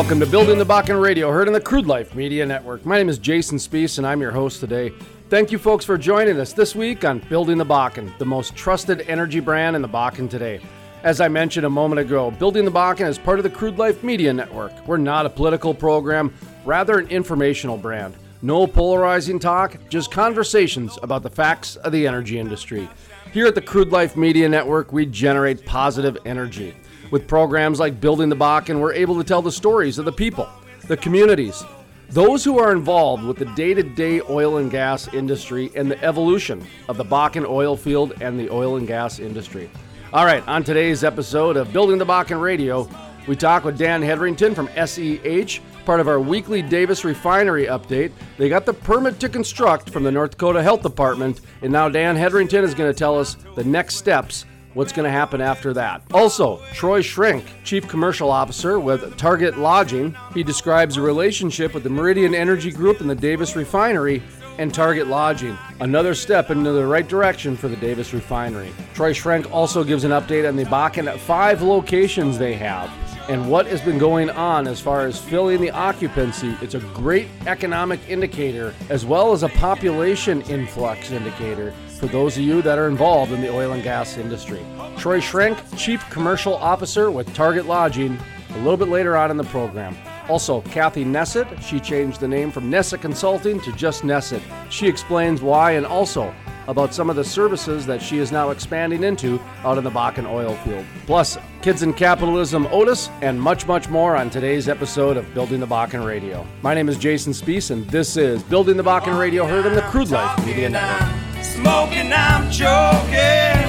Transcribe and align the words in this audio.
Welcome 0.00 0.20
to 0.20 0.26
Building 0.26 0.56
the 0.56 0.64
Bakken 0.64 0.98
Radio, 0.98 1.30
heard 1.30 1.46
on 1.46 1.52
the 1.52 1.60
Crude 1.60 1.86
Life 1.86 2.14
Media 2.14 2.46
Network. 2.46 2.86
My 2.86 2.96
name 2.96 3.10
is 3.10 3.18
Jason 3.18 3.58
Spiess, 3.58 3.98
and 3.98 4.06
I'm 4.06 4.22
your 4.22 4.30
host 4.30 4.58
today. 4.58 4.94
Thank 5.28 5.52
you, 5.52 5.58
folks, 5.58 5.84
for 5.84 5.98
joining 5.98 6.40
us 6.40 6.54
this 6.54 6.74
week 6.74 7.04
on 7.04 7.18
Building 7.28 7.58
the 7.58 7.66
Bakken, 7.66 8.16
the 8.16 8.24
most 8.24 8.56
trusted 8.56 9.02
energy 9.08 9.40
brand 9.40 9.76
in 9.76 9.82
the 9.82 9.88
Bakken 9.88 10.30
today. 10.30 10.62
As 11.02 11.20
I 11.20 11.28
mentioned 11.28 11.66
a 11.66 11.70
moment 11.70 12.00
ago, 12.00 12.30
Building 12.30 12.64
the 12.64 12.70
Bakken 12.70 13.08
is 13.08 13.18
part 13.18 13.38
of 13.38 13.42
the 13.42 13.50
Crude 13.50 13.76
Life 13.76 14.02
Media 14.02 14.32
Network. 14.32 14.72
We're 14.88 14.96
not 14.96 15.26
a 15.26 15.30
political 15.30 15.74
program, 15.74 16.32
rather, 16.64 16.98
an 16.98 17.08
informational 17.08 17.76
brand. 17.76 18.14
No 18.40 18.66
polarizing 18.66 19.38
talk, 19.38 19.76
just 19.90 20.10
conversations 20.10 20.98
about 21.02 21.22
the 21.22 21.28
facts 21.28 21.76
of 21.76 21.92
the 21.92 22.06
energy 22.06 22.38
industry. 22.38 22.88
Here 23.34 23.46
at 23.46 23.54
the 23.54 23.60
Crude 23.60 23.92
Life 23.92 24.16
Media 24.16 24.48
Network, 24.48 24.94
we 24.94 25.04
generate 25.04 25.66
positive 25.66 26.16
energy. 26.24 26.74
With 27.10 27.26
programs 27.26 27.80
like 27.80 28.00
Building 28.00 28.28
the 28.28 28.36
Bakken, 28.36 28.78
we're 28.78 28.92
able 28.92 29.18
to 29.18 29.24
tell 29.24 29.42
the 29.42 29.50
stories 29.50 29.98
of 29.98 30.04
the 30.04 30.12
people, 30.12 30.48
the 30.86 30.96
communities, 30.96 31.64
those 32.08 32.44
who 32.44 32.60
are 32.60 32.70
involved 32.70 33.24
with 33.24 33.36
the 33.36 33.46
day 33.46 33.74
to 33.74 33.82
day 33.82 34.20
oil 34.30 34.58
and 34.58 34.70
gas 34.70 35.12
industry 35.12 35.72
and 35.74 35.90
the 35.90 36.00
evolution 36.04 36.64
of 36.88 36.96
the 36.96 37.04
Bakken 37.04 37.48
oil 37.48 37.76
field 37.76 38.14
and 38.20 38.38
the 38.38 38.48
oil 38.48 38.76
and 38.76 38.86
gas 38.86 39.18
industry. 39.18 39.68
All 40.12 40.24
right, 40.24 40.46
on 40.46 40.62
today's 40.62 41.02
episode 41.02 41.56
of 41.56 41.72
Building 41.72 41.98
the 41.98 42.06
Bakken 42.06 42.40
Radio, 42.40 42.88
we 43.26 43.34
talk 43.34 43.64
with 43.64 43.76
Dan 43.76 44.02
Hedrington 44.02 44.54
from 44.54 44.68
SEH, 44.76 45.60
part 45.84 45.98
of 45.98 46.06
our 46.06 46.20
weekly 46.20 46.62
Davis 46.62 47.04
refinery 47.04 47.66
update. 47.66 48.12
They 48.38 48.48
got 48.48 48.66
the 48.66 48.72
permit 48.72 49.18
to 49.18 49.28
construct 49.28 49.90
from 49.90 50.04
the 50.04 50.12
North 50.12 50.32
Dakota 50.32 50.62
Health 50.62 50.82
Department, 50.82 51.40
and 51.62 51.72
now 51.72 51.88
Dan 51.88 52.16
Hedrington 52.16 52.62
is 52.62 52.74
going 52.74 52.90
to 52.92 52.96
tell 52.96 53.18
us 53.18 53.36
the 53.56 53.64
next 53.64 53.96
steps 53.96 54.44
what's 54.74 54.92
going 54.92 55.04
to 55.04 55.10
happen 55.10 55.40
after 55.40 55.72
that. 55.74 56.02
Also, 56.12 56.60
Troy 56.72 57.02
Schrenk, 57.02 57.44
Chief 57.64 57.86
Commercial 57.88 58.30
Officer 58.30 58.78
with 58.78 59.16
Target 59.16 59.58
Lodging, 59.58 60.16
he 60.34 60.42
describes 60.42 60.96
a 60.96 61.02
relationship 61.02 61.74
with 61.74 61.82
the 61.82 61.90
Meridian 61.90 62.34
Energy 62.34 62.70
Group 62.70 63.00
and 63.00 63.10
the 63.10 63.14
Davis 63.14 63.56
Refinery 63.56 64.22
and 64.58 64.74
Target 64.74 65.06
Lodging. 65.06 65.56
Another 65.80 66.14
step 66.14 66.50
into 66.50 66.72
the 66.72 66.86
right 66.86 67.08
direction 67.08 67.56
for 67.56 67.68
the 67.68 67.76
Davis 67.76 68.12
Refinery. 68.12 68.72
Troy 68.94 69.12
Schrenk 69.12 69.50
also 69.50 69.82
gives 69.82 70.04
an 70.04 70.10
update 70.10 70.46
on 70.46 70.56
the 70.56 70.64
Bakken 70.64 71.10
at 71.10 71.18
five 71.18 71.62
locations 71.62 72.36
they 72.36 72.54
have 72.54 72.90
and 73.30 73.48
what 73.48 73.66
has 73.66 73.80
been 73.80 73.96
going 73.96 74.28
on 74.28 74.66
as 74.66 74.80
far 74.80 75.06
as 75.06 75.20
filling 75.20 75.60
the 75.60 75.70
occupancy. 75.70 76.56
It's 76.60 76.74
a 76.74 76.80
great 76.80 77.28
economic 77.46 78.00
indicator 78.08 78.74
as 78.88 79.06
well 79.06 79.32
as 79.32 79.44
a 79.44 79.48
population 79.50 80.42
influx 80.42 81.10
indicator 81.10 81.72
for 82.00 82.06
those 82.06 82.38
of 82.38 82.42
you 82.42 82.62
that 82.62 82.78
are 82.78 82.88
involved 82.88 83.30
in 83.30 83.42
the 83.42 83.52
oil 83.52 83.72
and 83.72 83.82
gas 83.82 84.16
industry. 84.16 84.64
Troy 84.96 85.20
Schrenk, 85.20 85.62
Chief 85.76 86.02
Commercial 86.08 86.56
Officer 86.56 87.10
with 87.10 87.32
Target 87.34 87.66
Lodging, 87.66 88.18
a 88.54 88.58
little 88.58 88.78
bit 88.78 88.88
later 88.88 89.18
on 89.18 89.30
in 89.30 89.36
the 89.36 89.44
program. 89.44 89.94
Also, 90.28 90.62
Kathy 90.62 91.04
Neset, 91.04 91.60
she 91.60 91.78
changed 91.78 92.18
the 92.18 92.26
name 92.26 92.50
from 92.50 92.70
Neset 92.70 93.02
Consulting 93.02 93.60
to 93.60 93.72
just 93.72 94.02
Neset. 94.02 94.40
She 94.70 94.88
explains 94.88 95.42
why 95.42 95.72
and 95.72 95.84
also 95.84 96.34
about 96.68 96.94
some 96.94 97.10
of 97.10 97.16
the 97.16 97.24
services 97.24 97.84
that 97.84 98.00
she 98.00 98.18
is 98.18 98.32
now 98.32 98.50
expanding 98.50 99.02
into 99.02 99.38
out 99.64 99.76
in 99.76 99.84
the 99.84 99.90
Bakken 99.90 100.26
oil 100.26 100.54
field. 100.56 100.86
Plus, 101.04 101.36
Kids 101.62 101.82
in 101.82 101.92
Capitalism 101.92 102.66
Otis, 102.70 103.10
and 103.20 103.38
much, 103.40 103.66
much 103.66 103.90
more 103.90 104.16
on 104.16 104.30
today's 104.30 104.68
episode 104.68 105.18
of 105.18 105.34
Building 105.34 105.60
the 105.60 105.66
Bakken 105.66 106.06
Radio. 106.06 106.46
My 106.62 106.72
name 106.72 106.88
is 106.88 106.96
Jason 106.96 107.34
Spiess, 107.34 107.70
and 107.70 107.84
this 107.90 108.16
is 108.16 108.42
Building 108.44 108.78
the 108.78 108.84
Bakken 108.84 109.18
Radio, 109.18 109.46
heard 109.46 109.66
in 109.66 109.74
the 109.74 109.82
Crude 109.82 110.10
Life 110.10 110.46
Media 110.46 110.70
Network. 110.70 111.29
Smoking, 111.42 112.12
I'm 112.12 112.50
joking 112.50 113.68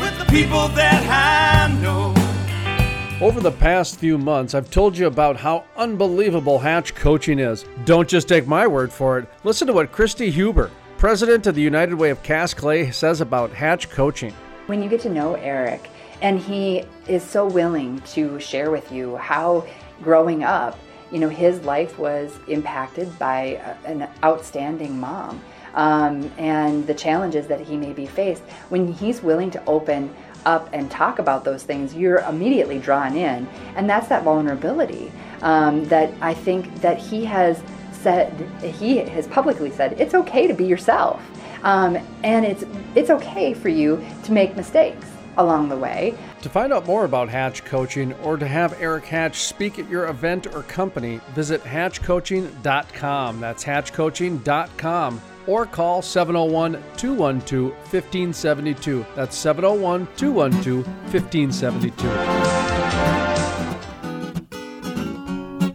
with 0.00 0.18
the 0.18 0.26
people 0.28 0.68
that 0.68 1.02
I 1.08 1.72
know. 1.80 2.14
Over 3.24 3.40
the 3.40 3.52
past 3.52 3.98
few 3.98 4.18
months, 4.18 4.54
I've 4.54 4.70
told 4.70 4.98
you 4.98 5.06
about 5.06 5.36
how 5.36 5.64
unbelievable 5.76 6.58
Hatch 6.58 6.94
coaching 6.94 7.38
is. 7.38 7.64
Don't 7.84 8.08
just 8.08 8.28
take 8.28 8.46
my 8.46 8.66
word 8.66 8.92
for 8.92 9.18
it. 9.18 9.28
Listen 9.44 9.66
to 9.68 9.72
what 9.72 9.92
Christy 9.92 10.30
Huber, 10.30 10.70
president 10.98 11.46
of 11.46 11.54
the 11.54 11.62
United 11.62 11.94
Way 11.94 12.10
of 12.10 12.22
Cass 12.22 12.52
Clay, 12.52 12.90
says 12.90 13.20
about 13.20 13.52
Hatch 13.52 13.88
coaching. 13.90 14.34
When 14.66 14.82
you 14.82 14.88
get 14.88 15.00
to 15.02 15.08
know 15.08 15.34
Eric, 15.34 15.88
and 16.20 16.38
he 16.38 16.84
is 17.06 17.22
so 17.22 17.46
willing 17.46 18.00
to 18.12 18.38
share 18.38 18.70
with 18.70 18.90
you 18.92 19.16
how 19.16 19.66
growing 20.02 20.44
up, 20.44 20.78
you 21.10 21.18
know, 21.18 21.28
his 21.28 21.60
life 21.62 21.98
was 21.98 22.38
impacted 22.48 23.18
by 23.18 23.60
an 23.84 24.08
outstanding 24.24 24.98
mom 24.98 25.40
um, 25.74 26.30
and 26.38 26.86
the 26.86 26.94
challenges 26.94 27.46
that 27.46 27.60
he 27.60 27.76
may 27.76 27.92
be 27.92 28.06
faced. 28.06 28.42
When 28.68 28.92
he's 28.92 29.22
willing 29.22 29.50
to 29.52 29.64
open 29.66 30.14
up 30.44 30.68
and 30.72 30.90
talk 30.90 31.18
about 31.18 31.44
those 31.44 31.62
things, 31.62 31.94
you're 31.94 32.18
immediately 32.20 32.78
drawn 32.78 33.16
in, 33.16 33.46
and 33.76 33.88
that's 33.88 34.08
that 34.08 34.24
vulnerability 34.24 35.12
um, 35.42 35.84
that 35.86 36.12
I 36.20 36.34
think 36.34 36.80
that 36.80 36.98
he 36.98 37.24
has 37.24 37.62
said. 37.92 38.32
He 38.62 38.98
has 38.98 39.26
publicly 39.26 39.70
said 39.70 40.00
it's 40.00 40.14
okay 40.14 40.46
to 40.46 40.54
be 40.54 40.64
yourself, 40.64 41.22
um, 41.62 41.96
and 42.24 42.44
it's 42.44 42.64
it's 42.94 43.10
okay 43.10 43.54
for 43.54 43.68
you 43.68 44.04
to 44.24 44.32
make 44.32 44.56
mistakes 44.56 45.06
along 45.38 45.68
the 45.68 45.76
way. 45.76 46.14
To 46.42 46.48
find 46.48 46.72
out 46.72 46.86
more 46.86 47.04
about 47.04 47.28
Hatch 47.28 47.64
Coaching 47.64 48.12
or 48.14 48.36
to 48.36 48.46
have 48.46 48.78
Eric 48.80 49.06
Hatch 49.06 49.42
speak 49.42 49.78
at 49.78 49.88
your 49.88 50.08
event 50.08 50.46
or 50.54 50.62
company, 50.64 51.20
visit 51.34 51.62
hatchcoaching.com. 51.62 53.40
That's 53.40 53.64
hatchcoaching.com 53.64 55.22
or 55.46 55.66
call 55.66 56.02
701 56.02 56.72
212 56.96 57.72
1572. 57.72 59.06
That's 59.14 59.36
701 59.36 60.08
212 60.16 60.86
1572. 61.12 62.62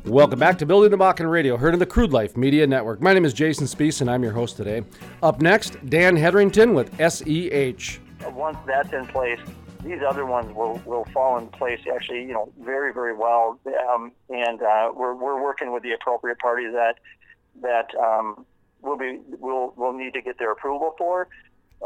Welcome 0.10 0.40
back 0.40 0.58
to 0.60 0.66
Building 0.66 0.90
the 0.90 0.98
Bakken 0.98 1.30
Radio, 1.30 1.58
heard 1.58 1.74
on 1.74 1.80
the 1.80 1.86
Crude 1.86 2.14
Life 2.14 2.38
Media 2.38 2.66
Network. 2.66 3.02
My 3.02 3.14
name 3.14 3.26
is 3.26 3.34
Jason 3.34 3.68
Spiess, 3.68 4.00
and 4.00 4.10
I'm 4.10 4.24
your 4.24 4.32
host 4.32 4.56
today. 4.56 4.84
Up 5.22 5.42
next, 5.42 5.78
Dan 5.90 6.16
Hedrington 6.16 6.74
with 6.74 6.90
SEH. 6.98 8.00
Once 8.32 8.58
that's 8.66 8.94
in 8.94 9.06
place, 9.08 9.40
these 9.84 10.00
other 10.08 10.26
ones 10.26 10.56
will, 10.56 10.82
will 10.86 11.06
fall 11.14 11.38
in 11.38 11.48
place 11.48 11.82
actually, 11.94 12.22
you 12.22 12.34
know, 12.34 12.52
very, 12.62 12.94
very 12.94 13.14
well. 13.14 13.60
Um, 13.94 14.14
and 14.30 14.62
uh, 14.62 14.92
we're, 14.96 15.14
we're 15.14 15.42
working 15.42 15.74
with 15.74 15.84
the 15.84 15.92
appropriate 15.92 16.40
parties 16.40 16.72
that 16.74 17.00
that 17.62 17.94
um, 17.96 18.46
will 18.82 18.98
be 18.98 19.20
will 19.40 19.74
will 19.76 19.94
need 19.94 20.14
to 20.14 20.22
get 20.22 20.38
their 20.38 20.52
approval 20.52 20.96
for 20.98 21.28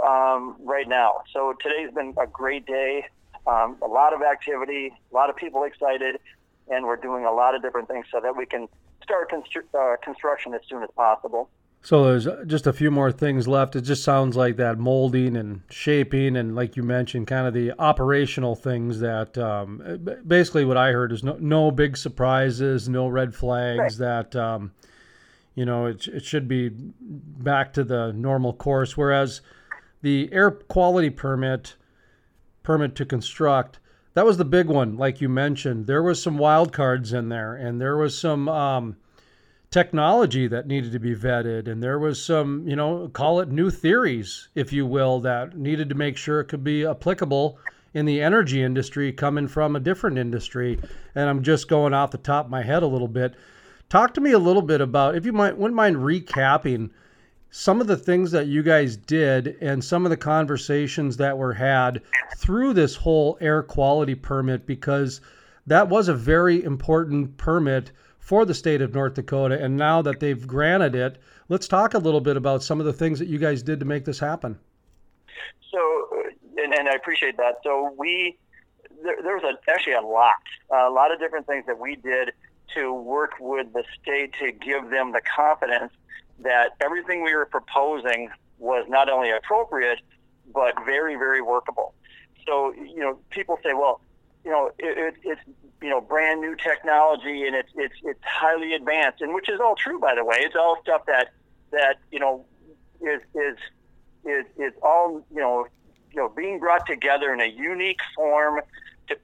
um, 0.06 0.56
right 0.60 0.88
now. 0.88 1.24
So 1.34 1.54
today's 1.62 1.94
been 1.94 2.14
a 2.22 2.28
great 2.28 2.66
day. 2.66 3.06
Um, 3.48 3.78
a 3.82 3.88
lot 3.88 4.14
of 4.14 4.22
activity, 4.22 4.94
a 5.12 5.16
lot 5.16 5.30
of 5.30 5.36
people 5.36 5.64
excited, 5.64 6.20
and 6.70 6.86
we're 6.86 6.96
doing 6.98 7.26
a 7.26 7.32
lot 7.32 7.56
of 7.56 7.62
different 7.62 7.88
things 7.88 8.06
so 8.12 8.20
that 8.22 8.36
we 8.36 8.46
can 8.46 8.68
start 9.04 9.32
constru- 9.32 9.64
uh, 9.74 9.98
construction 10.04 10.54
as 10.54 10.62
soon 10.70 10.84
as 10.84 10.90
possible. 10.96 11.50
So 11.84 12.04
there's 12.04 12.28
just 12.46 12.68
a 12.68 12.74
few 12.74 12.92
more 12.92 13.12
things 13.12 13.48
left. 13.48 13.76
It 13.76 13.82
just 13.82 14.04
sounds 14.04 14.36
like 14.36 14.58
that 14.58 14.78
molding 14.78 15.36
and 15.36 15.62
shaping, 15.72 16.38
and 16.38 16.56
like 16.56 16.78
you 16.78 16.84
mentioned, 16.84 17.26
kind 17.26 17.48
of 17.48 17.56
the 17.56 17.74
operational 17.80 18.56
things 18.56 19.00
that 19.00 19.36
um, 19.40 20.08
basically 20.28 20.64
what 20.64 20.78
I 20.78 20.92
heard 20.92 21.12
is 21.12 21.24
no, 21.24 21.38
no 21.40 21.72
big 21.72 21.98
surprises, 21.98 22.88
no 22.88 23.08
red 23.08 23.34
flags. 23.34 24.00
Right. 24.00 24.30
That 24.32 24.36
um, 24.36 24.74
you 25.56 25.66
know 25.66 25.86
it, 25.86 26.08
it 26.08 26.26
should 26.26 26.48
be 26.48 26.70
back 26.70 27.74
to 27.74 27.84
the 27.84 28.12
normal 28.14 28.54
course. 28.54 28.96
Whereas 28.96 29.42
the 30.02 30.30
air 30.32 30.52
quality 30.52 31.10
permit, 31.10 31.76
permit 32.64 32.96
to 32.96 33.06
construct, 33.06 33.80
that 34.14 34.26
was 34.26 34.38
the 34.38 34.46
big 34.46 34.68
one, 34.68 34.98
like 34.98 35.22
you 35.22 35.30
mentioned. 35.30 35.88
There 35.88 36.04
was 36.04 36.22
some 36.22 36.38
wild 36.38 36.74
cards 36.74 37.14
in 37.14 37.30
there, 37.30 37.56
and 37.56 37.80
there 37.80 37.98
was 37.98 38.18
some. 38.18 38.50
Um, 38.50 38.98
technology 39.72 40.48
that 40.50 40.68
needed 40.68 40.92
to 40.92 41.00
be 41.00 41.16
vetted 41.16 41.70
and 41.70 41.82
there 41.82 41.98
was 41.98 42.22
some 42.22 42.68
you 42.68 42.76
know 42.76 43.10
call 43.14 43.40
it 43.40 43.48
new 43.48 43.70
theories 43.70 44.50
if 44.54 44.74
you 44.74 44.86
will 44.86 45.22
that 45.22 45.58
needed 45.58 45.88
to 45.88 45.96
make 45.96 46.18
sure 46.18 46.42
it 46.42 46.50
could 46.50 46.64
be 46.64 46.86
applicable 46.86 47.58
in 47.94 48.06
the 48.06 48.22
energy 48.22 48.62
industry 48.62 49.14
coming 49.14 49.48
from 49.48 49.74
a 49.74 49.80
different 49.80 50.18
industry 50.18 50.78
and 51.16 51.30
i'm 51.30 51.42
just 51.42 51.70
going 51.70 51.94
off 51.94 52.12
the 52.12 52.18
top 52.18 52.46
of 52.46 52.52
my 52.52 52.62
head 52.62 52.84
a 52.84 52.88
little 52.88 53.08
bit 53.08 53.34
talk 53.92 54.14
to 54.14 54.22
me 54.22 54.32
a 54.32 54.40
little 54.40 54.62
bit 54.62 54.80
about 54.80 55.16
if 55.16 55.26
you 55.26 55.34
might 55.34 55.58
wouldn't 55.58 55.76
mind 55.76 55.98
recapping 55.98 56.90
some 57.50 57.82
of 57.82 57.88
the 57.88 57.98
things 57.98 58.32
that 58.32 58.48
you 58.48 58.64
guys 58.64 58.96
did 58.96 59.58
and 59.60 59.84
some 59.84 60.06
of 60.06 60.10
the 60.10 60.16
conversations 60.16 61.18
that 61.18 61.38
were 61.38 61.52
had 61.52 62.02
through 62.38 62.72
this 62.72 62.96
whole 62.96 63.38
air 63.42 63.62
quality 63.62 64.16
permit 64.16 64.66
because 64.66 65.20
that 65.68 65.90
was 65.90 66.08
a 66.08 66.14
very 66.14 66.64
important 66.64 67.36
permit 67.36 67.92
for 68.20 68.46
the 68.46 68.54
state 68.54 68.82
of 68.82 68.94
North 68.94 69.16
Dakota. 69.16 69.62
And 69.62 69.76
now 69.76 70.02
that 70.04 70.22
they've 70.22 70.48
granted 70.48 70.96
it, 70.96 71.18
let's 71.50 71.68
talk 71.68 71.94
a 71.94 72.00
little 72.00 72.22
bit 72.22 72.38
about 72.38 72.64
some 72.64 72.80
of 72.80 72.86
the 72.86 72.94
things 72.94 73.20
that 73.20 73.28
you 73.28 73.40
guys 73.40 73.62
did 73.62 73.82
to 73.82 73.86
make 73.86 74.06
this 74.06 74.20
happen. 74.20 74.58
So, 75.70 75.80
and, 76.58 76.74
and 76.74 76.88
I 76.88 76.94
appreciate 76.94 77.36
that. 77.36 77.56
So 77.62 77.94
we, 77.98 78.38
there, 79.04 79.18
there 79.22 79.36
was 79.36 79.44
a, 79.44 79.70
actually 79.70 79.94
a 79.94 80.02
lot, 80.02 80.36
a 80.74 80.90
lot 80.90 81.12
of 81.12 81.20
different 81.20 81.46
things 81.46 81.66
that 81.68 81.78
we 81.78 81.98
did 81.98 82.32
to 82.76 82.94
work 82.94 83.34
with 83.40 83.72
the 83.74 83.84
state 84.02 84.34
to 84.40 84.52
give 84.52 84.90
them 84.90 85.12
the 85.12 85.22
confidence 85.22 85.94
that 86.40 86.76
everything 86.82 87.24
we 87.24 87.36
were 87.36 87.46
proposing 87.46 88.30
was 88.58 88.86
not 88.88 89.10
only 89.10 89.32
appropriate, 89.32 90.00
but 90.54 90.74
very, 90.86 91.16
very 91.16 91.42
workable. 91.42 91.94
So, 92.48 92.74
you 92.74 93.00
know, 93.00 93.20
people 93.30 93.60
say, 93.64 93.74
well, 93.74 94.02
you 94.44 94.52
know, 94.52 94.72
it, 94.80 94.98
it, 94.98 95.16
it's 95.24 95.42
you 95.82 95.90
know 95.90 96.00
brand 96.00 96.42
new 96.42 96.56
technology 96.56 97.46
and 97.46 97.56
it's 97.56 97.72
it's 97.76 97.96
it's 98.04 98.24
highly 98.24 98.74
advanced, 98.74 99.22
and 99.22 99.34
which 99.34 99.50
is 99.50 99.60
all 99.60 99.76
true 99.76 100.00
by 100.00 100.16
the 100.16 100.24
way. 100.24 100.38
It's 100.40 100.56
all 100.56 100.78
stuff 100.82 101.06
that 101.08 101.32
that 101.72 101.98
you 102.12 102.20
know 102.20 102.46
is 103.02 103.22
is 103.34 103.58
is 104.26 104.46
is 104.58 104.74
all 104.84 105.26
you 105.34 105.42
know 105.42 105.68
you 106.12 106.18
know 106.18 106.30
being 106.30 106.60
brought 106.60 106.86
together 106.86 107.34
in 107.34 107.42
a 107.42 107.48
unique 107.48 108.00
form 108.16 108.62
to 109.08 109.18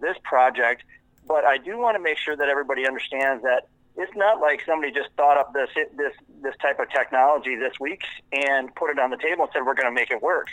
this 0.00 0.16
project. 0.24 0.82
But 1.26 1.44
I 1.44 1.58
do 1.58 1.78
want 1.78 1.96
to 1.96 2.02
make 2.02 2.18
sure 2.18 2.36
that 2.36 2.48
everybody 2.48 2.86
understands 2.86 3.42
that 3.42 3.68
it's 3.96 4.12
not 4.16 4.40
like 4.40 4.62
somebody 4.64 4.92
just 4.92 5.10
thought 5.16 5.36
up 5.36 5.52
this 5.52 5.68
this 5.96 6.12
this 6.42 6.54
type 6.60 6.80
of 6.80 6.90
technology 6.90 7.56
this 7.56 7.78
week 7.78 8.02
and 8.32 8.74
put 8.74 8.90
it 8.90 8.98
on 8.98 9.10
the 9.10 9.16
table 9.16 9.44
and 9.44 9.50
said 9.52 9.66
we're 9.66 9.74
going 9.74 9.86
to 9.86 9.92
make 9.92 10.10
it 10.10 10.22
work. 10.22 10.48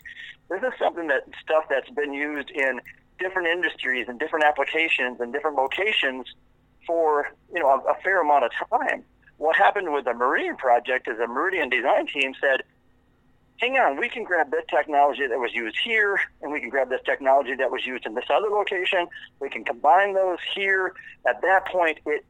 This 0.50 0.62
is 0.62 0.74
something 0.78 1.08
that 1.08 1.24
stuff 1.42 1.66
that's 1.70 1.90
been 1.90 2.14
used 2.14 2.50
in 2.52 2.82
different 3.18 3.48
industries 3.48 4.08
and 4.08 4.20
different 4.20 4.46
applications 4.46 5.20
and 5.20 5.32
different 5.32 5.58
locations 5.58 6.34
for 6.86 7.30
you 7.54 7.60
know 7.60 7.70
a, 7.70 7.92
a 7.92 7.96
fair 8.04 8.22
amount 8.22 8.46
of 8.46 8.52
time. 8.70 9.04
What 9.38 9.56
happened 9.56 9.94
with 9.94 10.04
the 10.04 10.14
Meridian 10.14 10.58
project 10.58 11.08
is 11.08 11.18
the 11.18 11.28
Meridian 11.28 11.70
design 11.70 12.08
team 12.08 12.34
said, 12.42 12.64
"Hang 13.60 13.78
on, 13.78 13.98
we 13.98 14.10
can 14.10 14.24
grab 14.24 14.52
this 14.52 14.66
technology 14.70 15.28
that 15.28 15.38
was 15.38 15.54
used 15.54 15.78
here, 15.84 16.20
and 16.42 16.52
we 16.52 16.60
can 16.60 16.70
grab 16.70 16.90
this 16.90 17.02
technology 17.06 17.56
that 17.56 17.72
was 17.72 17.86
used 17.86 18.06
in 18.06 18.14
this 18.14 18.26
other 18.30 18.50
location. 18.50 19.08
We 19.40 19.50
can 19.50 19.64
combine 19.64 20.14
those 20.14 20.40
here. 20.56 20.94
At 21.28 21.42
that 21.42 21.68
point, 21.68 22.00
it 22.06 22.26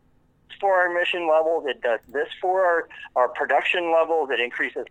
for 0.59 0.73
our 0.75 0.91
emission 0.91 1.29
levels. 1.29 1.65
It 1.67 1.81
does 1.81 1.99
this 2.07 2.27
for 2.41 2.65
our, 2.65 2.89
our 3.15 3.29
production 3.29 3.91
levels. 3.93 4.29
It 4.31 4.39
increases 4.39 4.85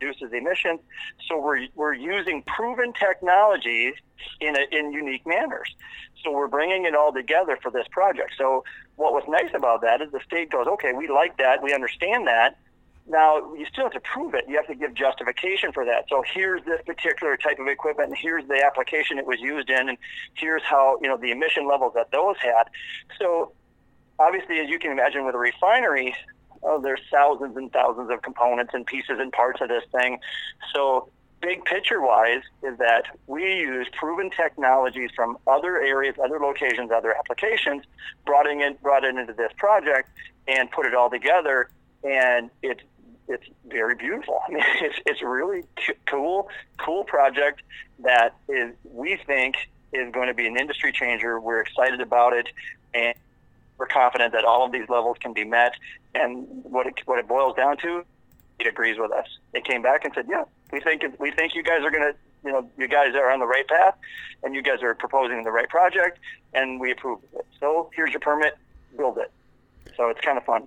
reduces 0.00 0.32
emissions. 0.32 0.80
So 1.28 1.38
we're, 1.38 1.66
we're 1.74 1.94
using 1.94 2.42
proven 2.42 2.92
technologies 2.92 3.94
in, 4.40 4.56
a, 4.56 4.64
in 4.72 4.92
unique 4.92 5.26
manners. 5.26 5.74
So 6.24 6.32
we're 6.32 6.48
bringing 6.48 6.86
it 6.86 6.94
all 6.94 7.12
together 7.12 7.58
for 7.62 7.70
this 7.70 7.86
project. 7.90 8.32
So 8.36 8.64
what 8.96 9.12
was 9.12 9.24
nice 9.28 9.50
about 9.54 9.82
that 9.82 10.00
is 10.00 10.10
the 10.12 10.20
state 10.24 10.50
goes, 10.50 10.66
okay, 10.66 10.92
we 10.92 11.08
like 11.08 11.36
that, 11.38 11.62
we 11.62 11.72
understand 11.72 12.26
that. 12.26 12.58
Now 13.10 13.52
you 13.54 13.66
still 13.66 13.84
have 13.84 13.92
to 13.92 14.00
prove 14.00 14.34
it. 14.34 14.44
You 14.48 14.56
have 14.56 14.68
to 14.68 14.74
give 14.74 14.94
justification 14.94 15.72
for 15.72 15.84
that. 15.84 16.04
So 16.08 16.22
here's 16.32 16.64
this 16.64 16.80
particular 16.86 17.36
type 17.36 17.58
of 17.58 17.66
equipment, 17.66 18.10
and 18.10 18.16
here's 18.16 18.46
the 18.46 18.64
application 18.64 19.18
it 19.18 19.26
was 19.26 19.40
used 19.40 19.68
in, 19.68 19.88
and 19.88 19.98
here's 20.34 20.62
how 20.62 20.98
you 21.02 21.08
know 21.08 21.16
the 21.16 21.32
emission 21.32 21.68
levels 21.68 21.92
that 21.94 22.12
those 22.12 22.36
had. 22.40 22.64
So 23.18 23.52
obviously, 24.20 24.60
as 24.60 24.68
you 24.68 24.78
can 24.78 24.92
imagine, 24.92 25.24
with 25.24 25.34
a 25.34 25.38
refinery, 25.38 26.14
oh, 26.62 26.80
there's 26.80 27.00
thousands 27.10 27.56
and 27.56 27.72
thousands 27.72 28.10
of 28.10 28.22
components 28.22 28.72
and 28.74 28.86
pieces 28.86 29.18
and 29.18 29.32
parts 29.32 29.60
of 29.60 29.68
this 29.68 29.84
thing. 29.90 30.20
So, 30.74 31.08
big 31.40 31.64
picture 31.64 32.00
wise, 32.00 32.42
is 32.62 32.78
that 32.78 33.04
we 33.26 33.42
use 33.60 33.88
proven 33.92 34.30
technologies 34.30 35.10
from 35.16 35.38
other 35.46 35.80
areas, 35.80 36.14
other 36.22 36.38
locations, 36.38 36.90
other 36.90 37.16
applications, 37.16 37.82
brought 38.26 38.46
in, 38.46 38.76
brought 38.82 39.04
it 39.04 39.16
into 39.16 39.32
this 39.32 39.50
project, 39.56 40.10
and 40.46 40.70
put 40.70 40.86
it 40.86 40.94
all 40.94 41.10
together. 41.10 41.70
And 42.04 42.50
it's 42.62 42.82
it's 43.30 43.46
very 43.66 43.94
beautiful. 43.94 44.40
I 44.48 44.52
mean, 44.52 44.64
it's 44.80 44.98
it's 45.06 45.22
really 45.22 45.64
cool, 46.06 46.48
cool 46.78 47.04
project 47.04 47.62
that 48.00 48.34
is 48.48 48.74
we 48.84 49.18
think 49.26 49.56
is 49.92 50.12
going 50.12 50.28
to 50.28 50.34
be 50.34 50.46
an 50.46 50.56
industry 50.58 50.92
changer. 50.92 51.40
We're 51.40 51.60
excited 51.60 52.00
about 52.00 52.32
it, 52.32 52.48
and 52.94 53.14
we're 53.78 53.86
confident 53.86 54.32
that 54.32 54.44
all 54.44 54.64
of 54.64 54.72
these 54.72 54.88
levels 54.88 55.16
can 55.20 55.32
be 55.32 55.44
met. 55.44 55.72
And 56.14 56.46
what 56.64 56.86
it, 56.86 56.94
what 57.06 57.18
it 57.18 57.28
boils 57.28 57.56
down 57.56 57.76
to, 57.78 58.04
it 58.58 58.66
agrees 58.66 58.98
with 58.98 59.12
us. 59.12 59.26
They 59.52 59.60
came 59.60 59.80
back 59.80 60.04
and 60.04 60.12
said, 60.14 60.26
yeah, 60.28 60.44
we 60.72 60.80
think 60.80 61.02
we 61.18 61.30
think 61.30 61.54
you 61.54 61.62
guys 61.62 61.82
are 61.82 61.90
going 61.90 62.12
to, 62.12 62.14
you 62.44 62.52
know, 62.52 62.68
you 62.76 62.88
guys 62.88 63.14
are 63.14 63.30
on 63.30 63.38
the 63.38 63.46
right 63.46 63.66
path, 63.66 63.94
and 64.42 64.54
you 64.54 64.62
guys 64.62 64.82
are 64.82 64.94
proposing 64.94 65.42
the 65.44 65.52
right 65.52 65.68
project, 65.68 66.18
and 66.52 66.80
we 66.80 66.90
approve 66.90 67.20
it. 67.34 67.46
So 67.58 67.90
here's 67.94 68.10
your 68.10 68.20
permit, 68.20 68.56
build 68.96 69.18
it. 69.18 69.30
So 69.96 70.08
it's 70.08 70.20
kind 70.20 70.38
of 70.38 70.44
fun. 70.44 70.66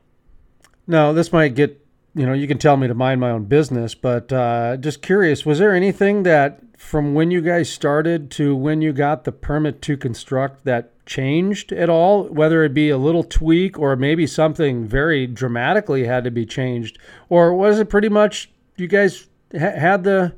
Now 0.87 1.13
this 1.13 1.31
might 1.31 1.55
get, 1.55 1.82
you 2.15 2.25
know, 2.25 2.33
you 2.33 2.47
can 2.47 2.57
tell 2.57 2.77
me 2.77 2.87
to 2.87 2.93
mind 2.93 3.19
my 3.19 3.31
own 3.31 3.45
business, 3.45 3.95
but 3.95 4.31
uh, 4.31 4.77
just 4.77 5.01
curious, 5.01 5.45
was 5.45 5.59
there 5.59 5.73
anything 5.73 6.23
that 6.23 6.59
from 6.77 7.13
when 7.13 7.31
you 7.31 7.41
guys 7.41 7.71
started 7.71 8.29
to 8.29 8.55
when 8.55 8.81
you 8.81 8.93
got 8.93 9.23
the 9.23 9.31
permit 9.31 9.81
to 9.81 9.97
construct 9.97 10.65
that 10.65 10.91
changed 11.05 11.71
at 11.71 11.89
all, 11.89 12.25
whether 12.25 12.63
it 12.63 12.73
be 12.73 12.89
a 12.89 12.97
little 12.97 13.23
tweak 13.23 13.79
or 13.79 13.95
maybe 13.95 14.27
something 14.27 14.87
very 14.87 15.25
dramatically 15.25 16.05
had 16.05 16.23
to 16.23 16.31
be 16.31 16.45
changed, 16.45 16.99
or 17.29 17.53
was 17.53 17.79
it 17.79 17.89
pretty 17.89 18.09
much 18.09 18.51
you 18.77 18.87
guys 18.87 19.27
ha- 19.53 19.77
had 19.77 20.03
the 20.03 20.35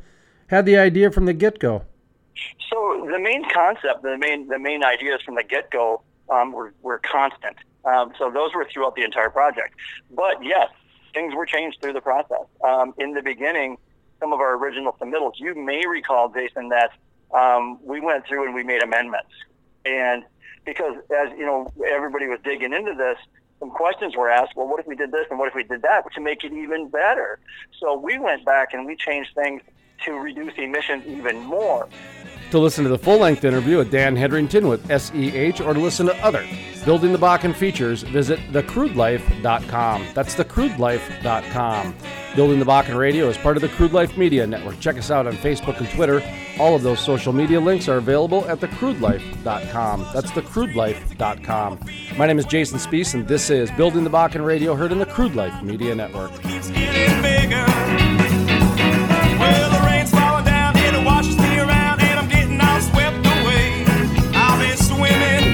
had 0.48 0.66
the 0.66 0.78
idea 0.78 1.12
from 1.12 1.26
the 1.26 1.34
get 1.34 1.60
go? 1.60 1.84
So 2.70 3.08
the 3.12 3.20
main 3.20 3.44
concept, 3.54 4.02
the 4.02 4.18
main 4.18 4.48
the 4.48 4.60
main 4.60 4.84
ideas 4.84 5.22
from 5.26 5.36
the 5.36 5.44
get 5.44 5.72
go 5.72 6.02
um, 6.30 6.54
were 6.54 6.74
were 6.82 7.00
constant. 7.00 7.58
Um, 7.84 8.14
so 8.18 8.32
those 8.32 8.54
were 8.56 8.68
throughout 8.72 8.96
the 8.96 9.04
entire 9.04 9.30
project. 9.30 9.76
But 10.10 10.44
yes, 10.44 10.70
things 11.16 11.34
were 11.34 11.48
changed 11.48 11.80
through 11.82 11.94
the 11.94 12.02
process. 12.02 12.46
Um, 12.64 12.94
in 13.00 13.14
the 13.14 13.24
beginning, 13.24 13.78
some 14.20 14.34
of 14.34 14.40
our 14.40 14.56
original 14.58 14.94
submittals, 15.02 15.34
you 15.38 15.56
may 15.56 15.88
recall, 15.88 16.30
Jason, 16.30 16.70
that 16.70 16.92
um, 17.34 17.80
we 17.84 18.00
went 18.02 18.28
through 18.28 18.46
and 18.46 18.54
we 18.54 18.64
made 18.64 18.84
amendments. 18.84 19.32
And 19.86 20.24
because 20.66 20.96
as 21.16 21.30
you 21.38 21.46
know, 21.46 21.72
everybody 21.88 22.28
was 22.28 22.40
digging 22.44 22.74
into 22.74 22.94
this. 22.94 23.18
Some 23.60 23.72
questions 23.72 24.16
were 24.16 24.30
asked. 24.30 24.56
Well, 24.56 24.68
what 24.68 24.80
if 24.82 24.88
we 24.88 24.96
did 24.96 25.12
this 25.12 25.26
and 25.30 25.40
what 25.40 25.48
if 25.48 25.56
we 25.56 25.64
did 25.64 25.82
that 25.84 26.04
to 26.14 26.22
make 26.22 26.44
it 26.44 26.52
even 26.52 26.90
better? 26.90 27.40
So 27.80 27.98
we 27.98 28.20
went 28.20 28.46
back 28.46 28.74
and 28.74 28.86
we 28.86 28.96
changed 28.96 29.34
things 29.34 29.62
to 30.06 30.14
reduce 30.14 30.54
emissions 30.58 31.06
even 31.08 31.40
more. 31.40 31.88
To 32.56 32.60
listen 32.60 32.86
to 32.86 32.90
the 32.90 32.98
full 32.98 33.18
length 33.18 33.44
interview 33.44 33.76
with 33.76 33.92
Dan 33.92 34.16
Hedrington 34.16 34.70
with 34.70 34.88
SEH 34.88 35.62
or 35.62 35.74
to 35.74 35.80
listen 35.82 36.06
to 36.06 36.16
other 36.24 36.48
Building 36.86 37.12
the 37.12 37.18
Bakken 37.18 37.54
features, 37.54 38.04
visit 38.04 38.40
thecrudelife.com. 38.54 40.06
That's 40.14 40.36
thecrudelife.com. 40.36 41.96
Building 42.36 42.60
the 42.60 42.66
Bakken 42.66 42.98
Radio 42.98 43.28
is 43.28 43.38
part 43.38 43.58
of 43.58 43.62
the 43.62 43.68
Crude 43.68 43.92
Life 43.92 44.16
Media 44.18 44.48
Network. 44.48 44.80
Check 44.80 44.98
us 44.98 45.12
out 45.12 45.28
on 45.28 45.34
Facebook 45.34 45.80
and 45.80 45.90
Twitter. 45.90 46.22
All 46.58 46.76
of 46.76 46.84
those 46.84 47.02
social 47.02 47.34
media 47.34 47.60
links 47.60 47.90
are 47.90 47.98
available 47.98 48.48
at 48.48 48.60
thecrudelife.com. 48.60 50.08
That's 50.14 50.32
thecrudelife.com. 50.32 51.80
My 52.18 52.26
name 52.26 52.40
is 52.40 52.46
Jason 52.46 52.78
Spiess, 52.78 53.16
and 53.16 53.28
this 53.28 53.50
is 53.50 53.70
Building 53.72 54.06
the 54.06 54.10
Bakken 54.10 54.46
Radio, 54.46 54.76
heard 54.76 54.94
in 54.94 55.00
the 55.00 55.06
Crude 55.08 55.36
Life 55.36 55.62
Media 55.62 55.94
Network. 55.94 56.32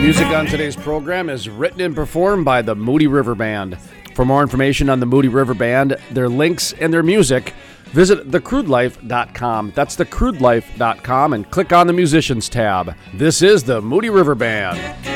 Music 0.02 0.26
on 0.30 0.48
today's 0.48 0.76
program 0.76 1.30
is 1.30 1.48
written 1.48 1.80
and 1.80 1.94
performed 1.94 2.44
by 2.44 2.64
the 2.64 2.74
Moody 2.74 3.06
River 3.06 3.36
Band. 3.36 3.80
For 4.16 4.26
more 4.26 4.42
information 4.42 4.90
on 4.90 5.00
the 5.00 5.06
Moody 5.06 5.28
River 5.28 5.54
Band, 5.54 5.96
their 6.10 6.28
links, 6.28 6.74
and 6.74 6.92
their 6.92 7.04
music, 7.04 7.54
visit 7.92 8.32
thecrudelife.com. 8.32 9.74
That's 9.76 9.96
thecrudelife.com 9.96 11.34
and 11.34 11.50
click 11.52 11.72
on 11.72 11.86
the 11.86 11.94
musicians 11.94 12.50
tab. 12.50 12.96
This 13.14 13.44
is 13.44 13.64
the 13.64 13.80
Moody 13.80 14.10
River 14.10 14.34
Band. 14.34 15.11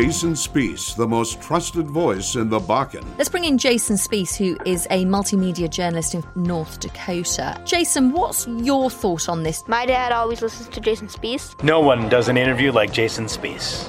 Jason 0.00 0.34
Spiess, 0.34 0.94
the 0.94 1.08
most 1.08 1.42
trusted 1.42 1.90
voice 1.90 2.36
in 2.36 2.48
the 2.48 2.60
Bakken. 2.60 3.04
Let's 3.18 3.28
bring 3.28 3.42
in 3.42 3.58
Jason 3.58 3.96
Spiess, 3.96 4.36
who 4.36 4.56
is 4.64 4.86
a 4.90 5.04
multimedia 5.06 5.68
journalist 5.68 6.14
in 6.14 6.22
North 6.36 6.78
Dakota. 6.78 7.60
Jason, 7.64 8.12
what's 8.12 8.46
your 8.46 8.90
thought 8.90 9.28
on 9.28 9.42
this? 9.42 9.66
My 9.66 9.86
dad 9.86 10.12
always 10.12 10.40
listens 10.40 10.68
to 10.68 10.80
Jason 10.80 11.08
Spiess. 11.08 11.60
No 11.64 11.80
one 11.80 12.08
does 12.08 12.28
an 12.28 12.36
interview 12.36 12.70
like 12.70 12.92
Jason 12.92 13.24
Spiess. 13.24 13.88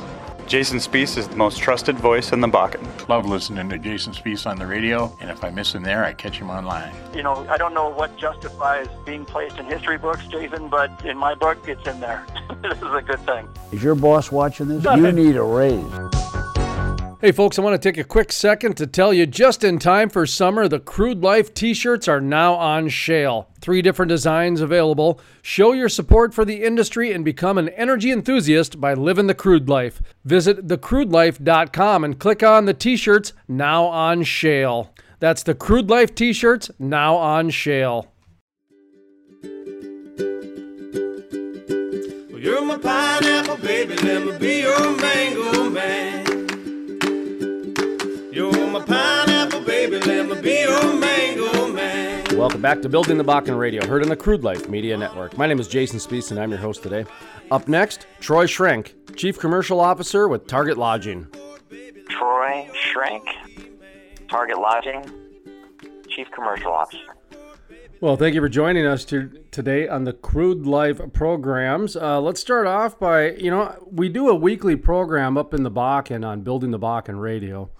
Jason 0.50 0.80
Spiess 0.80 1.16
is 1.16 1.28
the 1.28 1.36
most 1.36 1.60
trusted 1.60 1.96
voice 2.00 2.32
in 2.32 2.42
the 2.42 2.48
Bakken. 2.48 3.08
Love 3.08 3.28
listening 3.28 3.70
to 3.70 3.78
Jason 3.78 4.14
Spiess 4.14 4.50
on 4.50 4.58
the 4.58 4.66
radio, 4.66 5.16
and 5.20 5.30
if 5.30 5.44
I 5.44 5.52
miss 5.52 5.76
him 5.76 5.84
there, 5.84 6.04
I 6.04 6.14
catch 6.14 6.40
him 6.40 6.50
online. 6.50 6.92
You 7.14 7.22
know, 7.22 7.48
I 7.48 7.58
don't 7.58 7.76
know 7.76 7.90
what 7.90 8.18
justifies 8.18 8.88
being 9.06 9.26
placed 9.26 9.60
in 9.60 9.68
history 9.68 10.00
books, 10.00 10.26
Jason, 10.26 10.68
but 10.68 11.06
in 11.06 11.20
my 11.20 11.36
book, 11.36 11.60
it's 11.68 11.88
in 11.88 12.00
there. 12.00 12.26
this 12.64 12.76
is 12.80 12.82
a 12.82 13.04
good 13.04 13.24
thing. 13.28 13.48
Is 13.72 13.84
your 13.84 13.94
boss 13.94 14.32
watching 14.32 14.70
this? 14.70 14.84
You 14.84 15.12
need 15.12 15.36
a 15.36 15.44
raise. 15.44 15.99
Hey, 17.22 17.34
folks, 17.34 17.60
I 17.60 17.64
want 17.64 17.74
to 17.74 17.90
take 17.90 17.98
a 17.98 18.06
quick 18.06 18.32
second 18.32 18.78
to 18.78 18.88
tell 18.88 19.14
you 19.14 19.26
just 19.26 19.66
in 19.66 19.78
time 19.78 20.08
for 20.08 20.26
summer, 20.26 20.70
the 20.70 20.80
Crude 20.80 21.22
Life 21.22 21.54
t 21.54 21.74
shirts 21.74 22.08
are 22.08 22.22
now 22.22 22.54
on 22.54 22.90
sale. 22.90 23.50
Three 23.60 23.82
different 23.82 24.08
designs 24.08 24.62
available. 24.62 25.20
Show 25.42 25.74
your 25.74 25.90
support 25.90 26.34
for 26.34 26.46
the 26.46 26.64
industry 26.64 27.12
and 27.12 27.26
become 27.26 27.58
an 27.58 27.68
energy 27.70 28.14
enthusiast 28.14 28.80
by 28.80 28.94
living 28.94 29.28
the 29.28 29.34
crude 29.34 29.68
life. 29.68 30.02
Visit 30.24 30.70
thecrudelife.com 30.70 32.06
and 32.06 32.18
click 32.18 32.42
on 32.42 32.64
the 32.64 32.74
t 32.74 32.96
shirts 32.96 33.34
now 33.50 33.84
on 33.84 34.24
sale. 34.24 34.94
That's 35.20 35.44
the 35.44 35.56
Crude 35.56 35.90
Life 35.90 36.16
t 36.16 36.32
shirts 36.32 36.72
now 36.80 37.18
on 37.18 37.52
sale. 37.52 38.14
You're 42.42 42.64
my 42.64 42.78
pineapple, 42.78 43.58
baby, 43.58 43.98
let 43.98 44.26
me 44.26 44.38
be 44.38 44.62
your 44.62 44.96
mango 44.96 45.70
man. 45.70 46.29
You're 48.32 48.52
my 48.70 48.84
pineapple, 48.84 49.62
baby, 49.62 49.98
let 50.02 50.30
me 50.30 50.40
be 50.40 50.60
your 50.60 50.94
mango 50.94 51.68
man. 51.74 52.38
Welcome 52.38 52.62
back 52.62 52.80
to 52.84 52.90
Building 52.90 53.18
the 53.18 53.24
Bakken 53.24 53.58
Radio, 53.58 53.84
heard 53.88 54.04
on 54.04 54.10
the 54.10 54.16
Crude 54.16 54.44
Life 54.44 54.70
Media 54.70 54.96
Network. 54.96 55.36
My 55.36 55.48
name 55.48 55.60
is 55.60 55.68
Jason 55.68 55.98
Spiess, 55.98 56.30
and 56.30 56.40
I'm 56.40 56.52
your 56.52 56.60
host 56.60 56.84
today. 56.84 57.06
Up 57.50 57.68
next, 57.68 58.06
Troy 58.20 58.46
Schrenk, 58.46 59.16
Chief 59.16 59.40
Commercial 59.40 59.80
Officer 59.80 60.28
with 60.28 60.46
Target 60.46 60.78
Lodging. 60.78 61.26
Troy 62.08 62.70
Schrenk, 62.76 63.26
Target 64.30 64.60
Lodging, 64.60 65.10
Chief 66.08 66.30
Commercial 66.30 66.72
Officer. 66.72 67.16
Well, 68.00 68.16
thank 68.16 68.36
you 68.36 68.42
for 68.42 68.50
joining 68.50 68.86
us 68.86 69.06
to, 69.06 69.44
today 69.50 69.88
on 69.88 70.04
the 70.04 70.14
Crude 70.14 70.68
Life 70.68 71.02
programs. 71.14 71.96
Uh, 71.96 72.22
let's 72.22 72.40
start 72.40 72.68
off 72.68 73.00
by, 73.00 73.32
you 73.32 73.50
know, 73.50 73.76
we 73.92 74.08
do 74.08 74.30
a 74.30 74.36
weekly 74.36 74.76
program 74.76 75.36
up 75.36 75.52
in 75.52 75.64
the 75.64 75.72
Bakken 75.72 76.24
on 76.24 76.42
Building 76.42 76.70
the 76.70 76.80
Bakken 76.80 77.20
Radio 77.20 77.72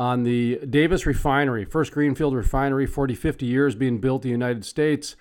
on 0.00 0.22
the 0.22 0.58
Davis 0.70 1.04
Refinery, 1.04 1.66
first 1.66 1.92
Greenfield 1.92 2.34
refinery, 2.34 2.86
40, 2.86 3.14
50 3.14 3.44
years 3.44 3.74
being 3.74 3.98
built 3.98 4.24
in 4.24 4.30
the 4.30 4.32
United 4.32 4.64
States. 4.64 5.14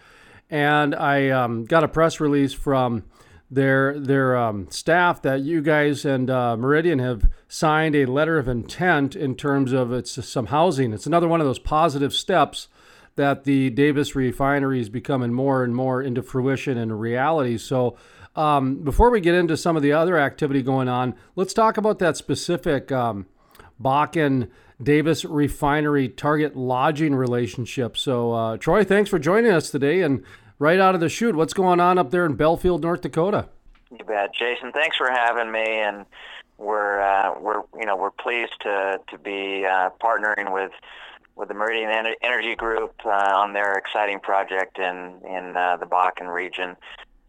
And 0.50 0.96
I 0.96 1.28
um, 1.32 1.66
got 1.66 1.84
a 1.84 1.90
press 1.90 2.22
release 2.22 2.54
from 2.54 3.04
their 3.52 4.00
their 4.00 4.38
um, 4.38 4.68
staff 4.70 5.22
that 5.24 5.42
you 5.42 5.62
guys 5.62 6.06
and 6.06 6.30
uh, 6.30 6.56
Meridian 6.56 7.00
have 7.00 7.28
signed 7.50 7.94
a 7.94 8.06
letter 8.06 8.38
of 8.38 8.48
intent 8.48 9.18
in 9.18 9.36
terms 9.36 9.74
of 9.74 9.92
it's 9.92 10.26
some 10.26 10.46
housing. 10.46 10.94
It's 10.94 11.06
another 11.06 11.28
one 11.28 11.42
of 11.42 11.46
those 11.46 11.60
positive 11.60 12.14
steps 12.14 12.70
that 13.18 13.44
the 13.44 13.72
Davis 13.72 14.16
refinery 14.16 14.80
is 14.80 14.88
becoming 14.88 15.34
more 15.34 15.62
and 15.62 15.76
more 15.76 16.02
into 16.02 16.22
fruition 16.22 16.78
and 16.78 17.02
reality. 17.02 17.58
So, 17.58 17.98
um, 18.34 18.78
before 18.78 19.10
we 19.10 19.20
get 19.20 19.36
into 19.36 19.58
some 19.58 19.76
of 19.76 19.84
the 19.84 19.92
other 19.92 20.18
activity 20.18 20.62
going 20.62 20.88
on, 20.88 21.16
let's 21.36 21.54
talk 21.54 21.76
about 21.76 22.00
that 22.00 22.16
specific 22.16 22.94
um, 22.94 23.26
Bakken 23.82 24.50
Davis 24.82 25.26
refinery 25.26 26.08
target 26.08 26.56
lodging 26.56 27.14
relationship. 27.14 27.98
So, 27.98 28.32
uh, 28.34 28.58
Troy, 28.58 28.84
thanks 28.84 29.10
for 29.10 29.20
joining 29.20 29.52
us 29.52 29.70
today. 29.70 30.02
And 30.02 30.24
right 30.58 30.80
out 30.80 30.96
of 30.96 31.02
the 31.02 31.10
chute, 31.10 31.36
what's 31.36 31.54
going 31.54 31.80
on 31.80 31.98
up 31.98 32.12
there 32.12 32.26
in 32.26 32.36
Belfield, 32.36 32.82
North 32.82 33.02
Dakota? 33.02 33.50
You 33.92 34.06
bet, 34.06 34.34
Jason. 34.34 34.72
Thanks 34.72 34.98
for 34.98 35.10
having 35.10 35.52
me, 35.52 35.66
and 35.66 36.06
we're 36.58 37.00
uh, 37.00 37.40
we're 37.40 37.64
you 37.80 37.86
know 37.86 37.96
we're 37.96 38.12
pleased 38.12 38.54
to 38.62 39.00
to 39.10 39.18
be 39.18 39.66
uh, 39.66 39.90
partnering 40.02 40.54
with 40.54 40.72
with 41.36 41.48
the 41.48 41.54
Meridian 41.54 42.14
Energy 42.22 42.56
Group 42.56 42.94
uh, 43.06 43.10
on 43.10 43.54
their 43.54 43.74
exciting 43.74 44.20
project 44.20 44.78
in 44.78 45.22
in 45.28 45.58
uh, 45.58 45.78
the 45.78 45.86
Bakken 45.88 46.32
region. 46.34 46.76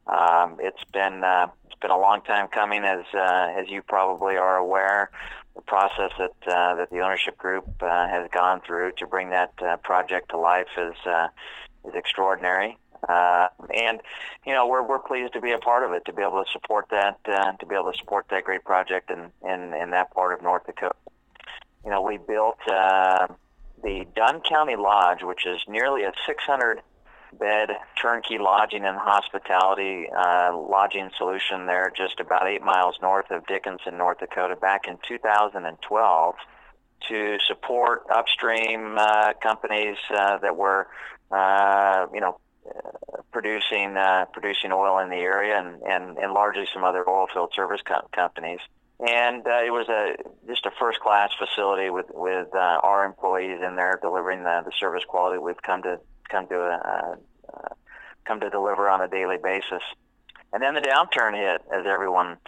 Um, 0.06 0.56
it's 0.60 0.84
been 0.92 1.24
uh, 1.24 1.46
it's 1.66 1.78
been 1.80 1.92
a 1.92 1.98
long 1.98 2.20
time 2.22 2.48
coming, 2.48 2.84
as 2.84 3.04
uh, 3.14 3.54
as 3.56 3.68
you 3.68 3.82
probably 3.82 4.36
are 4.36 4.56
aware. 4.56 5.10
The 5.54 5.62
process 5.62 6.12
that 6.18 6.52
uh, 6.52 6.76
that 6.76 6.90
the 6.90 7.00
ownership 7.00 7.36
group 7.36 7.66
uh, 7.82 8.08
has 8.08 8.28
gone 8.32 8.60
through 8.66 8.92
to 8.98 9.06
bring 9.06 9.30
that 9.30 9.52
uh, 9.60 9.76
project 9.78 10.30
to 10.30 10.38
life 10.38 10.68
is 10.78 10.94
uh, 11.06 11.28
is 11.86 11.94
extraordinary. 11.94 12.78
Uh, 13.08 13.48
and 13.74 14.00
you 14.46 14.52
know 14.52 14.66
we're 14.66 14.82
we're 14.82 14.98
pleased 14.98 15.32
to 15.32 15.40
be 15.40 15.52
a 15.52 15.58
part 15.58 15.84
of 15.84 15.92
it, 15.92 16.04
to 16.04 16.12
be 16.12 16.22
able 16.22 16.42
to 16.42 16.50
support 16.52 16.86
that, 16.90 17.18
to 17.24 17.66
be 17.66 17.74
able 17.74 17.90
to 17.90 17.98
support 17.98 18.26
that 18.30 18.44
great 18.44 18.64
project 18.64 19.10
in 19.10 19.30
in, 19.42 19.74
in 19.74 19.90
that 19.90 20.12
part 20.12 20.32
of 20.32 20.42
North 20.42 20.64
Dakota. 20.66 20.94
You 21.84 21.90
know, 21.90 22.02
we 22.02 22.18
built 22.18 22.58
the 22.66 24.06
Dunn 24.14 24.40
County 24.42 24.76
Lodge, 24.76 25.22
which 25.22 25.46
is 25.46 25.60
nearly 25.66 26.02
a 26.04 26.12
600 26.26 26.82
bed 27.38 27.70
turnkey 28.00 28.38
lodging 28.38 28.84
and 28.84 28.96
hospitality 28.96 30.06
uh, 30.10 30.56
lodging 30.56 31.10
solution 31.16 31.66
there, 31.66 31.92
just 31.94 32.20
about 32.20 32.46
eight 32.46 32.62
miles 32.62 32.96
north 33.02 33.30
of 33.30 33.46
Dickinson, 33.46 33.98
North 33.98 34.18
Dakota, 34.18 34.56
back 34.56 34.86
in 34.86 34.98
2012 35.06 36.34
to 37.08 37.38
support 37.46 38.02
upstream 38.12 38.96
uh, 38.98 39.32
companies 39.42 39.96
uh, 40.14 40.38
that 40.38 40.56
were, 40.56 40.86
uh, 41.30 42.06
you 42.12 42.20
know, 42.20 42.38
producing 43.32 43.96
uh, 43.96 44.26
producing 44.32 44.72
oil 44.72 44.98
in 44.98 45.08
the 45.08 45.16
area 45.16 45.58
and, 45.58 45.82
and, 45.82 46.18
and 46.18 46.32
largely 46.32 46.66
some 46.72 46.84
other 46.84 47.08
oil 47.08 47.26
field 47.32 47.52
service 47.54 47.80
co- 47.86 48.06
companies. 48.12 48.60
And 49.00 49.46
uh, 49.46 49.64
it 49.64 49.70
was 49.70 49.88
a 49.88 50.16
just 50.46 50.66
a 50.66 50.70
first 50.78 51.00
class 51.00 51.30
facility 51.38 51.88
with 51.88 52.06
with 52.12 52.48
uh, 52.54 52.58
our 52.82 53.04
employees 53.04 53.60
in 53.66 53.76
there 53.76 53.98
delivering 54.02 54.42
the, 54.42 54.62
the 54.64 54.72
service 54.78 55.04
quality 55.08 55.38
we've 55.38 55.62
come 55.62 55.82
to 55.82 56.00
come 56.30 56.46
to 56.48 56.58
uh, 56.58 57.16
uh, 57.52 57.74
come 58.24 58.40
to 58.40 58.50
deliver 58.50 58.88
on 58.88 59.00
a 59.00 59.08
daily 59.08 59.36
basis. 59.42 59.82
And 60.52 60.62
then 60.62 60.74
the 60.74 60.80
downturn 60.80 61.34
hit, 61.34 61.62
as 61.72 61.86
everyone 61.86 62.38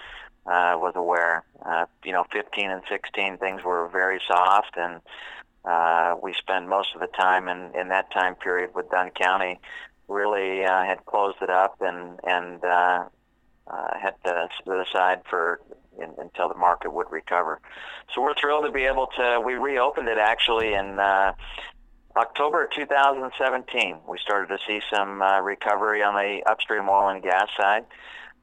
uh, 0.47 0.75
was 0.77 0.93
aware. 0.97 1.45
Uh, 1.65 1.87
you 2.05 2.13
know, 2.13 2.25
15 2.33 2.71
and 2.71 2.83
16 2.89 3.39
things 3.39 3.63
were 3.63 3.89
very 3.89 4.21
soft, 4.27 4.77
and 4.77 5.01
uh, 5.65 6.17
we 6.21 6.33
spent 6.35 6.69
most 6.69 6.89
of 6.95 7.01
the 7.01 7.07
time 7.07 7.49
in 7.49 7.71
in 7.79 7.89
that 7.89 8.11
time 8.13 8.35
period 8.35 8.75
with 8.75 8.91
Dunn 8.91 9.11
County. 9.11 9.61
Really 10.09 10.65
uh, 10.65 10.85
had 10.85 11.05
closed 11.07 11.39
it 11.41 11.51
up 11.51 11.77
and 11.81 12.19
and 12.25 12.65
uh, 12.65 13.05
uh, 13.69 13.99
had 14.01 14.15
to 14.25 14.49
set 14.65 14.87
aside 14.89 15.23
for 15.31 15.61
in, 16.01 16.11
until 16.19 16.49
the 16.49 16.57
market 16.57 16.93
would 16.93 17.11
recover. 17.11 17.61
So 18.13 18.23
we're 18.23 18.35
thrilled 18.35 18.65
to 18.65 18.73
be 18.73 18.85
able 18.85 19.09
to. 19.17 19.41
We 19.45 19.55
reopened 19.55 20.09
it 20.09 20.19
actually 20.19 20.75
in 20.75 20.99
uh, 20.99 21.35
October 22.17 22.69
2017. 22.75 24.01
We 24.07 24.19
started 24.19 24.49
to 24.49 24.59
see 24.67 24.81
some 24.93 25.23
uh, 25.23 25.41
recovery 25.41 26.03
on 26.03 26.15
the 26.15 26.43
upstream 26.45 26.89
oil 26.89 27.09
and 27.09 27.23
gas 27.23 27.49
side. 27.57 27.87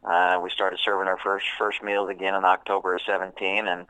Uh, 0.03 0.39
we 0.41 0.49
started 0.49 0.79
serving 0.83 1.07
our 1.07 1.17
first 1.17 1.45
first 1.57 1.83
meals 1.83 2.09
again 2.09 2.33
in 2.33 2.45
October 2.45 2.95
of 2.95 3.01
17, 3.05 3.67
and 3.67 3.85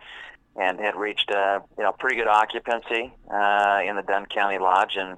and 0.56 0.80
had 0.80 0.96
reached 0.96 1.30
a 1.32 1.62
you 1.78 1.84
know 1.84 1.94
pretty 1.94 2.18
good 2.18 2.28
occupancy 2.28 3.14
uh, 3.34 3.80
in 3.86 3.96
the 3.96 4.04
Dunn 4.06 4.26
County 4.26 4.58
Lodge 4.58 4.98
and 4.98 5.18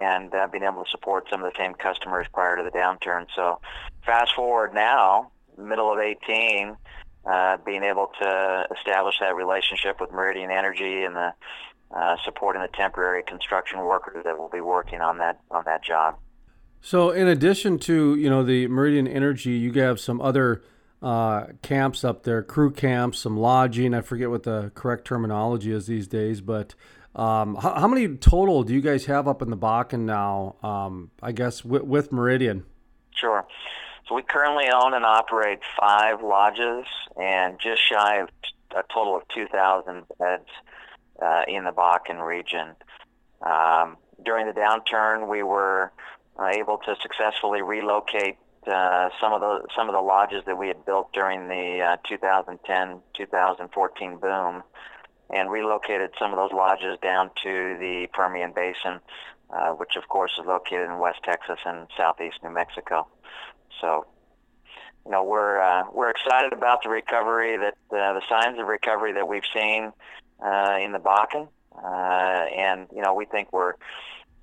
and 0.00 0.32
uh, 0.32 0.46
being 0.52 0.64
able 0.64 0.84
to 0.84 0.90
support 0.90 1.26
some 1.30 1.42
of 1.42 1.52
the 1.52 1.58
same 1.58 1.74
customers 1.74 2.26
prior 2.32 2.56
to 2.56 2.62
the 2.62 2.70
downturn. 2.70 3.26
So 3.34 3.60
fast 4.06 4.34
forward 4.34 4.74
now, 4.74 5.32
middle 5.56 5.92
of 5.92 5.98
18, 5.98 6.76
uh, 7.28 7.56
being 7.66 7.82
able 7.82 8.12
to 8.20 8.66
establish 8.76 9.18
that 9.20 9.34
relationship 9.34 10.00
with 10.00 10.12
Meridian 10.12 10.50
Energy 10.50 11.02
and 11.02 11.16
the 11.16 11.32
uh, 11.94 12.16
supporting 12.24 12.62
the 12.62 12.68
temporary 12.68 13.22
construction 13.22 13.80
workers 13.80 14.24
that 14.24 14.38
will 14.38 14.50
be 14.50 14.60
working 14.60 15.00
on 15.00 15.18
that 15.18 15.40
on 15.50 15.64
that 15.64 15.82
job. 15.82 16.16
So, 16.80 17.10
in 17.10 17.26
addition 17.26 17.78
to 17.80 18.14
you 18.14 18.30
know 18.30 18.42
the 18.42 18.68
Meridian 18.68 19.08
Energy, 19.08 19.52
you 19.52 19.72
have 19.72 19.98
some 19.98 20.20
other 20.20 20.62
uh, 21.02 21.46
camps 21.62 22.04
up 22.04 22.22
there, 22.24 22.42
crew 22.42 22.70
camps, 22.70 23.18
some 23.18 23.36
lodging. 23.36 23.94
I 23.94 24.00
forget 24.00 24.30
what 24.30 24.42
the 24.42 24.70
correct 24.74 25.04
terminology 25.04 25.72
is 25.72 25.86
these 25.86 26.06
days, 26.06 26.40
but 26.40 26.74
um, 27.14 27.56
how, 27.56 27.74
how, 27.74 27.88
many 27.88 28.16
total 28.16 28.62
do 28.62 28.74
you 28.74 28.80
guys 28.80 29.06
have 29.06 29.26
up 29.26 29.42
in 29.42 29.50
the 29.50 29.56
Bakken 29.56 30.00
now? 30.00 30.56
Um, 30.62 31.10
I 31.22 31.32
guess 31.32 31.64
with, 31.64 31.82
with 31.82 32.12
Meridian. 32.12 32.64
Sure. 33.14 33.46
So 34.08 34.14
we 34.14 34.22
currently 34.22 34.70
own 34.72 34.94
and 34.94 35.04
operate 35.04 35.60
five 35.78 36.22
lodges 36.22 36.86
and 37.20 37.58
just 37.58 37.82
shy 37.82 38.20
of 38.20 38.28
a 38.70 38.84
total 38.92 39.16
of 39.16 39.22
2,000 39.34 40.04
beds 40.18 40.48
uh, 41.22 41.42
in 41.48 41.64
the 41.64 41.72
Bakken 41.72 42.24
region. 42.24 42.74
Um, 43.42 43.96
during 44.24 44.46
the 44.46 44.52
downturn, 44.52 45.28
we 45.28 45.42
were 45.42 45.92
uh, 46.38 46.48
able 46.48 46.78
to 46.78 46.96
successfully 47.02 47.62
relocate 47.62 48.36
uh, 48.66 49.08
some 49.20 49.32
of 49.32 49.40
the 49.40 49.66
some 49.74 49.88
of 49.88 49.94
the 49.94 50.00
lodges 50.00 50.42
that 50.46 50.58
we 50.58 50.68
had 50.68 50.84
built 50.84 51.12
during 51.12 51.48
the 51.48 51.96
2010-2014 52.10 53.00
uh, 54.12 54.16
boom, 54.16 54.62
and 55.30 55.50
relocated 55.50 56.10
some 56.18 56.32
of 56.32 56.36
those 56.36 56.52
lodges 56.52 56.98
down 57.02 57.30
to 57.42 57.76
the 57.78 58.06
Permian 58.12 58.52
Basin, 58.52 59.00
uh, 59.50 59.70
which 59.70 59.96
of 59.96 60.08
course 60.08 60.32
is 60.38 60.46
located 60.46 60.90
in 60.90 60.98
West 60.98 61.20
Texas 61.24 61.58
and 61.64 61.86
Southeast 61.96 62.42
New 62.42 62.50
Mexico. 62.50 63.06
So, 63.80 64.06
you 65.06 65.12
know, 65.12 65.22
we're 65.22 65.60
uh, 65.60 65.84
we're 65.92 66.10
excited 66.10 66.52
about 66.52 66.82
the 66.82 66.90
recovery 66.90 67.56
that 67.56 67.74
uh, 67.90 68.12
the 68.14 68.22
signs 68.28 68.58
of 68.58 68.66
recovery 68.66 69.12
that 69.14 69.28
we've 69.28 69.46
seen 69.54 69.92
uh, 70.44 70.78
in 70.80 70.92
the 70.92 70.98
Bakken, 70.98 71.48
uh, 71.74 72.46
and 72.56 72.86
you 72.94 73.02
know, 73.02 73.14
we 73.14 73.24
think 73.26 73.52
we're 73.52 73.74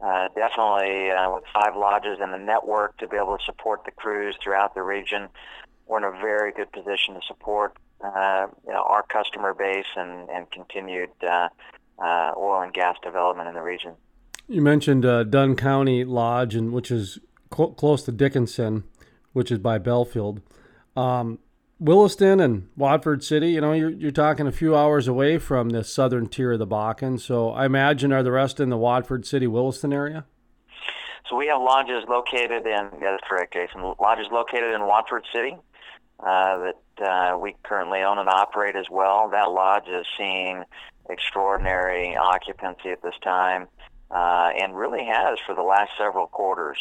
uh, 0.04 0.28
definitely 0.36 1.12
uh, 1.12 1.32
with 1.32 1.44
five 1.54 1.76
lodges 1.76 2.18
and 2.22 2.34
the 2.34 2.38
network 2.38 2.98
to 2.98 3.08
be 3.08 3.18
able 3.18 3.38
to 3.38 3.44
support 3.44 3.86
the 3.86 3.92
crews 3.92 4.36
throughout 4.44 4.76
the 4.76 4.82
region. 4.82 5.28
We're 5.88 6.00
in 6.00 6.04
a 6.04 6.20
very 6.20 6.52
good 6.52 6.72
position 6.72 7.14
to 7.16 7.22
support 7.28 7.78
uh, 8.04 8.48
you 8.66 8.74
know, 8.74 8.84
our 8.84 9.04
customer 9.04 9.54
base 9.54 9.86
and, 9.96 10.30
and 10.30 10.50
continued 10.52 11.12
uh, 11.24 11.50
uh, 12.00 12.32
oil 12.38 12.62
and 12.62 12.74
gas 12.74 12.98
development 13.04 13.48
in 13.48 13.56
the 13.56 13.62
region. 13.62 13.94
You 14.48 14.62
mentioned 14.62 15.06
uh, 15.06 15.24
Dunn 15.24 15.56
County 15.56 16.04
Lodge, 16.04 16.56
and 16.56 16.72
which 16.72 16.92
is 16.92 17.20
cl- 17.54 17.72
close 17.72 18.04
to 18.04 18.12
Dickinson 18.12 18.84
which 19.36 19.52
is 19.52 19.60
by 19.60 19.78
Belfield. 19.78 20.42
Um, 20.96 21.40
Williston 21.80 22.40
and 22.40 22.70
Watford 22.78 23.24
City, 23.24 23.50
you 23.52 23.62
know, 23.62 23.74
you're, 23.74 23.90
you're 23.90 24.12
talking 24.12 24.48
a 24.48 24.52
few 24.52 24.76
hours 24.76 25.08
away 25.08 25.38
from 25.38 25.72
the 25.72 25.84
southern 25.84 26.28
tier 26.28 26.54
of 26.54 26.60
the 26.60 26.68
Bakken. 26.68 27.20
So 27.20 27.50
I 27.50 27.66
imagine 27.66 28.14
are 28.14 28.24
the 28.24 28.32
rest 28.32 28.60
in 28.60 28.70
the 28.70 28.78
Watford 28.78 29.26
City, 29.26 29.46
Williston 29.46 29.92
area? 29.92 30.26
So 31.30 31.36
we 31.36 31.48
have 31.48 31.60
lodges 31.60 32.06
located 32.08 32.66
in, 32.66 32.90
yeah, 33.02 33.12
that's 33.12 33.24
correct, 33.28 33.54
Jason. 33.54 33.82
Lodges 34.00 34.28
located 34.32 34.74
in 34.74 34.86
Watford 34.86 35.26
City, 35.34 35.58
uh, 36.20 36.72
that 36.98 37.06
uh, 37.06 37.38
we 37.38 37.56
currently 37.64 38.02
own 38.02 38.20
and 38.20 38.30
operate 38.30 38.76
as 38.76 38.86
well. 38.90 39.30
That 39.32 39.52
lodge 39.52 39.88
is 39.88 40.06
seeing 40.18 40.64
extraordinary 41.10 42.16
occupancy 42.16 42.90
at 42.90 43.02
this 43.02 43.16
time, 43.22 43.68
uh, 44.12 44.52
and 44.58 44.78
really 44.78 45.04
has 45.04 45.40
for 45.46 45.56
the 45.56 45.64
last 45.64 45.92
several 45.98 46.28
quarters. 46.28 46.78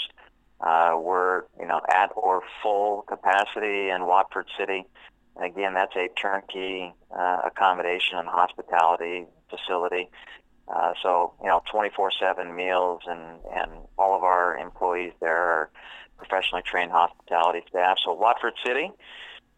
Uh, 0.60 0.96
we're 0.98 1.42
you 1.60 1.66
know 1.66 1.80
at 1.90 2.10
or 2.16 2.42
full 2.62 3.02
capacity 3.02 3.90
in 3.90 4.06
Watford 4.06 4.46
City. 4.58 4.84
Again, 5.42 5.74
that's 5.74 5.96
a 5.96 6.08
turnkey 6.20 6.94
uh, 7.16 7.38
accommodation 7.44 8.18
and 8.18 8.28
hospitality 8.28 9.26
facility. 9.50 10.08
Uh, 10.68 10.92
so 11.02 11.34
you 11.42 11.48
know, 11.48 11.60
24/7 11.72 12.54
meals, 12.54 13.02
and 13.06 13.20
and 13.54 13.70
all 13.98 14.16
of 14.16 14.22
our 14.22 14.56
employees 14.56 15.12
there 15.20 15.36
are 15.36 15.70
professionally 16.16 16.62
trained 16.64 16.90
hospitality 16.92 17.60
staff. 17.68 17.98
So 18.04 18.14
Watford 18.14 18.54
City, 18.64 18.90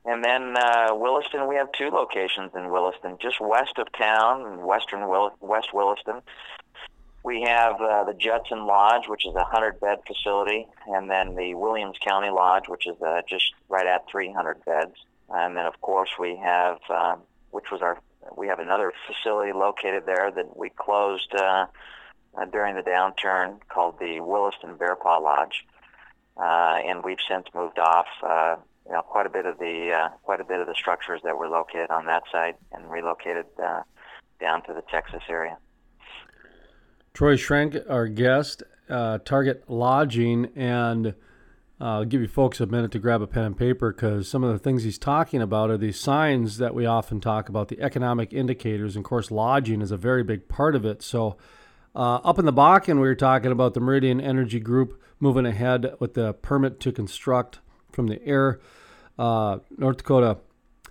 and 0.04 0.24
then 0.24 0.54
uh, 0.56 0.88
Williston. 0.92 1.46
We 1.46 1.56
have 1.56 1.70
two 1.72 1.90
locations 1.90 2.52
in 2.56 2.70
Williston, 2.70 3.18
just 3.20 3.40
west 3.40 3.78
of 3.78 3.86
town, 3.92 4.66
western 4.66 5.08
Will- 5.08 5.36
West 5.40 5.68
Williston. 5.72 6.22
We 7.26 7.42
have 7.42 7.80
uh, 7.80 8.04
the 8.04 8.14
Judson 8.14 8.66
Lodge, 8.66 9.08
which 9.08 9.26
is 9.26 9.32
a 9.32 9.42
100 9.42 9.80
bed 9.80 9.98
facility, 10.06 10.68
and 10.86 11.10
then 11.10 11.34
the 11.34 11.54
Williams 11.54 11.96
County 12.06 12.30
Lodge, 12.30 12.68
which 12.68 12.86
is 12.86 12.94
uh, 13.02 13.22
just 13.28 13.52
right 13.68 13.84
at 13.84 14.08
300 14.08 14.64
beds. 14.64 14.94
And 15.28 15.56
then, 15.56 15.66
of 15.66 15.80
course, 15.80 16.10
we 16.20 16.36
have, 16.36 16.78
uh, 16.88 17.16
which 17.50 17.72
was 17.72 17.82
our, 17.82 17.98
we 18.36 18.46
have 18.46 18.60
another 18.60 18.92
facility 19.08 19.52
located 19.52 20.06
there 20.06 20.30
that 20.30 20.56
we 20.56 20.70
closed 20.70 21.34
uh, 21.34 21.66
uh, 22.38 22.44
during 22.44 22.76
the 22.76 22.82
downturn 22.82 23.58
called 23.68 23.98
the 23.98 24.20
Williston 24.20 24.76
Bear 24.76 24.94
Paw 24.94 25.18
Lodge, 25.18 25.66
uh, 26.36 26.78
and 26.86 27.02
we've 27.02 27.18
since 27.28 27.48
moved 27.52 27.80
off. 27.80 28.06
Uh, 28.22 28.54
you 28.86 28.92
know, 28.92 29.02
quite 29.02 29.26
a 29.26 29.30
bit 29.30 29.46
of 29.46 29.58
the 29.58 29.90
uh, 29.90 30.08
quite 30.22 30.40
a 30.40 30.44
bit 30.44 30.60
of 30.60 30.68
the 30.68 30.76
structures 30.76 31.20
that 31.24 31.36
were 31.36 31.48
located 31.48 31.90
on 31.90 32.06
that 32.06 32.22
site 32.30 32.54
and 32.70 32.88
relocated 32.88 33.46
uh, 33.60 33.82
down 34.38 34.62
to 34.62 34.72
the 34.72 34.82
Texas 34.82 35.24
area. 35.28 35.58
Troy 37.16 37.36
Schrenk, 37.36 37.82
our 37.88 38.08
guest, 38.08 38.62
uh, 38.90 39.16
Target 39.24 39.64
Lodging, 39.68 40.50
and 40.54 41.06
uh, 41.06 41.12
I'll 41.80 42.04
give 42.04 42.20
you 42.20 42.28
folks 42.28 42.60
a 42.60 42.66
minute 42.66 42.92
to 42.92 42.98
grab 42.98 43.22
a 43.22 43.26
pen 43.26 43.44
and 43.44 43.56
paper 43.56 43.90
because 43.90 44.28
some 44.28 44.44
of 44.44 44.52
the 44.52 44.58
things 44.58 44.82
he's 44.82 44.98
talking 44.98 45.40
about 45.40 45.70
are 45.70 45.78
these 45.78 45.98
signs 45.98 46.58
that 46.58 46.74
we 46.74 46.84
often 46.84 47.18
talk 47.18 47.48
about, 47.48 47.68
the 47.68 47.80
economic 47.80 48.34
indicators. 48.34 48.96
And 48.96 49.02
of 49.02 49.08
course, 49.08 49.30
lodging 49.30 49.80
is 49.80 49.90
a 49.90 49.96
very 49.96 50.22
big 50.24 50.46
part 50.46 50.74
of 50.76 50.84
it. 50.84 51.00
So, 51.00 51.38
uh, 51.94 52.16
up 52.16 52.38
in 52.38 52.44
the 52.44 52.52
Bakken, 52.52 52.96
we 52.96 53.08
were 53.08 53.14
talking 53.14 53.50
about 53.50 53.72
the 53.72 53.80
Meridian 53.80 54.20
Energy 54.20 54.60
Group 54.60 55.00
moving 55.18 55.46
ahead 55.46 55.94
with 55.98 56.12
the 56.12 56.34
permit 56.34 56.80
to 56.80 56.92
construct 56.92 57.60
from 57.92 58.08
the 58.08 58.22
air. 58.26 58.60
Uh, 59.18 59.60
North 59.78 59.96
Dakota 59.96 60.36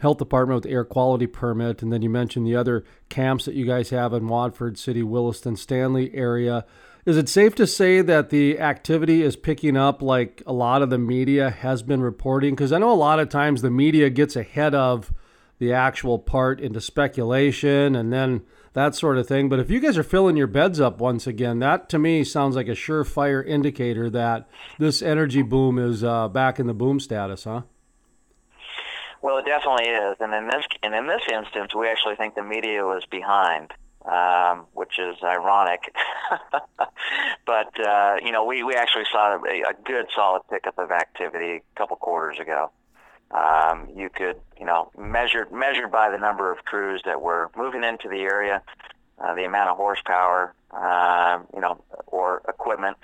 health 0.05 0.19
department 0.19 0.63
with 0.63 0.71
air 0.71 0.85
quality 0.85 1.25
permit, 1.25 1.81
and 1.81 1.91
then 1.91 2.03
you 2.03 2.09
mentioned 2.11 2.45
the 2.45 2.55
other 2.55 2.85
camps 3.09 3.45
that 3.45 3.55
you 3.55 3.65
guys 3.65 3.89
have 3.89 4.13
in 4.13 4.27
Watford 4.27 4.77
City, 4.77 5.01
Williston, 5.01 5.55
Stanley 5.55 6.13
area. 6.13 6.63
Is 7.07 7.17
it 7.17 7.27
safe 7.27 7.55
to 7.55 7.65
say 7.65 8.01
that 8.01 8.29
the 8.29 8.59
activity 8.59 9.23
is 9.23 9.35
picking 9.35 9.75
up 9.75 10.03
like 10.03 10.43
a 10.45 10.53
lot 10.53 10.83
of 10.83 10.91
the 10.91 10.99
media 10.99 11.49
has 11.49 11.81
been 11.81 12.01
reporting? 12.01 12.53
Because 12.53 12.71
I 12.71 12.77
know 12.77 12.91
a 12.91 12.93
lot 12.93 13.19
of 13.19 13.29
times 13.29 13.63
the 13.63 13.71
media 13.71 14.11
gets 14.11 14.35
ahead 14.35 14.75
of 14.75 15.11
the 15.57 15.73
actual 15.73 16.19
part 16.19 16.59
into 16.59 16.79
speculation 16.79 17.95
and 17.95 18.13
then 18.13 18.43
that 18.73 18.93
sort 18.93 19.17
of 19.17 19.27
thing. 19.27 19.49
But 19.49 19.59
if 19.59 19.71
you 19.71 19.79
guys 19.79 19.97
are 19.97 20.03
filling 20.03 20.37
your 20.37 20.45
beds 20.45 20.79
up 20.79 20.99
once 20.99 21.25
again, 21.25 21.57
that 21.59 21.89
to 21.89 21.97
me 21.97 22.23
sounds 22.23 22.55
like 22.55 22.67
a 22.67 22.71
surefire 22.71 23.43
indicator 23.43 24.07
that 24.11 24.47
this 24.77 25.01
energy 25.01 25.41
boom 25.41 25.79
is 25.79 26.03
uh, 26.03 26.27
back 26.27 26.59
in 26.59 26.67
the 26.67 26.75
boom 26.75 26.99
status, 26.99 27.45
huh? 27.45 27.61
Well, 29.25 29.39
it 29.39 29.45
definitely 29.47 29.85
is, 29.87 30.17
and 30.19 30.35
in 30.35 30.49
this 30.49 30.65
and 30.83 30.93
in 30.93 31.07
this 31.07 31.23
instance, 31.33 31.73
we 31.73 31.87
actually 31.87 32.15
think 32.15 32.35
the 32.35 32.43
media 32.43 32.83
was 32.83 33.03
behind, 33.09 33.73
um, 34.05 34.67
which 34.73 34.99
is 34.99 35.15
ironic. 35.23 35.91
but 37.47 37.79
uh, 37.83 38.17
you 38.23 38.31
know, 38.31 38.45
we, 38.45 38.61
we 38.61 38.75
actually 38.75 39.05
saw 39.11 39.33
a, 39.33 39.61
a 39.61 39.73
good 39.83 40.05
solid 40.15 40.43
pickup 40.47 40.77
of 40.77 40.91
activity 40.91 41.53
a 41.55 41.61
couple 41.75 41.95
quarters 41.97 42.37
ago. 42.39 42.69
Um, 43.31 43.89
you 43.95 44.11
could, 44.11 44.39
you 44.59 44.65
know, 44.67 44.91
measured 44.95 45.51
measured 45.51 45.91
by 45.91 46.11
the 46.11 46.19
number 46.19 46.51
of 46.51 46.63
crews 46.63 47.01
that 47.05 47.19
were 47.19 47.49
moving 47.57 47.83
into 47.83 48.07
the 48.07 48.19
area, 48.19 48.61
uh, 49.17 49.33
the 49.33 49.45
amount 49.45 49.71
of 49.71 49.77
horsepower, 49.77 50.53
uh, 50.69 51.39
you 51.51 51.61
know, 51.61 51.83
or 52.05 52.43
equipment, 52.47 52.95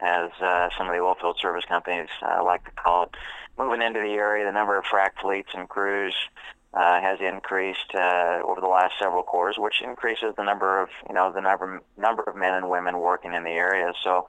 as 0.00 0.30
uh, 0.42 0.70
some 0.76 0.88
of 0.88 0.92
the 0.92 0.98
oilfield 0.98 1.38
service 1.40 1.64
companies 1.68 2.08
uh, 2.20 2.42
like 2.44 2.64
to 2.64 2.72
call 2.72 3.04
it 3.04 3.10
moving 3.58 3.82
into 3.82 4.00
the 4.00 4.12
area, 4.12 4.44
the 4.44 4.52
number 4.52 4.78
of 4.78 4.84
frac 4.84 5.10
fleets 5.20 5.50
and 5.54 5.68
crews 5.68 6.14
uh, 6.74 7.00
has 7.00 7.18
increased 7.20 7.94
uh, 7.94 8.40
over 8.44 8.60
the 8.60 8.68
last 8.68 8.94
several 9.00 9.22
quarters, 9.22 9.56
which 9.58 9.82
increases 9.82 10.34
the 10.36 10.44
number 10.44 10.82
of 10.82 10.88
you 11.08 11.14
know 11.14 11.32
the 11.32 11.40
number 11.40 11.82
number 11.96 12.22
of 12.22 12.36
men 12.36 12.54
and 12.54 12.68
women 12.68 12.98
working 12.98 13.32
in 13.32 13.42
the 13.42 13.50
area. 13.50 13.92
So, 14.04 14.26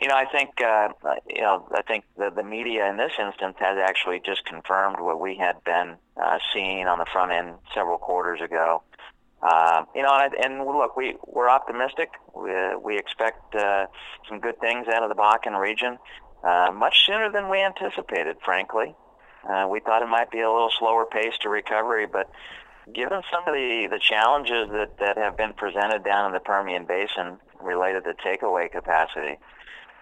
you 0.00 0.08
know, 0.08 0.14
I 0.14 0.24
think 0.24 0.60
uh, 0.62 0.88
you 1.28 1.42
know 1.42 1.68
I 1.74 1.82
think 1.82 2.04
the 2.16 2.30
the 2.34 2.44
media 2.44 2.88
in 2.88 2.96
this 2.96 3.12
instance 3.18 3.56
has 3.58 3.76
actually 3.78 4.20
just 4.24 4.44
confirmed 4.44 5.00
what 5.00 5.20
we 5.20 5.36
had 5.36 5.62
been 5.64 5.96
uh, 6.16 6.38
seeing 6.52 6.86
on 6.86 6.98
the 6.98 7.06
front 7.12 7.32
end 7.32 7.54
several 7.74 7.98
quarters 7.98 8.40
ago. 8.40 8.82
Uh, 9.42 9.84
you 9.94 10.02
know, 10.02 10.16
and, 10.16 10.32
and 10.42 10.64
look, 10.64 10.96
we 10.96 11.16
we're 11.26 11.50
optimistic. 11.50 12.10
We, 12.34 12.50
we 12.82 12.96
expect 12.96 13.54
uh, 13.54 13.86
some 14.28 14.40
good 14.40 14.58
things 14.60 14.86
out 14.88 15.02
of 15.02 15.10
the 15.10 15.16
Bakken 15.16 15.58
region 15.58 15.98
uh, 16.44 16.70
much 16.72 17.06
sooner 17.06 17.30
than 17.30 17.48
we 17.48 17.60
anticipated, 17.60 18.36
frankly. 18.44 18.94
Uh, 19.48 19.66
we 19.68 19.80
thought 19.80 20.02
it 20.02 20.08
might 20.08 20.30
be 20.30 20.40
a 20.40 20.50
little 20.50 20.70
slower 20.78 21.06
pace 21.06 21.34
to 21.40 21.48
recovery, 21.48 22.06
but 22.06 22.30
given 22.92 23.22
some 23.30 23.42
of 23.46 23.54
the, 23.54 23.88
the 23.90 23.98
challenges 23.98 24.68
that, 24.70 24.98
that 24.98 25.16
have 25.16 25.36
been 25.36 25.52
presented 25.54 26.04
down 26.04 26.26
in 26.26 26.32
the 26.32 26.40
Permian 26.40 26.84
Basin 26.84 27.38
related 27.60 28.04
to 28.04 28.14
takeaway 28.14 28.70
capacity, 28.70 29.38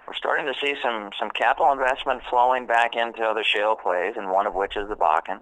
we're 0.07 0.14
starting 0.14 0.46
to 0.46 0.55
see 0.61 0.74
some, 0.83 1.11
some 1.18 1.31
capital 1.31 1.72
investment 1.72 2.22
flowing 2.28 2.66
back 2.66 2.96
into 2.96 3.22
other 3.22 3.44
shale 3.44 3.76
plays, 3.76 4.14
and 4.16 4.31
one 4.31 4.46
of 4.46 4.55
which 4.55 4.76
is 4.76 4.88
the 4.88 4.96
Bakken, 4.96 5.40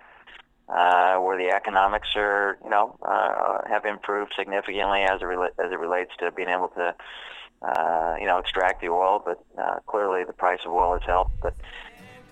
uh, 0.69 1.19
where 1.21 1.39
the 1.39 1.55
economics 1.55 2.09
are, 2.15 2.59
you 2.63 2.71
know, 2.71 2.97
uh, 3.03 3.59
have 3.69 3.85
improved 3.87 4.33
significantly 4.37 5.01
as 5.01 5.21
it, 5.23 5.55
as 5.59 5.73
it 5.73 5.79
relates 5.79 6.13
to 6.19 6.31
being 6.31 6.51
able 6.51 6.69
to 6.69 6.95
uh, 7.63 8.17
you 8.19 8.27
know, 8.27 8.39
extract 8.39 8.81
the 8.81 8.89
oil, 8.89 9.23
but 9.25 9.45
uh, 9.61 9.79
clearly 9.87 10.25
the 10.25 10.33
price 10.33 10.61
of 10.65 10.73
oil 10.73 10.99
has 10.99 11.07
helped. 11.07 11.33
But 11.41 11.55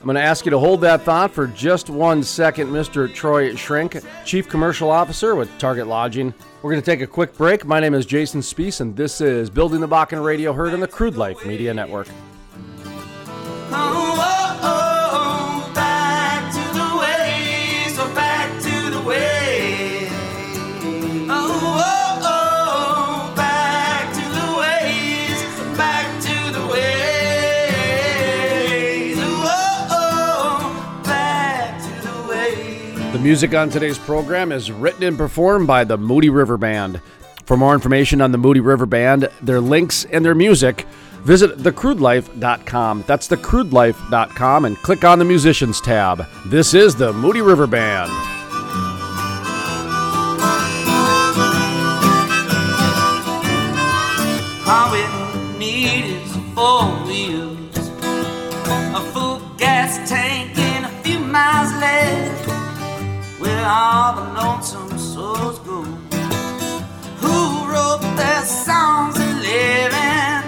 I'm 0.00 0.04
going 0.04 0.14
to 0.14 0.22
ask 0.22 0.44
you 0.44 0.50
to 0.50 0.58
hold 0.58 0.80
that 0.82 1.02
thought 1.02 1.32
for 1.32 1.46
just 1.48 1.90
one 1.90 2.22
second, 2.22 2.68
Mr. 2.68 3.12
Troy 3.12 3.52
Schrenk, 3.52 4.04
Chief 4.24 4.48
Commercial 4.48 4.90
Officer 4.90 5.34
with 5.34 5.50
Target 5.58 5.88
Lodging. 5.88 6.32
We're 6.62 6.70
going 6.70 6.82
to 6.82 6.86
take 6.86 7.00
a 7.00 7.06
quick 7.06 7.36
break. 7.36 7.64
My 7.64 7.80
name 7.80 7.94
is 7.94 8.06
Jason 8.06 8.40
Spiess, 8.40 8.80
and 8.80 8.96
this 8.96 9.20
is 9.20 9.50
Building 9.50 9.80
the 9.80 9.88
Bakken 9.88 10.24
Radio 10.24 10.52
Heard 10.52 10.72
on 10.72 10.80
the 10.80 10.88
Crude 10.88 11.16
Life 11.16 11.44
Media 11.44 11.74
Network. 11.74 12.08
Oh, 13.70 14.07
music 33.28 33.52
on 33.52 33.68
today's 33.68 33.98
program 33.98 34.50
is 34.50 34.72
written 34.72 35.02
and 35.02 35.18
performed 35.18 35.66
by 35.66 35.84
the 35.84 35.98
Moody 35.98 36.30
River 36.30 36.56
Band. 36.56 36.98
For 37.44 37.58
more 37.58 37.74
information 37.74 38.22
on 38.22 38.32
the 38.32 38.38
Moody 38.38 38.60
River 38.60 38.86
Band, 38.86 39.28
their 39.42 39.60
links, 39.60 40.06
and 40.06 40.24
their 40.24 40.34
music, 40.34 40.86
visit 41.24 41.58
thecrudelife.com. 41.58 43.04
That's 43.06 43.28
thecrudelife.com 43.28 44.64
and 44.64 44.78
click 44.78 45.04
on 45.04 45.18
the 45.18 45.26
musicians 45.26 45.78
tab. 45.82 46.26
This 46.46 46.72
is 46.72 46.96
the 46.96 47.12
Moody 47.12 47.42
River 47.42 47.66
Band. 47.66 48.37
All 63.70 64.14
the 64.14 64.22
lonesome 64.32 64.98
souls 64.98 65.58
go. 65.58 65.82
Who 67.20 67.70
wrote 67.70 68.00
their 68.16 68.42
songs 68.42 69.18
living, 69.18 70.42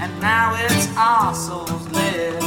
and 0.00 0.20
now 0.20 0.54
it's 0.56 0.86
our 0.96 1.34
souls 1.34 1.88
left 1.90 2.40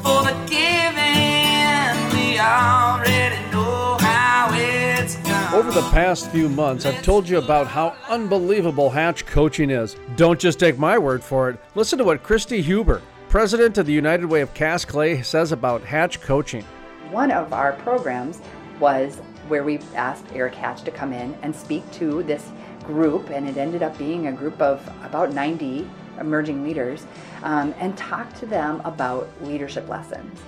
for 0.00 0.22
the 0.22 0.36
giving. 0.46 1.98
We 2.14 2.38
already 2.38 3.34
know 3.50 3.96
how 3.98 4.48
it's 4.52 5.16
done. 5.24 5.54
Over 5.54 5.72
the 5.72 5.88
past 5.90 6.30
few 6.30 6.48
months, 6.48 6.86
I've 6.86 7.02
told 7.02 7.28
you 7.28 7.38
about 7.38 7.66
how 7.66 7.96
unbelievable 8.08 8.90
Hatch 8.90 9.26
coaching 9.26 9.70
is. 9.70 9.96
Don't 10.14 10.38
just 10.38 10.60
take 10.60 10.78
my 10.78 10.96
word 10.98 11.24
for 11.24 11.50
it. 11.50 11.58
Listen 11.74 11.98
to 11.98 12.04
what 12.04 12.22
Christy 12.22 12.62
Huber, 12.62 13.02
president 13.28 13.76
of 13.76 13.86
the 13.86 13.92
United 13.92 14.26
Way 14.26 14.40
of 14.40 14.54
Cass 14.54 14.84
Clay, 14.84 15.20
says 15.22 15.50
about 15.50 15.82
Hatch 15.82 16.20
coaching. 16.20 16.64
One 17.10 17.30
of 17.30 17.52
our 17.52 17.72
programs 17.72 18.40
was 18.80 19.16
where 19.48 19.64
we 19.64 19.78
asked 19.94 20.24
Eric 20.34 20.54
Hatch 20.54 20.82
to 20.82 20.90
come 20.90 21.12
in 21.12 21.36
and 21.42 21.54
speak 21.54 21.88
to 21.92 22.22
this 22.22 22.50
group, 22.84 23.30
and 23.30 23.48
it 23.48 23.56
ended 23.56 23.82
up 23.82 23.96
being 23.98 24.26
a 24.26 24.32
group 24.32 24.60
of 24.60 24.86
about 25.02 25.32
90 25.32 25.88
emerging 26.20 26.62
leaders, 26.62 27.06
um, 27.42 27.74
and 27.78 27.96
talk 27.96 28.32
to 28.34 28.46
them 28.46 28.80
about 28.84 29.28
leadership 29.42 29.88
lessons. 29.88 30.40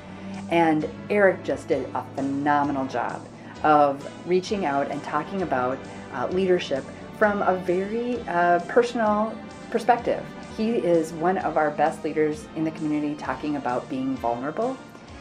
And 0.51 0.89
Eric 1.11 1.43
just 1.43 1.69
did 1.69 1.89
a 1.95 2.05
phenomenal 2.15 2.87
job 2.87 3.27
of 3.63 4.09
reaching 4.27 4.65
out 4.65 4.91
and 4.91 5.03
talking 5.03 5.43
about 5.43 5.79
uh, 6.13 6.29
leadership 6.29 6.85
from 7.19 7.43
a 7.43 7.57
very 7.57 8.21
uh, 8.29 8.61
personal 8.61 9.37
perspective. 9.71 10.25
He 10.57 10.71
is 10.71 11.13
one 11.15 11.39
of 11.39 11.57
our 11.57 11.71
best 11.71 12.05
leaders 12.05 12.47
in 12.55 12.65
the 12.65 12.71
community 12.73 13.15
talking 13.15 13.57
about 13.57 13.89
being 13.91 14.17
vulnerable 14.17 14.77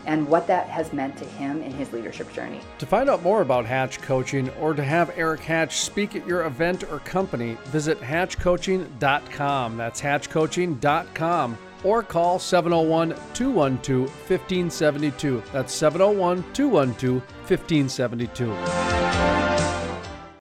and 0.05 0.27
what 0.27 0.47
that 0.47 0.67
has 0.67 0.93
meant 0.93 1.17
to 1.17 1.25
him 1.25 1.61
in 1.61 1.71
his 1.71 1.91
leadership 1.93 2.31
journey. 2.33 2.61
To 2.79 2.85
find 2.85 3.09
out 3.09 3.23
more 3.23 3.41
about 3.41 3.65
Hatch 3.65 4.01
Coaching 4.01 4.49
or 4.61 4.73
to 4.73 4.83
have 4.83 5.11
Eric 5.17 5.41
Hatch 5.41 5.79
speak 5.79 6.15
at 6.15 6.25
your 6.27 6.45
event 6.45 6.83
or 6.91 6.99
company, 6.99 7.57
visit 7.65 7.99
hatchcoaching.com. 7.99 9.77
That's 9.77 10.01
hatchcoaching.com 10.01 11.57
or 11.83 12.03
call 12.03 12.39
701 12.39 13.09
212 13.33 14.09
1572. 14.09 15.43
That's 15.53 15.73
701 15.73 16.43
212 16.53 17.21
1572. 17.47 19.15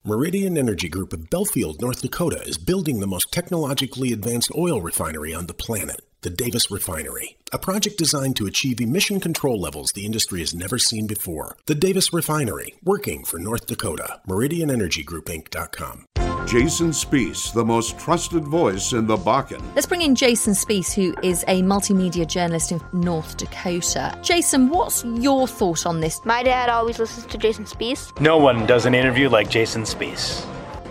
Meridian 0.06 0.58
Energy 0.58 0.90
Group 0.90 1.14
of 1.14 1.30
Belfield, 1.30 1.80
North 1.80 2.02
Dakota 2.02 2.42
is 2.46 2.58
building 2.58 3.00
the 3.00 3.06
most 3.06 3.32
technologically 3.32 4.12
advanced 4.12 4.50
oil 4.54 4.82
refinery 4.82 5.32
on 5.32 5.46
the 5.46 5.54
planet, 5.54 6.03
the 6.24 6.30
Davis 6.30 6.70
Refinery, 6.70 7.36
a 7.52 7.58
project 7.58 7.98
designed 7.98 8.34
to 8.36 8.46
achieve 8.46 8.80
emission 8.80 9.20
control 9.20 9.60
levels 9.60 9.92
the 9.92 10.06
industry 10.06 10.40
has 10.40 10.54
never 10.54 10.78
seen 10.78 11.06
before. 11.06 11.58
The 11.66 11.74
Davis 11.74 12.14
Refinery, 12.14 12.76
working 12.82 13.26
for 13.26 13.38
North 13.38 13.66
Dakota. 13.66 14.22
MeridianEnergyGroupInc.com. 14.26 16.06
Jason 16.46 16.90
Spiess, 16.90 17.52
the 17.52 17.64
most 17.64 17.98
trusted 17.98 18.44
voice 18.44 18.94
in 18.94 19.06
the 19.06 19.18
Bakken. 19.18 19.62
Let's 19.74 19.86
bring 19.86 20.00
in 20.00 20.14
Jason 20.14 20.54
Spiess, 20.54 20.94
who 20.94 21.14
is 21.22 21.44
a 21.46 21.60
multimedia 21.60 22.26
journalist 22.26 22.72
in 22.72 22.80
North 22.94 23.36
Dakota. 23.36 24.18
Jason, 24.22 24.70
what's 24.70 25.04
your 25.04 25.46
thought 25.46 25.84
on 25.84 26.00
this? 26.00 26.24
My 26.24 26.42
dad 26.42 26.70
always 26.70 26.98
listens 26.98 27.26
to 27.26 27.36
Jason 27.36 27.66
Spiess. 27.66 28.18
No 28.18 28.38
one 28.38 28.64
does 28.64 28.86
an 28.86 28.94
interview 28.94 29.28
like 29.28 29.50
Jason 29.50 29.82
Spiess. 29.82 30.46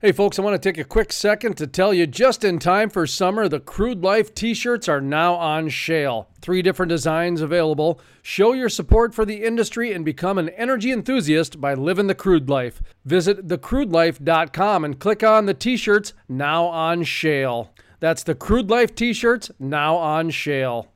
Hey, 0.00 0.12
folks, 0.12 0.38
I 0.38 0.42
want 0.42 0.54
to 0.54 0.68
take 0.68 0.78
a 0.78 0.84
quick 0.84 1.12
second 1.12 1.56
to 1.56 1.66
tell 1.66 1.92
you 1.92 2.06
just 2.06 2.44
in 2.44 2.60
time 2.60 2.88
for 2.88 3.04
summer, 3.04 3.48
the 3.48 3.58
Crude 3.58 4.00
Life 4.00 4.32
t 4.32 4.54
shirts 4.54 4.88
are 4.88 5.00
now 5.00 5.34
on 5.34 5.68
sale. 5.70 6.28
Three 6.40 6.62
different 6.62 6.90
designs 6.90 7.40
available. 7.40 8.00
Show 8.22 8.52
your 8.52 8.68
support 8.68 9.12
for 9.12 9.24
the 9.24 9.42
industry 9.42 9.92
and 9.92 10.04
become 10.04 10.38
an 10.38 10.50
energy 10.50 10.92
enthusiast 10.92 11.60
by 11.60 11.74
living 11.74 12.06
the 12.06 12.14
crude 12.14 12.48
life. 12.48 12.80
Visit 13.04 13.48
thecrudelife.com 13.48 14.84
and 14.84 15.00
click 15.00 15.24
on 15.24 15.46
the 15.46 15.54
t 15.54 15.76
shirts 15.76 16.12
now 16.28 16.66
on 16.66 17.04
sale. 17.04 17.74
That's 17.98 18.22
the 18.22 18.36
Crude 18.36 18.70
Life 18.70 18.94
t 18.94 19.12
shirts 19.12 19.50
now 19.58 19.96
on 19.96 20.30
sale. 20.30 20.92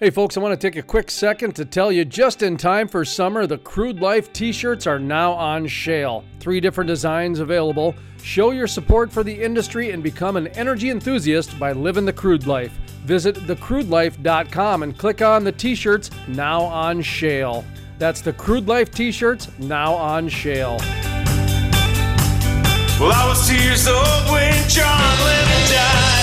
Hey 0.00 0.10
folks, 0.10 0.36
I 0.36 0.40
want 0.40 0.52
to 0.52 0.64
take 0.64 0.76
a 0.76 0.82
quick 0.82 1.10
second 1.10 1.56
to 1.56 1.64
tell 1.64 1.90
you 1.90 2.04
just 2.04 2.42
in 2.42 2.56
time 2.56 2.86
for 2.86 3.04
summer, 3.04 3.48
the 3.48 3.58
Crude 3.58 3.98
Life 3.98 4.32
t 4.32 4.52
shirts 4.52 4.86
are 4.86 5.00
now 5.00 5.32
on 5.32 5.68
sale. 5.68 6.24
Three 6.38 6.60
different 6.60 6.86
designs 6.86 7.40
available. 7.40 7.96
Show 8.22 8.52
your 8.52 8.68
support 8.68 9.10
for 9.10 9.24
the 9.24 9.34
industry 9.34 9.90
and 9.90 10.00
become 10.00 10.36
an 10.36 10.46
energy 10.48 10.90
enthusiast 10.90 11.58
by 11.58 11.72
living 11.72 12.04
the 12.04 12.12
crude 12.12 12.46
life. 12.46 12.70
Visit 13.06 13.34
thecrudelife.com 13.34 14.84
and 14.84 14.96
click 14.96 15.20
on 15.20 15.42
the 15.42 15.50
t 15.50 15.74
shirts 15.74 16.10
now 16.28 16.62
on 16.62 17.02
sale. 17.02 17.64
That's 17.98 18.20
the 18.20 18.34
Crude 18.34 18.68
Life 18.68 18.92
t 18.92 19.10
shirts 19.10 19.48
now 19.58 19.94
on 19.94 20.30
sale. 20.30 20.76
Well, 23.00 23.10
I 23.10 23.26
was 23.28 23.50
years 23.50 23.88
old 23.88 24.30
when 24.30 24.68
John 24.68 25.18
Lennon 25.24 25.70
died. 25.72 26.17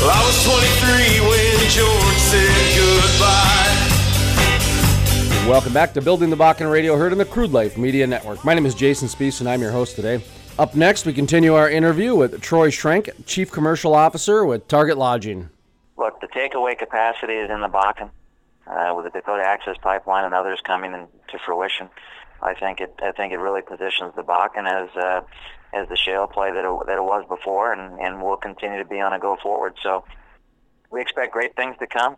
Well, 0.00 0.10
I 0.10 0.20
was 0.26 0.44
23 0.44 1.20
when 1.28 1.58
George 1.70 2.18
said 2.18 2.76
goodbye. 2.76 3.70
Welcome 5.48 5.72
back 5.72 5.92
to 5.94 6.02
Building 6.02 6.30
the 6.30 6.36
Bakken 6.36 6.70
Radio, 6.70 6.96
heard 6.96 7.12
on 7.12 7.18
the 7.18 7.24
Crude 7.24 7.52
Life 7.52 7.78
Media 7.78 8.06
Network. 8.06 8.44
My 8.44 8.54
name 8.54 8.66
is 8.66 8.74
Jason 8.74 9.08
Spiess, 9.08 9.40
and 9.40 9.48
I'm 9.48 9.60
your 9.60 9.72
host 9.72 9.96
today. 9.96 10.22
Up 10.58 10.74
next, 10.74 11.06
we 11.06 11.12
continue 11.12 11.54
our 11.54 11.68
interview 11.70 12.14
with 12.14 12.40
Troy 12.40 12.70
Schrenk, 12.70 13.10
Chief 13.26 13.50
Commercial 13.50 13.94
Officer 13.94 14.44
with 14.44 14.68
Target 14.68 14.98
Lodging. 14.98 15.48
Look, 15.96 16.20
the 16.20 16.28
takeaway 16.28 16.78
capacity 16.78 17.34
is 17.34 17.50
in 17.50 17.60
the 17.60 17.68
Bakken, 17.68 18.10
uh, 18.66 18.94
with 18.94 19.04
the 19.04 19.10
Dakota 19.10 19.42
Access 19.42 19.76
Pipeline 19.80 20.24
and 20.24 20.34
others 20.34 20.60
coming 20.64 20.92
into 20.92 21.38
fruition. 21.44 21.88
I 22.44 22.54
think 22.54 22.80
it. 22.80 22.94
I 23.02 23.12
think 23.12 23.32
it 23.32 23.38
really 23.38 23.62
positions 23.62 24.12
the 24.14 24.22
Bakken 24.22 24.66
as 24.68 24.94
uh, 24.96 25.22
as 25.72 25.88
the 25.88 25.96
shale 25.96 26.26
play 26.26 26.52
that 26.52 26.64
it, 26.64 26.86
that 26.86 26.96
it 26.96 27.02
was 27.02 27.24
before, 27.28 27.72
and, 27.72 27.98
and 27.98 28.22
will 28.22 28.36
continue 28.36 28.78
to 28.78 28.88
be 28.88 29.00
on 29.00 29.12
a 29.12 29.18
go 29.18 29.36
forward. 29.42 29.74
So 29.82 30.04
we 30.90 31.00
expect 31.00 31.32
great 31.32 31.56
things 31.56 31.76
to 31.78 31.86
come, 31.86 32.16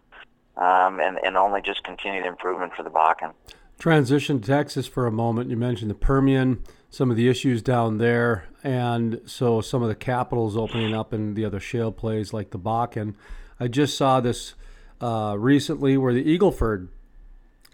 um, 0.56 1.00
and 1.00 1.18
and 1.22 1.36
only 1.36 1.62
just 1.62 1.84
continued 1.84 2.26
improvement 2.26 2.72
for 2.76 2.82
the 2.82 2.90
Bakken. 2.90 3.32
Transition 3.78 4.40
to 4.40 4.46
Texas 4.46 4.86
for 4.86 5.06
a 5.06 5.12
moment. 5.12 5.48
You 5.50 5.56
mentioned 5.56 5.90
the 5.90 5.94
Permian, 5.94 6.64
some 6.90 7.10
of 7.10 7.16
the 7.16 7.28
issues 7.28 7.62
down 7.62 7.98
there, 7.98 8.46
and 8.64 9.20
so 9.26 9.60
some 9.60 9.82
of 9.82 9.88
the 9.88 9.94
capitals 9.94 10.56
opening 10.56 10.94
up 10.94 11.14
in 11.14 11.34
the 11.34 11.44
other 11.44 11.60
shale 11.60 11.92
plays 11.92 12.32
like 12.32 12.50
the 12.50 12.58
Bakken. 12.58 13.14
I 13.60 13.68
just 13.68 13.96
saw 13.96 14.20
this 14.20 14.54
uh, 15.00 15.36
recently 15.38 15.96
where 15.96 16.12
the 16.12 16.24
Eagleford 16.24 16.88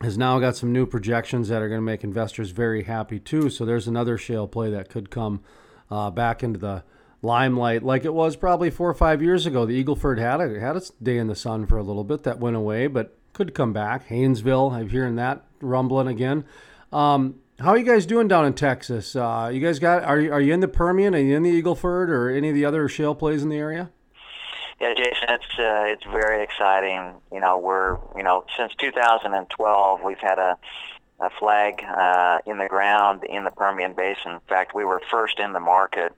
has 0.03 0.19
now 0.19 0.39
got 0.39 0.57
some 0.57 0.73
new 0.73 0.87
projections 0.87 1.49
that 1.49 1.63
are 1.63 1.69
going 1.69 1.81
to 1.81 1.85
make 1.85 2.05
investors 2.05 2.51
very 2.51 2.85
happy 2.85 3.19
too. 3.19 3.51
So 3.51 3.65
there's 3.65 3.87
another 3.87 4.19
shale 4.19 4.49
play 4.49 4.71
that 4.71 4.89
could 4.89 5.11
come 5.11 5.43
uh, 5.91 6.11
back 6.11 6.43
into 6.43 6.59
the 6.59 6.85
limelight 7.23 7.85
like 7.85 8.05
it 8.05 8.13
was 8.13 8.35
probably 8.35 8.69
four 8.69 8.91
or 8.91 8.95
five 8.95 9.23
years 9.23 9.47
ago. 9.47 9.65
The 9.65 9.83
Eagleford 9.83 10.19
had 10.19 10.41
a, 10.41 10.61
had 10.61 10.77
its 10.77 10.91
day 10.91 11.19
in 11.19 11.29
the 11.29 11.37
sun 11.37 11.67
for 11.67 11.79
a 11.79 11.83
little 11.83 12.05
bit. 12.05 12.25
That 12.25 12.41
went 12.41 12.57
away, 12.57 12.87
but 12.89 13.17
could 13.33 13.55
come 13.55 13.73
back. 13.73 14.09
Haynesville, 14.09 14.73
I'm 14.73 14.91
hearing 14.91 15.17
that 15.17 15.45
rumbling 15.61 16.09
again. 16.09 16.45
Um, 16.93 17.37
how 17.61 17.71
are 17.71 17.79
you 17.79 17.85
guys 17.85 18.07
doing 18.07 18.29
down 18.29 18.45
in 18.45 18.55
Texas? 18.55 19.15
Uh, 19.15 19.51
you 19.53 19.61
guys 19.61 19.79
got 19.79 20.03
are 20.03 20.21
you, 20.21 20.33
are 20.33 20.41
you 20.41 20.53
in 20.53 20.61
the 20.61 20.69
Permian? 20.69 21.15
Are 21.15 21.19
you 21.19 21.37
in 21.37 21.43
the 21.43 21.63
Eagleford 21.63 22.09
or 22.09 22.29
any 22.29 22.49
of 22.49 22.55
the 22.55 22.65
other 22.65 22.89
shale 22.89 23.15
plays 23.15 23.43
in 23.43 23.49
the 23.49 23.57
area? 23.57 23.91
Yeah, 24.83 24.95
Jason, 24.95 25.29
it's 25.29 25.59
uh, 25.61 25.85
it's 25.87 26.03
very 26.03 26.43
exciting. 26.43 27.15
You 27.33 27.39
know, 27.39 27.57
we're 27.57 27.99
you 28.17 28.25
know 28.25 28.45
since 28.57 28.75
2012 28.81 30.01
we've 30.05 30.19
had 30.19 30.41
a 30.41 30.59
a 31.21 31.31
flag 31.39 31.85
uh, 31.85 32.39
in 32.47 32.59
the 32.59 32.67
ground 32.67 33.23
in 33.23 33.45
the 33.45 33.53
Permian 33.53 33.93
Basin. 33.93 34.33
In 34.33 34.41
fact, 34.49 34.75
we 34.75 34.85
were 34.85 35.01
first 35.09 35.39
in 35.39 35.53
the 35.53 35.61
market 35.61 36.13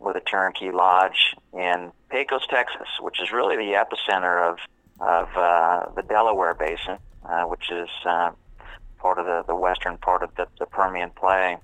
with 0.00 0.16
a 0.16 0.20
turnkey 0.20 0.72
lodge 0.72 1.36
in 1.52 1.92
Pecos, 2.10 2.44
Texas, 2.48 2.88
which 3.00 3.22
is 3.22 3.30
really 3.30 3.54
the 3.54 3.74
epicenter 3.74 4.50
of 4.50 4.58
of 4.98 5.28
uh, 5.36 5.86
the 5.94 6.02
Delaware 6.02 6.54
Basin, 6.54 6.98
uh, 7.24 7.44
which 7.44 7.70
is 7.70 7.88
uh, 8.04 8.32
part 8.98 9.20
of 9.20 9.26
the, 9.26 9.44
the 9.46 9.54
western 9.54 9.96
part 9.96 10.24
of 10.24 10.34
the, 10.34 10.48
the 10.58 10.66
Permian 10.66 11.10
play. 11.10 11.56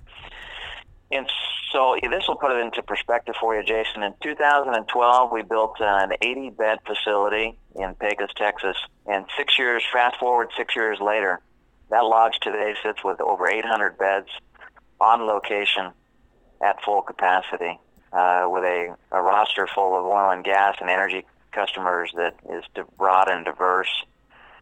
And 1.11 1.29
so 1.71 1.97
this 2.01 2.27
will 2.27 2.35
put 2.35 2.51
it 2.51 2.63
into 2.63 2.83
perspective 2.83 3.35
for 3.39 3.55
you, 3.55 3.63
Jason. 3.63 4.03
In 4.03 4.13
2012, 4.21 5.31
we 5.31 5.41
built 5.41 5.75
an 5.79 6.11
80-bed 6.21 6.79
facility 6.85 7.57
in 7.75 7.95
Pecos, 7.95 8.29
Texas, 8.35 8.77
and 9.07 9.25
six 9.37 9.57
years, 9.57 9.83
fast 9.91 10.17
forward 10.19 10.49
six 10.55 10.75
years 10.75 10.99
later, 10.99 11.41
that 11.89 12.05
lodge 12.05 12.39
today 12.41 12.75
sits 12.83 13.03
with 13.03 13.19
over 13.19 13.49
800 13.49 13.97
beds 13.97 14.27
on 15.01 15.25
location 15.25 15.91
at 16.61 16.81
full 16.83 17.01
capacity 17.01 17.79
uh, 18.13 18.45
with 18.47 18.63
a, 18.63 18.95
a 19.11 19.21
roster 19.21 19.67
full 19.67 19.97
of 19.97 20.05
oil 20.05 20.29
and 20.29 20.43
gas 20.43 20.75
and 20.81 20.89
energy 20.89 21.25
customers 21.51 22.11
that 22.15 22.35
is 22.51 22.63
broad 22.97 23.29
and 23.29 23.45
diverse. 23.45 23.89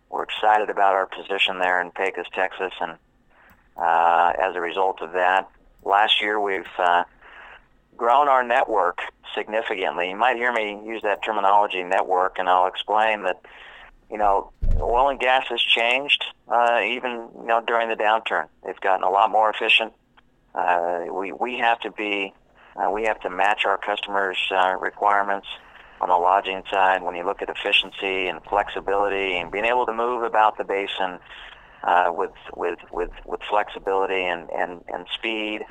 We're 0.10 0.24
excited 0.24 0.70
about 0.70 0.94
our 0.94 1.06
position 1.06 1.60
there 1.60 1.82
in 1.82 1.92
Pecos, 1.92 2.28
Texas, 2.34 2.72
and 2.80 2.94
uh, 3.76 4.34
as 4.42 4.56
a 4.56 4.62
result 4.62 5.02
of 5.02 5.12
that, 5.14 5.50
last 5.84 6.22
year 6.22 6.40
we've 6.40 6.66
uh, 6.78 7.04
grown 7.96 8.28
our 8.28 8.44
network 8.44 9.00
significantly. 9.36 10.10
You 10.10 10.16
might 10.16 10.38
hear 10.38 10.52
me 10.52 10.80
use 10.86 11.02
that 11.04 11.24
terminology, 11.24 11.84
network, 11.84 12.40
and 12.40 12.48
I'll 12.50 12.68
explain 12.68 13.24
that 13.24 13.42
you 14.12 14.18
know, 14.18 14.52
oil 14.80 15.10
and 15.10 15.20
gas 15.20 15.48
has 15.50 15.62
changed 15.62 16.24
uh, 16.48 16.80
even 16.84 17.30
you 17.40 17.46
know 17.46 17.62
during 17.66 17.90
the 17.90 17.96
downturn. 17.96 18.48
They've 18.66 18.80
gotten 18.80 19.04
a 19.04 19.10
lot 19.10 19.32
more 19.32 19.50
efficient. 19.50 19.94
Uh, 20.56 21.06
we 21.12 21.32
we 21.32 21.58
have 21.60 21.80
to 21.82 21.92
be 21.92 22.34
uh, 22.76 22.90
we 22.90 23.04
have 23.06 23.20
to 23.22 23.30
match 23.30 23.66
our 23.66 23.78
customers' 23.78 24.38
uh, 24.52 24.76
requirements. 24.80 25.48
On 26.00 26.10
the 26.10 26.16
lodging 26.16 26.62
side, 26.70 27.02
when 27.02 27.16
you 27.16 27.26
look 27.26 27.42
at 27.42 27.50
efficiency 27.50 28.28
and 28.28 28.40
flexibility 28.44 29.36
and 29.36 29.52
being 29.52 29.66
able 29.66 29.88
to 29.88 29.94
move 29.94 30.22
about 30.22 30.56
the 30.56 30.64
basin 30.64 31.18
uh, 31.84 32.12
with 32.12 32.32
with 32.56 32.80
with 32.92 33.12
with 33.26 33.42
flexibility 33.50 34.24
and 34.24 34.50
and 34.52 34.84
and 34.88 35.06
speed, 35.14 35.62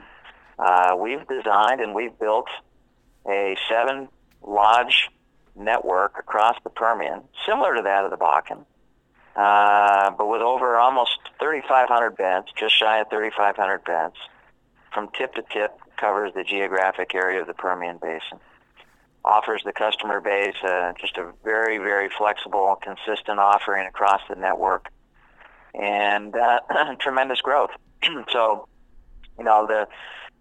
uh, 0.58 0.96
we've 0.98 1.26
designed 1.28 1.80
and 1.80 1.94
we've 1.94 2.18
built 2.18 2.48
a 3.28 3.56
seven 3.68 4.08
lodge 4.42 5.08
network 5.56 6.18
across 6.18 6.56
the 6.64 6.70
Permian, 6.70 7.22
similar 7.46 7.76
to 7.76 7.82
that 7.82 8.04
of 8.04 8.10
the 8.10 8.16
Bakken, 8.16 8.64
uh, 9.34 10.10
but 10.10 10.28
with 10.28 10.42
over 10.42 10.76
almost 10.76 11.18
3,500 11.40 12.16
beds, 12.16 12.46
just 12.56 12.78
shy 12.78 12.98
of 13.00 13.08
3,500 13.10 13.84
beds, 13.84 14.14
from 14.92 15.08
tip 15.16 15.34
to 15.34 15.42
tip 15.50 15.78
covers 15.96 16.32
the 16.34 16.44
geographic 16.44 17.14
area 17.14 17.40
of 17.40 17.46
the 17.46 17.54
Permian 17.54 17.98
Basin. 17.98 18.38
Offers 19.24 19.62
the 19.64 19.72
customer 19.72 20.20
base 20.20 20.54
uh, 20.62 20.92
just 21.00 21.18
a 21.18 21.32
very, 21.42 21.78
very 21.78 22.08
flexible, 22.08 22.78
consistent 22.80 23.40
offering 23.40 23.86
across 23.86 24.20
the 24.28 24.36
network, 24.36 24.88
and 25.80 26.34
uh, 26.34 26.60
tremendous 27.00 27.40
growth. 27.40 27.70
so, 28.30 28.68
you 29.38 29.44
know 29.44 29.66
the 29.66 29.86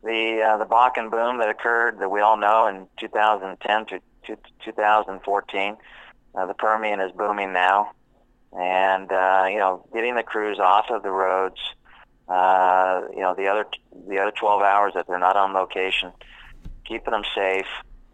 the 0.04 0.42
uh, 0.42 0.58
the 0.58 0.66
Bakken 0.66 1.10
boom 1.12 1.40
that 1.40 1.50
occurred 1.50 2.00
that 2.00 2.10
we 2.10 2.22
all 2.22 2.38
know 2.38 2.68
in 2.68 2.88
2010 3.00 3.86
to, 3.88 4.00
to 4.28 4.38
2014. 4.64 5.78
Uh, 6.36 6.46
the 6.46 6.54
Permian 6.54 7.00
is 7.00 7.12
booming 7.12 7.54
now, 7.54 7.92
and 8.52 9.12
uh, 9.12 9.46
you 9.50 9.58
know 9.58 9.86
getting 9.94 10.16
the 10.16 10.24
crews 10.24 10.60
off 10.60 10.86
of 10.90 11.04
the 11.04 11.12
roads. 11.12 11.60
Uh, 12.28 13.02
you 13.12 13.22
know 13.22 13.36
the 13.36 13.48
other 13.48 13.66
the 14.08 14.20
other 14.20 14.32
12 14.32 14.62
hours 14.62 14.94
that 14.96 15.08
they're 15.08 15.20
not 15.20 15.36
on 15.36 15.54
location, 15.54 16.12
keeping 16.86 17.12
them 17.12 17.24
safe, 17.36 17.68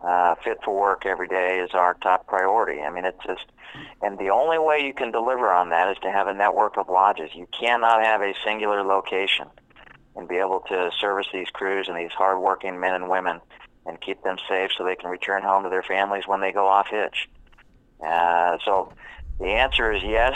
uh, 0.03 0.35
fit 0.43 0.59
for 0.63 0.79
work 0.79 1.05
every 1.05 1.27
day 1.27 1.59
is 1.59 1.71
our 1.73 1.93
top 1.95 2.27
priority. 2.27 2.81
I 2.81 2.89
mean 2.91 3.05
it's 3.05 3.23
just, 3.25 3.45
and 4.01 4.17
the 4.17 4.29
only 4.29 4.57
way 4.57 4.85
you 4.85 4.93
can 4.93 5.11
deliver 5.11 5.51
on 5.51 5.69
that 5.69 5.91
is 5.91 5.97
to 6.03 6.11
have 6.11 6.27
a 6.27 6.33
network 6.33 6.77
of 6.77 6.89
lodges. 6.89 7.31
You 7.33 7.47
cannot 7.57 8.03
have 8.03 8.21
a 8.21 8.33
singular 8.43 8.83
location 8.83 9.47
and 10.15 10.27
be 10.27 10.37
able 10.37 10.61
to 10.69 10.91
service 10.99 11.27
these 11.33 11.49
crews 11.49 11.87
and 11.87 11.97
these 11.97 12.11
hardworking 12.11 12.79
men 12.79 12.95
and 12.95 13.09
women 13.09 13.39
and 13.85 13.99
keep 14.01 14.21
them 14.23 14.37
safe 14.49 14.71
so 14.77 14.83
they 14.83 14.95
can 14.95 15.09
return 15.09 15.43
home 15.43 15.63
to 15.63 15.69
their 15.69 15.83
families 15.83 16.27
when 16.27 16.41
they 16.41 16.51
go 16.51 16.67
off 16.67 16.87
hitch. 16.89 17.29
Uh, 18.05 18.57
so 18.65 18.91
the 19.39 19.47
answer 19.47 19.91
is 19.91 20.03
yes, 20.03 20.35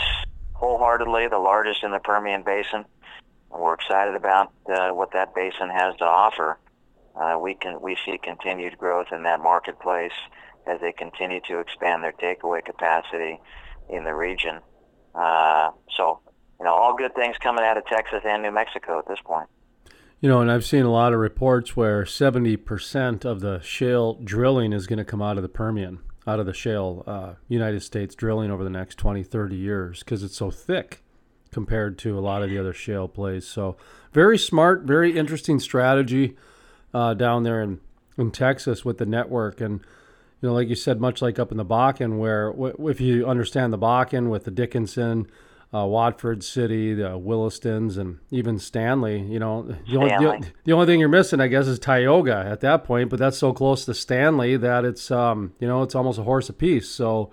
wholeheartedly, 0.54 1.28
the 1.28 1.38
largest 1.38 1.84
in 1.84 1.92
the 1.92 2.00
Permian 2.00 2.44
Basin. 2.44 2.86
We're 3.52 3.76
excited 3.76 4.16
about 4.16 4.52
uh, 4.68 4.90
what 4.90 5.14
that 5.14 5.34
basin 5.34 5.70
has 5.70 5.96
to 5.98 6.06
offer. 6.06 6.58
Uh, 7.20 7.38
we 7.40 7.56
can 7.56 7.82
we 7.82 7.98
see 8.06 8.18
continued 8.18 8.78
growth 8.78 9.08
in 9.12 9.24
that 9.24 9.40
marketplace 9.40 10.12
as 10.68 10.82
they 10.82 10.92
continue 10.92 11.40
to 11.48 11.60
expand 11.60 12.04
their 12.04 12.12
takeaway 12.14 12.64
capacity 12.64 13.40
in 13.90 14.04
the 14.04 14.14
region. 14.14 14.60
Uh, 15.14 15.72
so, 15.96 16.20
you 16.60 16.66
know, 16.66 16.74
all 16.74 16.96
good 16.96 17.14
things 17.16 17.38
coming 17.38 17.64
out 17.64 17.78
of 17.78 17.86
Texas 17.86 18.22
and 18.26 18.44
New 18.44 18.52
Mexico 18.52 19.00
at 19.00 19.08
this 19.08 19.20
point. 19.24 19.48
You 20.20 20.30
know, 20.30 20.42
and 20.42 20.52
I've 20.52 20.66
seen 20.66 20.84
a 20.84 20.92
lot 20.92 21.14
of 21.14 21.20
reports 21.20 21.76
where 21.76 22.04
70% 22.04 23.26
of 23.26 23.42
the 23.42 23.60
shale 23.62 24.16
drilling 24.16 24.74
is 24.74 24.88
going 24.88 24.98
to 24.98 25.06
come 25.06 25.22
out 25.22 25.38
of 25.38 25.44
the 25.44 25.50
Permian, 25.50 26.00
out 26.26 26.40
of 26.40 26.46
the 26.46 26.54
shale 26.54 27.04
uh, 27.06 27.34
United 27.48 27.84
States 27.84 28.16
drilling 28.16 28.50
over 28.50 28.64
the 28.64 28.70
next 28.70 28.98
20, 28.98 29.24
30 29.24 29.56
years 29.56 30.00
because 30.00 30.24
it's 30.24 30.36
so 30.36 30.50
thick 30.50 31.04
compared 31.52 31.98
to 32.00 32.18
a 32.18 32.22
lot 32.22 32.42
of 32.42 32.50
the 32.50 32.58
other 32.58 32.74
shale 32.74 33.08
plays. 33.08 33.48
So, 33.48 33.78
very 34.14 34.38
smart, 34.38 34.84
very 34.84 35.18
interesting 35.18 35.60
strategy 35.60 36.36
uh, 36.96 37.14
down 37.14 37.44
there 37.44 37.62
in, 37.62 37.82
in 38.18 38.32
Texas 38.32 38.86
with 38.86 38.98
the 38.98 39.06
network. 39.06 39.60
And, 39.60 39.82
you 40.42 40.48
know, 40.48 40.54
like 40.54 40.70
you 40.70 40.76
said, 40.76 41.02
much 41.02 41.22
like 41.22 41.38
up 41.38 41.52
in 41.52 41.58
the 41.58 41.66
Bakken, 41.66 42.18
where 42.18 42.52
w- 42.54 42.88
if 42.88 43.02
you 43.02 43.28
understand 43.28 43.74
the 43.74 43.78
Bakken 43.78 44.30
with 44.30 44.46
the 44.46 44.52
Dickinson, 44.52 45.28
uh, 45.74 45.86
Watford 45.86 46.42
City, 46.42 46.94
the 46.94 47.20
Willistons, 47.20 47.98
and 47.98 48.20
even 48.32 48.60
Stanley. 48.60 49.20
You 49.20 49.40
know, 49.40 49.64
the 49.64 49.98
only, 49.98 50.10
the, 50.10 50.48
the, 50.64 50.72
only 50.72 50.86
thing 50.86 51.02
you're 51.02 51.10
missing, 51.10 51.42
I 51.42 51.48
guess, 51.48 51.68
is 51.68 51.80
Tioga 51.80 52.46
at 52.50 52.62
that 52.62 52.86
point. 52.86 53.10
But 53.10 53.20
that's 53.20 53.38
so 53.38 53.52
close 53.52 53.84
to 53.86 53.94
Stanley 53.94 54.56
that 54.56 54.86
it's, 54.86 55.12
um, 55.12 55.52
you 55.60 55.68
know, 55.68 55.84
it's 55.84 55.96
almost 55.96 56.18
a 56.18 56.24
horse 56.24 56.48
apiece. 56.48 56.88
So, 56.88 57.32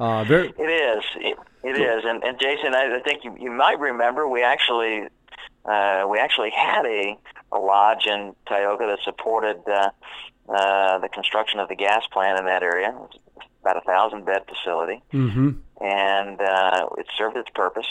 uh, 0.00 0.24
very. 0.24 0.48
It 0.48 0.62
is. 0.62 1.04
It, 1.16 1.38
it 1.62 1.78
is. 1.78 2.04
And, 2.06 2.24
and 2.24 2.40
Jason, 2.40 2.74
I, 2.74 2.96
I 2.96 3.00
think 3.00 3.22
you, 3.22 3.36
you 3.38 3.50
might 3.50 3.78
remember 3.78 4.26
we 4.26 4.42
actually 4.42 5.08
uh, 5.64 6.06
we 6.08 6.18
actually 6.18 6.50
had 6.56 6.84
a, 6.86 7.16
a 7.52 7.58
lodge 7.58 8.06
in 8.06 8.34
Tioga 8.48 8.86
that 8.86 8.98
supported 9.04 9.62
uh, 9.68 9.90
uh, 10.48 10.98
the 10.98 11.08
construction 11.08 11.60
of 11.60 11.68
the 11.68 11.76
gas 11.76 12.02
plant 12.12 12.38
in 12.38 12.46
that 12.46 12.62
area. 12.62 12.94
about 13.60 13.76
a 13.76 13.80
thousand 13.80 14.24
bed 14.24 14.42
facility. 14.48 15.02
Mm-hmm 15.12 15.60
and 15.80 16.40
uh, 16.40 16.86
it 16.98 17.06
served 17.16 17.36
its 17.36 17.50
purpose. 17.54 17.86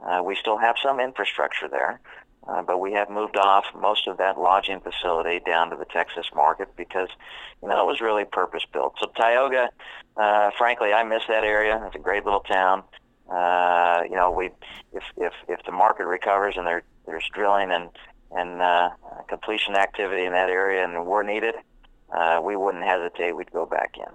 Uh, 0.00 0.22
we 0.22 0.36
still 0.36 0.58
have 0.58 0.76
some 0.82 1.00
infrastructure 1.00 1.68
there, 1.68 2.00
uh, 2.48 2.62
but 2.62 2.78
we 2.78 2.92
have 2.92 3.08
moved 3.08 3.36
off 3.36 3.64
most 3.74 4.06
of 4.06 4.18
that 4.18 4.38
lodging 4.38 4.80
facility 4.80 5.40
down 5.46 5.70
to 5.70 5.76
the 5.76 5.86
Texas 5.86 6.26
market 6.34 6.68
because, 6.76 7.08
you 7.62 7.68
know, 7.68 7.82
it 7.82 7.86
was 7.86 8.00
really 8.00 8.24
purpose 8.24 8.62
built. 8.72 8.94
So 9.00 9.10
Tioga, 9.16 9.70
uh, 10.16 10.50
frankly, 10.58 10.92
I 10.92 11.04
miss 11.04 11.22
that 11.28 11.44
area. 11.44 11.82
It's 11.86 11.96
a 11.96 12.00
great 12.00 12.24
little 12.24 12.40
town. 12.40 12.82
Uh, 13.30 14.02
you 14.08 14.16
know, 14.16 14.30
we 14.30 14.50
if 14.92 15.02
if 15.16 15.32
if 15.48 15.62
the 15.64 15.72
market 15.72 16.06
recovers 16.06 16.56
and 16.56 16.66
there 16.66 16.82
there's 17.06 17.28
drilling 17.32 17.70
and 17.70 17.88
and 18.30 18.60
uh, 18.60 18.90
completion 19.28 19.76
activity 19.76 20.24
in 20.24 20.32
that 20.32 20.50
area 20.50 20.84
and 20.84 21.06
we're 21.06 21.22
needed, 21.22 21.54
uh, 22.14 22.40
we 22.42 22.56
wouldn't 22.56 22.84
hesitate. 22.84 23.36
We'd 23.36 23.52
go 23.52 23.66
back 23.66 23.96
in. 23.96 24.12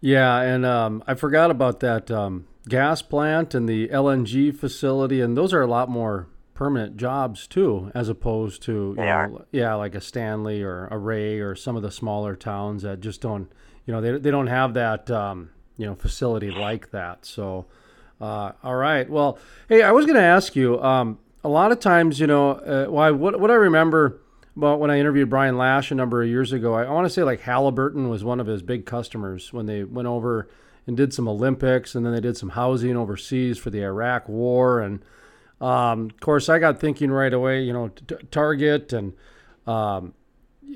Yeah, 0.00 0.40
and 0.40 0.64
um, 0.64 1.04
I 1.06 1.14
forgot 1.14 1.50
about 1.50 1.80
that 1.80 2.10
um, 2.10 2.46
gas 2.68 3.02
plant 3.02 3.54
and 3.54 3.68
the 3.68 3.88
LNG 3.88 4.56
facility, 4.56 5.20
and 5.20 5.36
those 5.36 5.52
are 5.52 5.60
a 5.60 5.66
lot 5.66 5.88
more 5.90 6.28
permanent 6.54 6.96
jobs 6.96 7.46
too, 7.46 7.90
as 7.94 8.08
opposed 8.08 8.62
to 8.62 8.94
they 8.96 9.04
know, 9.04 9.08
are. 9.08 9.46
yeah, 9.50 9.74
like 9.74 9.94
a 9.94 10.00
Stanley 10.00 10.62
or 10.62 10.88
a 10.90 10.98
Ray 10.98 11.40
or 11.40 11.54
some 11.54 11.76
of 11.76 11.82
the 11.82 11.90
smaller 11.90 12.36
towns 12.36 12.82
that 12.82 13.00
just 13.00 13.20
don't, 13.20 13.50
you 13.86 13.92
know, 13.92 14.00
they 14.00 14.18
they 14.18 14.30
don't 14.30 14.46
have 14.46 14.74
that 14.74 15.10
um, 15.10 15.50
you 15.76 15.86
know 15.86 15.94
facility 15.94 16.50
like 16.50 16.90
that. 16.90 17.24
So, 17.24 17.66
uh, 18.20 18.52
all 18.62 18.76
right, 18.76 19.08
well, 19.08 19.38
hey, 19.68 19.82
I 19.82 19.92
was 19.92 20.06
going 20.06 20.16
to 20.16 20.22
ask 20.22 20.54
you. 20.54 20.80
Um, 20.82 21.18
a 21.42 21.48
lot 21.48 21.72
of 21.72 21.80
times, 21.80 22.20
you 22.20 22.26
know, 22.26 22.50
uh, 22.50 22.86
why 22.86 23.10
what 23.10 23.40
what 23.40 23.50
I 23.50 23.54
remember 23.54 24.20
well, 24.56 24.78
when 24.78 24.90
I 24.90 24.98
interviewed 24.98 25.30
Brian 25.30 25.56
Lash 25.56 25.90
a 25.90 25.94
number 25.94 26.22
of 26.22 26.28
years 26.28 26.52
ago, 26.52 26.74
I, 26.74 26.84
I 26.84 26.90
want 26.90 27.06
to 27.06 27.10
say 27.10 27.22
like 27.22 27.40
Halliburton 27.40 28.08
was 28.08 28.24
one 28.24 28.40
of 28.40 28.46
his 28.46 28.62
big 28.62 28.84
customers 28.84 29.52
when 29.52 29.66
they 29.66 29.84
went 29.84 30.08
over 30.08 30.48
and 30.86 30.96
did 30.96 31.14
some 31.14 31.28
Olympics, 31.28 31.94
and 31.94 32.04
then 32.04 32.12
they 32.12 32.20
did 32.20 32.36
some 32.36 32.50
housing 32.50 32.96
overseas 32.96 33.58
for 33.58 33.70
the 33.70 33.82
Iraq 33.82 34.28
War. 34.28 34.80
And 34.80 35.04
um, 35.60 36.10
of 36.10 36.20
course, 36.20 36.48
I 36.48 36.58
got 36.58 36.80
thinking 36.80 37.10
right 37.10 37.32
away, 37.32 37.62
you 37.62 37.72
know, 37.72 37.88
t- 37.88 38.16
Target 38.30 38.92
and 38.92 39.12
um, 39.66 40.14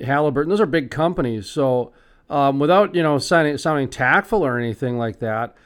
Halliburton; 0.03 0.51
those 0.51 0.61
are 0.61 0.67
big 0.67 0.91
companies. 0.91 1.49
So 1.49 1.93
um, 2.31 2.59
without 2.59 2.95
you 2.95 3.03
know 3.03 3.19
sounding, 3.19 3.59
sounding 3.59 3.89
tactful 3.89 4.45
or 4.45 4.59
anything 4.59 4.99
like 4.99 5.19
that, 5.19 5.57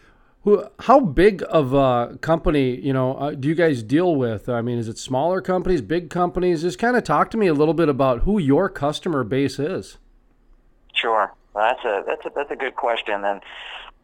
who, 0.42 0.64
how 0.80 1.00
big 1.00 1.42
of 1.48 1.74
a 1.74 2.16
company, 2.20 2.78
you 2.80 2.92
know, 2.92 3.14
uh, 3.16 3.30
do 3.32 3.48
you 3.48 3.54
guys 3.54 3.82
deal 3.82 4.14
with? 4.14 4.48
I 4.48 4.62
mean, 4.62 4.78
is 4.78 4.88
it 4.88 4.98
smaller 4.98 5.40
companies, 5.40 5.82
big 5.82 6.10
companies? 6.10 6.62
Just 6.62 6.78
kind 6.78 6.96
of 6.96 7.04
talk 7.04 7.30
to 7.32 7.36
me 7.36 7.48
a 7.48 7.54
little 7.54 7.74
bit 7.74 7.88
about 7.88 8.20
who 8.20 8.38
your 8.38 8.68
customer 8.68 9.24
base 9.24 9.58
is. 9.58 9.98
Sure, 10.94 11.32
that's 11.54 11.84
a 11.84 12.02
that's 12.06 12.24
a 12.24 12.30
that's 12.34 12.50
a 12.50 12.56
good 12.56 12.76
question. 12.76 13.24
And 13.24 13.40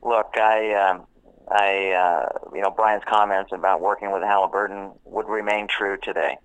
look, 0.02 0.36
I 0.36 0.74
um, 0.74 1.06
I 1.48 1.90
uh, 1.92 2.38
you 2.54 2.62
know 2.62 2.70
Brian's 2.70 3.04
comments 3.08 3.52
about 3.52 3.80
working 3.80 4.12
with 4.12 4.22
Halliburton 4.22 4.92
would 5.04 5.28
remain 5.28 5.66
true 5.66 5.96
today. 6.02 6.36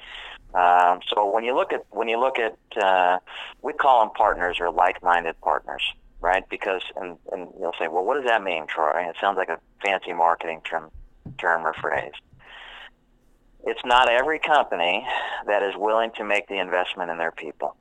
Um, 0.54 1.02
so 1.14 1.30
when 1.32 1.44
you 1.44 1.56
look 1.56 1.74
at 1.74 1.86
when 1.92 2.08
you 2.08 2.20
look 2.20 2.38
at 2.40 2.58
uh, 2.82 3.20
we 3.62 3.74
call 3.74 4.02
them 4.02 4.14
partners 4.16 4.58
or 4.60 4.72
like-minded 4.72 5.40
partners 5.42 5.84
right? 6.22 6.44
Because 6.50 6.82
and 6.96 7.18
and 7.32 7.50
you'll 7.60 7.76
say, 7.80 7.88
well, 7.88 8.04
what 8.04 8.16
does 8.16 8.26
that 8.26 8.44
mean, 8.44 8.68
Troy? 8.68 9.08
It 9.10 9.16
sounds 9.20 9.38
like 9.38 9.50
a 9.50 9.60
fancy 9.84 10.14
marketing 10.14 10.62
term, 10.64 10.92
term 11.38 11.66
or 11.66 11.74
phrase. 11.74 12.14
It's 13.66 13.84
not 13.84 14.10
every 14.10 14.40
company 14.40 15.06
that 15.48 15.64
is 15.64 15.76
willing 15.76 16.12
to 16.18 16.24
make 16.24 16.48
the 16.48 16.60
investment 16.60 17.12
in 17.12 17.18
their 17.18 17.32
people. 17.32 17.76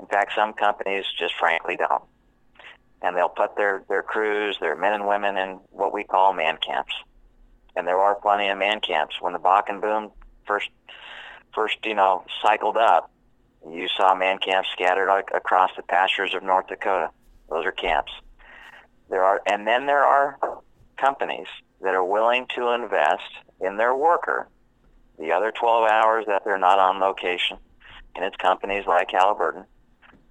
In 0.00 0.06
fact, 0.06 0.32
some 0.34 0.52
companies 0.52 1.04
just 1.18 1.34
frankly 1.34 1.76
don't. 1.76 2.02
And 3.02 3.16
they'll 3.16 3.28
put 3.28 3.56
their, 3.56 3.84
their 3.88 4.02
crews, 4.02 4.56
their 4.58 4.74
men 4.74 4.94
and 4.94 5.06
women 5.06 5.36
in 5.36 5.60
what 5.70 5.92
we 5.92 6.04
call 6.04 6.32
man 6.32 6.56
camps. 6.56 6.94
And 7.76 7.86
there 7.86 7.98
are 7.98 8.14
plenty 8.14 8.48
of 8.48 8.56
man 8.56 8.80
camps. 8.80 9.20
When 9.20 9.34
the 9.34 9.38
Bakken 9.38 9.82
boom 9.82 10.12
first, 10.46 10.70
first 11.54 11.76
you 11.84 11.94
know, 11.94 12.24
cycled 12.42 12.78
up, 12.78 13.10
you 13.70 13.88
saw 13.88 14.14
man 14.14 14.38
camps 14.38 14.70
scattered 14.72 15.10
across 15.34 15.70
the 15.76 15.82
pastures 15.82 16.34
of 16.34 16.42
North 16.42 16.68
Dakota. 16.68 17.10
Those 17.48 17.64
are 17.64 17.72
camps. 17.72 18.12
There 19.08 19.24
are, 19.24 19.40
and 19.46 19.66
then 19.66 19.86
there 19.86 20.04
are 20.04 20.38
companies 20.98 21.46
that 21.80 21.94
are 21.94 22.04
willing 22.04 22.46
to 22.56 22.70
invest 22.70 23.22
in 23.60 23.76
their 23.76 23.94
worker 23.94 24.48
the 25.18 25.32
other 25.32 25.50
12 25.50 25.88
hours 25.88 26.24
that 26.26 26.44
they're 26.44 26.58
not 26.58 26.78
on 26.78 27.00
location. 27.00 27.58
And 28.14 28.24
it's 28.24 28.36
companies 28.36 28.84
like 28.86 29.10
Halliburton 29.10 29.64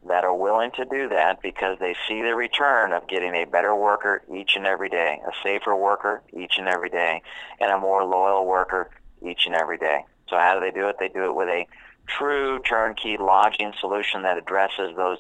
that 0.07 0.23
are 0.23 0.35
willing 0.35 0.71
to 0.71 0.85
do 0.85 1.09
that 1.09 1.41
because 1.41 1.77
they 1.79 1.95
see 2.07 2.21
the 2.21 2.35
return 2.35 2.93
of 2.93 3.07
getting 3.07 3.33
a 3.33 3.45
better 3.45 3.75
worker 3.75 4.21
each 4.33 4.55
and 4.55 4.67
every 4.67 4.89
day, 4.89 5.19
a 5.27 5.31
safer 5.43 5.75
worker 5.75 6.21
each 6.37 6.57
and 6.57 6.67
every 6.67 6.89
day, 6.89 7.21
and 7.59 7.71
a 7.71 7.79
more 7.79 8.03
loyal 8.03 8.45
worker 8.45 8.89
each 9.27 9.45
and 9.47 9.55
every 9.55 9.77
day. 9.77 10.05
So 10.29 10.37
how 10.37 10.53
do 10.53 10.59
they 10.59 10.71
do 10.71 10.87
it? 10.87 10.97
They 10.99 11.07
do 11.07 11.25
it 11.25 11.35
with 11.35 11.49
a 11.49 11.65
true 12.07 12.59
turnkey 12.59 13.17
lodging 13.17 13.73
solution 13.79 14.23
that 14.23 14.37
addresses 14.37 14.95
those 14.95 15.19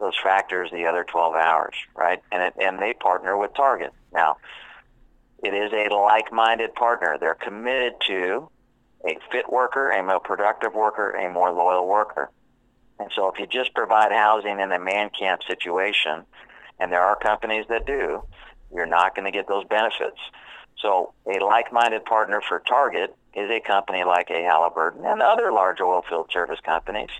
those 0.00 0.18
factors 0.22 0.70
the 0.72 0.86
other 0.86 1.04
12 1.04 1.34
hours, 1.34 1.74
right? 1.94 2.20
And 2.32 2.42
it, 2.42 2.54
and 2.60 2.78
they 2.78 2.94
partner 2.94 3.36
with 3.36 3.54
Target. 3.54 3.92
Now, 4.12 4.36
it 5.42 5.54
is 5.54 5.72
a 5.72 5.94
like-minded 5.94 6.74
partner. 6.74 7.16
They're 7.18 7.34
committed 7.34 7.94
to 8.08 8.50
a 9.06 9.18
fit 9.30 9.50
worker, 9.50 9.90
a 9.90 10.02
more 10.02 10.20
productive 10.20 10.74
worker, 10.74 11.12
a 11.12 11.32
more 11.32 11.52
loyal 11.52 11.86
worker. 11.86 12.30
And 12.98 13.10
so 13.14 13.28
if 13.28 13.38
you 13.38 13.46
just 13.46 13.74
provide 13.74 14.12
housing 14.12 14.60
in 14.60 14.72
a 14.72 14.78
man 14.78 15.10
camp 15.10 15.42
situation, 15.48 16.24
and 16.78 16.92
there 16.92 17.02
are 17.02 17.16
companies 17.16 17.64
that 17.68 17.86
do, 17.86 18.22
you're 18.74 18.86
not 18.86 19.14
going 19.14 19.24
to 19.24 19.30
get 19.30 19.48
those 19.48 19.64
benefits. 19.64 20.18
So 20.82 21.12
a 21.26 21.42
like-minded 21.42 22.04
partner 22.04 22.40
for 22.46 22.60
Target 22.60 23.14
is 23.34 23.50
a 23.50 23.60
company 23.60 24.04
like 24.04 24.30
a 24.30 24.42
Halliburton 24.42 25.04
and 25.04 25.22
other 25.22 25.52
large 25.52 25.80
oil 25.80 26.02
field 26.08 26.30
service 26.32 26.60
companies 26.64 27.10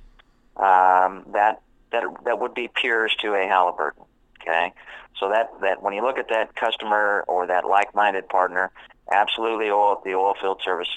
um, 0.57 1.25
that 1.33 1.63
that 1.93 2.05
that 2.25 2.39
would 2.39 2.55
be 2.55 2.69
peers 2.69 3.15
to 3.21 3.35
a 3.35 3.47
Halliburton. 3.47 4.05
Okay, 4.41 4.73
so 5.19 5.29
that 5.31 5.51
that 5.61 5.83
when 5.83 5.95
you 5.95 6.03
look 6.03 6.19
at 6.19 6.29
that 6.29 6.55
customer 6.55 7.25
or 7.29 7.47
that 7.47 7.67
like-minded 7.67 8.29
partner, 8.29 8.71
absolutely 9.13 9.71
oil 9.71 10.01
the 10.05 10.15
oil 10.15 10.35
field 10.41 10.61
service 10.65 10.89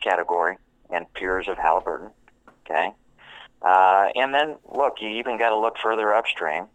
category 0.00 0.56
and 0.90 1.12
peers 1.14 1.48
of 1.48 1.58
Halliburton. 1.58 2.10
Okay, 2.64 2.92
uh, 3.62 4.08
and 4.14 4.34
then 4.34 4.56
look, 4.74 4.94
you 5.00 5.08
even 5.08 5.38
got 5.38 5.50
to 5.50 5.58
look 5.58 5.76
further 5.82 6.14
upstream 6.14 6.66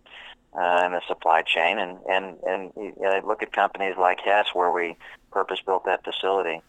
uh, 0.53 0.83
in 0.86 0.91
the 0.91 1.01
supply 1.07 1.41
chain, 1.41 1.79
and 1.79 1.97
and 2.10 2.38
and 2.43 2.71
you 2.75 2.93
know, 2.99 3.21
look 3.25 3.43
at 3.43 3.51
companies 3.51 3.95
like 3.97 4.19
Hess, 4.21 4.47
where 4.53 4.71
we 4.71 4.95
purpose 5.31 5.60
built 5.65 5.86
that 5.86 6.03
facility. 6.03 6.62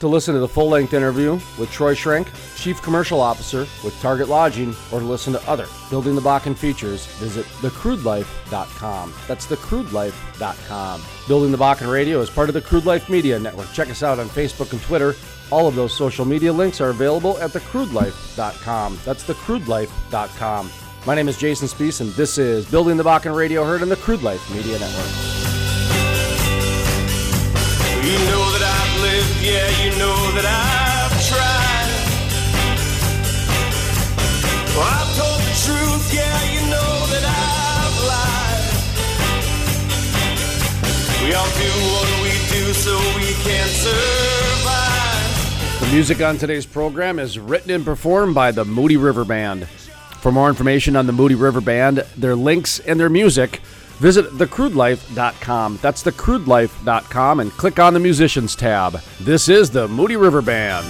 To 0.00 0.08
listen 0.08 0.32
to 0.32 0.40
the 0.40 0.48
full 0.48 0.70
length 0.70 0.94
interview 0.94 1.34
with 1.58 1.70
Troy 1.70 1.94
Schrenk, 1.94 2.26
Chief 2.56 2.80
Commercial 2.80 3.20
Officer 3.20 3.66
with 3.84 3.94
Target 4.00 4.30
Lodging, 4.30 4.74
or 4.90 5.00
to 5.00 5.04
listen 5.04 5.34
to 5.34 5.48
other 5.48 5.66
Building 5.90 6.14
the 6.14 6.22
Bakken 6.22 6.56
features, 6.56 7.04
visit 7.18 7.44
thecrudelife.com. 7.60 9.12
That's 9.28 9.46
thecrudelife.com. 9.46 11.02
Building 11.28 11.52
the 11.52 11.58
Bakken 11.58 11.92
Radio 11.92 12.20
is 12.20 12.30
part 12.30 12.48
of 12.48 12.54
the 12.54 12.62
Crude 12.62 12.86
Life 12.86 13.10
Media 13.10 13.38
Network. 13.38 13.70
Check 13.74 13.90
us 13.90 14.02
out 14.02 14.18
on 14.18 14.26
Facebook 14.30 14.72
and 14.72 14.80
Twitter. 14.80 15.14
All 15.50 15.68
of 15.68 15.74
those 15.74 15.94
social 15.94 16.24
media 16.24 16.50
links 16.50 16.80
are 16.80 16.88
available 16.88 17.36
at 17.36 17.50
thecrudelife.com. 17.50 18.98
That's 19.04 19.24
thecrudelife.com. 19.24 20.70
My 21.04 21.14
name 21.14 21.28
is 21.28 21.36
Jason 21.36 21.68
Spiess, 21.68 22.00
and 22.00 22.10
this 22.12 22.38
is 22.38 22.64
Building 22.70 22.96
the 22.96 23.04
Bakken 23.04 23.36
Radio, 23.36 23.64
heard 23.64 23.82
on 23.82 23.90
the 23.90 23.96
Crude 23.96 24.22
Life 24.22 24.50
Media 24.50 24.78
Network. 24.78 25.40
Know 28.30 28.59
yeah, 29.04 29.68
you 29.82 29.90
know 29.98 30.16
that 30.36 30.44
I've 30.44 31.14
tried. 31.28 31.90
Well, 34.76 34.86
I've 34.86 35.12
told 35.16 35.40
the 35.40 35.54
truth, 35.64 36.14
yeah, 36.14 36.36
you 36.52 36.60
know 36.70 37.06
that 37.12 37.24
I've 37.24 37.96
lied. 38.08 38.70
We 41.24 41.34
all 41.34 41.50
do 41.56 41.72
what 41.94 42.08
we 42.22 42.32
do 42.50 42.72
so 42.74 42.92
we 43.16 43.32
can 43.42 43.68
survive. 43.68 45.00
The 45.80 45.88
music 45.92 46.20
on 46.20 46.38
today's 46.38 46.66
program 46.66 47.18
is 47.18 47.38
written 47.38 47.70
and 47.70 47.84
performed 47.84 48.34
by 48.34 48.50
the 48.50 48.64
Moody 48.64 48.96
River 48.96 49.24
Band. 49.24 49.66
For 50.20 50.30
more 50.30 50.48
information 50.48 50.96
on 50.96 51.06
the 51.06 51.12
Moody 51.12 51.34
River 51.34 51.60
Band, 51.60 52.04
their 52.16 52.36
links, 52.36 52.78
and 52.80 53.00
their 53.00 53.08
music, 53.08 53.60
Visit 54.00 54.30
thecrudelife.com. 54.32 55.78
That's 55.82 56.02
thecrudelife.com 56.02 57.40
and 57.40 57.50
click 57.52 57.78
on 57.78 57.92
the 57.92 58.00
musicians 58.00 58.56
tab. 58.56 59.00
This 59.20 59.50
is 59.50 59.70
the 59.70 59.86
Moody 59.88 60.16
River 60.16 60.40
Band. 60.40 60.86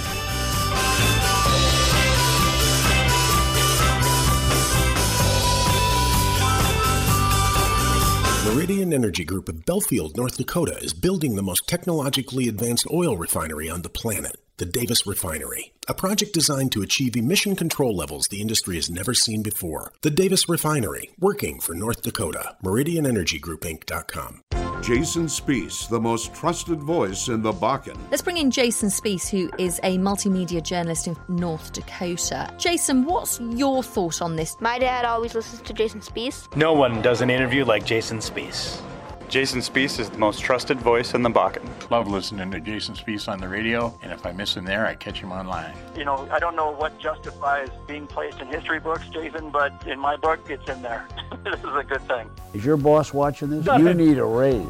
Meridian 8.45 8.93
Energy 8.93 9.25
Group 9.25 9.49
of 9.49 9.65
Belfield, 9.65 10.15
North 10.15 10.37
Dakota 10.37 10.77
is 10.81 10.93
building 10.93 11.35
the 11.35 11.43
most 11.43 11.67
technologically 11.67 12.47
advanced 12.47 12.87
oil 12.91 13.17
refinery 13.17 13.69
on 13.69 13.81
the 13.81 13.89
planet, 13.89 14.37
the 14.61 14.65
Davis 14.67 15.07
Refinery, 15.07 15.73
a 15.87 15.95
project 15.95 16.35
designed 16.35 16.71
to 16.73 16.83
achieve 16.83 17.15
emission 17.15 17.55
control 17.55 17.95
levels 17.95 18.27
the 18.29 18.41
industry 18.41 18.75
has 18.75 18.91
never 18.91 19.11
seen 19.11 19.41
before. 19.41 19.91
The 20.03 20.11
Davis 20.11 20.47
Refinery, 20.47 21.09
working 21.19 21.59
for 21.59 21.73
North 21.73 22.03
Dakota. 22.03 22.57
MeridianEnergyGroupInc.com. 22.63 24.43
Jason 24.83 25.25
Spiess, 25.25 25.89
the 25.89 25.99
most 25.99 26.35
trusted 26.35 26.79
voice 26.79 27.27
in 27.27 27.41
the 27.41 27.51
Bakken. 27.51 27.97
Let's 28.11 28.21
bring 28.21 28.37
in 28.37 28.51
Jason 28.51 28.89
Spiess, 28.89 29.27
who 29.27 29.49
is 29.57 29.79
a 29.81 29.97
multimedia 29.97 30.61
journalist 30.61 31.07
in 31.07 31.17
North 31.27 31.73
Dakota. 31.73 32.53
Jason, 32.59 33.03
what's 33.05 33.39
your 33.39 33.81
thought 33.81 34.21
on 34.21 34.35
this? 34.35 34.55
My 34.59 34.77
dad 34.77 35.05
always 35.05 35.33
listens 35.33 35.63
to 35.63 35.73
Jason 35.73 36.01
Spiess. 36.01 36.55
No 36.55 36.73
one 36.73 37.01
does 37.01 37.21
an 37.21 37.31
interview 37.31 37.65
like 37.65 37.83
Jason 37.83 38.19
Spiess. 38.19 38.79
Jason 39.31 39.61
Spiess 39.61 39.97
is 39.97 40.09
the 40.09 40.17
most 40.17 40.41
trusted 40.41 40.77
voice 40.81 41.13
in 41.13 41.21
the 41.21 41.29
Bakken. 41.29 41.63
Love 41.89 42.09
listening 42.09 42.51
to 42.51 42.59
Jason 42.59 42.95
Spiess 42.95 43.29
on 43.29 43.39
the 43.39 43.47
radio, 43.47 43.97
and 44.01 44.11
if 44.11 44.25
I 44.25 44.33
miss 44.33 44.57
him 44.57 44.65
there, 44.65 44.85
I 44.85 44.93
catch 44.93 45.21
him 45.21 45.31
online. 45.31 45.73
You 45.95 46.03
know, 46.03 46.27
I 46.29 46.37
don't 46.37 46.53
know 46.57 46.71
what 46.71 46.99
justifies 46.99 47.69
being 47.87 48.07
placed 48.07 48.41
in 48.41 48.47
history 48.47 48.81
books, 48.81 49.07
Jason, 49.07 49.49
but 49.49 49.87
in 49.87 49.99
my 49.99 50.17
book, 50.17 50.41
it's 50.49 50.69
in 50.69 50.81
there. 50.81 51.07
this 51.45 51.57
is 51.57 51.63
a 51.63 51.85
good 51.87 52.05
thing. 52.09 52.29
Is 52.53 52.65
your 52.65 52.75
boss 52.75 53.13
watching 53.13 53.51
this? 53.51 53.65
You 53.65 53.93
need 53.93 54.17
a 54.17 54.25
raise. 54.25 54.67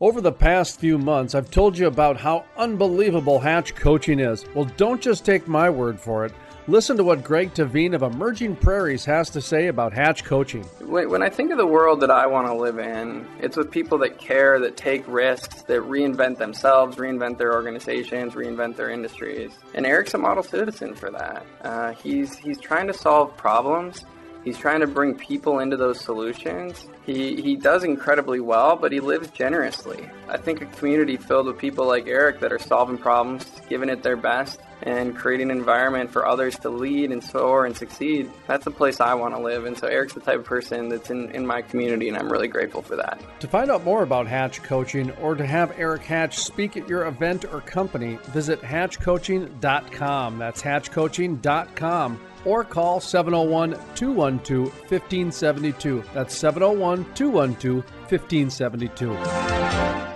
Over 0.00 0.22
the 0.22 0.32
past 0.32 0.80
few 0.80 0.96
months, 0.96 1.34
I've 1.34 1.50
told 1.50 1.76
you 1.76 1.88
about 1.88 2.16
how 2.16 2.46
unbelievable 2.56 3.40
Hatch 3.40 3.74
coaching 3.74 4.20
is. 4.20 4.46
Well, 4.54 4.70
don't 4.78 5.02
just 5.02 5.26
take 5.26 5.46
my 5.46 5.68
word 5.68 6.00
for 6.00 6.24
it. 6.24 6.32
Listen 6.68 6.96
to 6.96 7.04
what 7.04 7.22
Greg 7.22 7.54
Tehven 7.54 7.94
of 7.94 8.02
Emerging 8.02 8.56
Prairies 8.56 9.04
has 9.04 9.30
to 9.30 9.40
say 9.40 9.68
about 9.68 9.92
Hatch 9.92 10.24
coaching. 10.24 10.64
When 10.80 11.22
I 11.22 11.30
think 11.30 11.52
of 11.52 11.58
the 11.58 11.66
world 11.66 12.00
that 12.00 12.10
I 12.10 12.26
want 12.26 12.48
to 12.48 12.54
live 12.54 12.80
in, 12.80 13.24
it's 13.38 13.56
with 13.56 13.70
people 13.70 13.98
that 13.98 14.18
care, 14.18 14.58
that 14.58 14.76
take 14.76 15.06
risks, 15.06 15.62
that 15.62 15.82
reinvent 15.82 16.38
themselves, 16.38 16.96
reinvent 16.96 17.38
their 17.38 17.52
organizations, 17.52 18.34
reinvent 18.34 18.74
their 18.74 18.90
industries. 18.90 19.52
And 19.74 19.86
Eric's 19.86 20.14
a 20.14 20.18
model 20.18 20.42
citizen 20.42 20.96
for 20.96 21.08
that. 21.12 21.46
Uh, 21.62 21.92
he's 21.92 22.36
he's 22.36 22.58
trying 22.58 22.88
to 22.88 22.94
solve 22.94 23.36
problems. 23.36 24.04
He's 24.42 24.58
trying 24.58 24.80
to 24.80 24.88
bring 24.88 25.14
people 25.14 25.60
into 25.60 25.76
those 25.76 26.00
solutions. 26.00 26.88
He, 27.04 27.40
he 27.42 27.56
does 27.56 27.82
incredibly 27.82 28.38
well, 28.38 28.76
but 28.76 28.92
he 28.92 29.00
lives 29.00 29.28
generously. 29.30 30.08
I 30.28 30.36
think 30.36 30.62
a 30.62 30.66
community 30.66 31.16
filled 31.16 31.46
with 31.46 31.58
people 31.58 31.86
like 31.86 32.06
Eric 32.06 32.38
that 32.40 32.52
are 32.52 32.58
solving 32.58 32.96
problems, 32.96 33.44
giving 33.68 33.88
it 33.88 34.04
their 34.04 34.16
best, 34.16 34.60
and 34.86 35.16
creating 35.16 35.50
an 35.50 35.58
environment 35.58 36.10
for 36.10 36.26
others 36.26 36.58
to 36.60 36.70
lead 36.70 37.10
and 37.10 37.22
soar 37.22 37.66
and 37.66 37.76
succeed. 37.76 38.30
That's 38.46 38.64
the 38.64 38.70
place 38.70 39.00
I 39.00 39.14
want 39.14 39.34
to 39.34 39.40
live. 39.40 39.66
And 39.66 39.76
so 39.76 39.88
Eric's 39.88 40.14
the 40.14 40.20
type 40.20 40.38
of 40.38 40.44
person 40.44 40.88
that's 40.88 41.10
in, 41.10 41.30
in 41.32 41.46
my 41.46 41.60
community, 41.60 42.08
and 42.08 42.16
I'm 42.16 42.30
really 42.30 42.48
grateful 42.48 42.82
for 42.82 42.96
that. 42.96 43.20
To 43.40 43.48
find 43.48 43.70
out 43.70 43.84
more 43.84 44.04
about 44.04 44.28
Hatch 44.28 44.62
Coaching 44.62 45.10
or 45.12 45.34
to 45.34 45.44
have 45.44 45.74
Eric 45.76 46.04
Hatch 46.04 46.38
speak 46.38 46.76
at 46.76 46.88
your 46.88 47.06
event 47.06 47.44
or 47.52 47.60
company, 47.60 48.18
visit 48.26 48.62
hatchcoaching.com. 48.62 50.38
That's 50.38 50.62
hatchcoaching.com 50.62 52.20
or 52.44 52.64
call 52.64 53.00
701 53.00 53.72
212 53.96 54.68
1572. 54.68 56.04
That's 56.14 56.34
701 56.34 57.12
212 57.14 57.84
1572. 58.08 60.15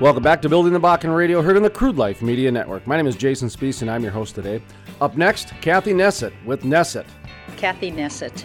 Welcome 0.00 0.22
back 0.22 0.40
to 0.40 0.48
Building 0.48 0.72
the 0.72 0.80
Bakken 0.80 1.14
Radio, 1.14 1.42
heard 1.42 1.58
on 1.58 1.62
the 1.62 1.68
Crude 1.68 1.98
Life 1.98 2.22
Media 2.22 2.50
Network. 2.50 2.86
My 2.86 2.96
name 2.96 3.06
is 3.06 3.16
Jason 3.16 3.48
Spiess, 3.48 3.82
and 3.82 3.90
I'm 3.90 4.02
your 4.02 4.12
host 4.12 4.34
today. 4.34 4.62
Up 5.02 5.14
next, 5.14 5.52
Kathy 5.60 5.92
Neset 5.92 6.32
with 6.46 6.62
Neset. 6.62 7.04
Kathy 7.58 7.92
Neset. 7.92 8.44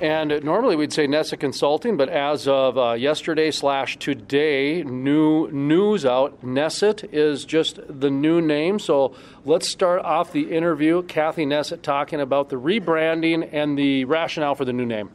And 0.00 0.42
normally 0.42 0.74
we'd 0.74 0.90
say 0.90 1.06
Neset 1.06 1.38
Consulting, 1.38 1.98
but 1.98 2.08
as 2.08 2.48
of 2.48 2.78
uh, 2.78 2.92
yesterday 2.94 3.50
slash 3.50 3.98
today, 3.98 4.82
new 4.84 5.50
news 5.50 6.06
out. 6.06 6.42
Neset 6.42 7.12
is 7.12 7.44
just 7.44 7.78
the 7.86 8.10
new 8.10 8.40
name. 8.40 8.78
So 8.78 9.14
let's 9.44 9.68
start 9.68 10.00
off 10.00 10.32
the 10.32 10.50
interview. 10.50 11.02
Kathy 11.02 11.44
Neset 11.44 11.82
talking 11.82 12.22
about 12.22 12.48
the 12.48 12.56
rebranding 12.56 13.50
and 13.52 13.76
the 13.76 14.06
rationale 14.06 14.54
for 14.54 14.64
the 14.64 14.72
new 14.72 14.86
name. 14.86 15.10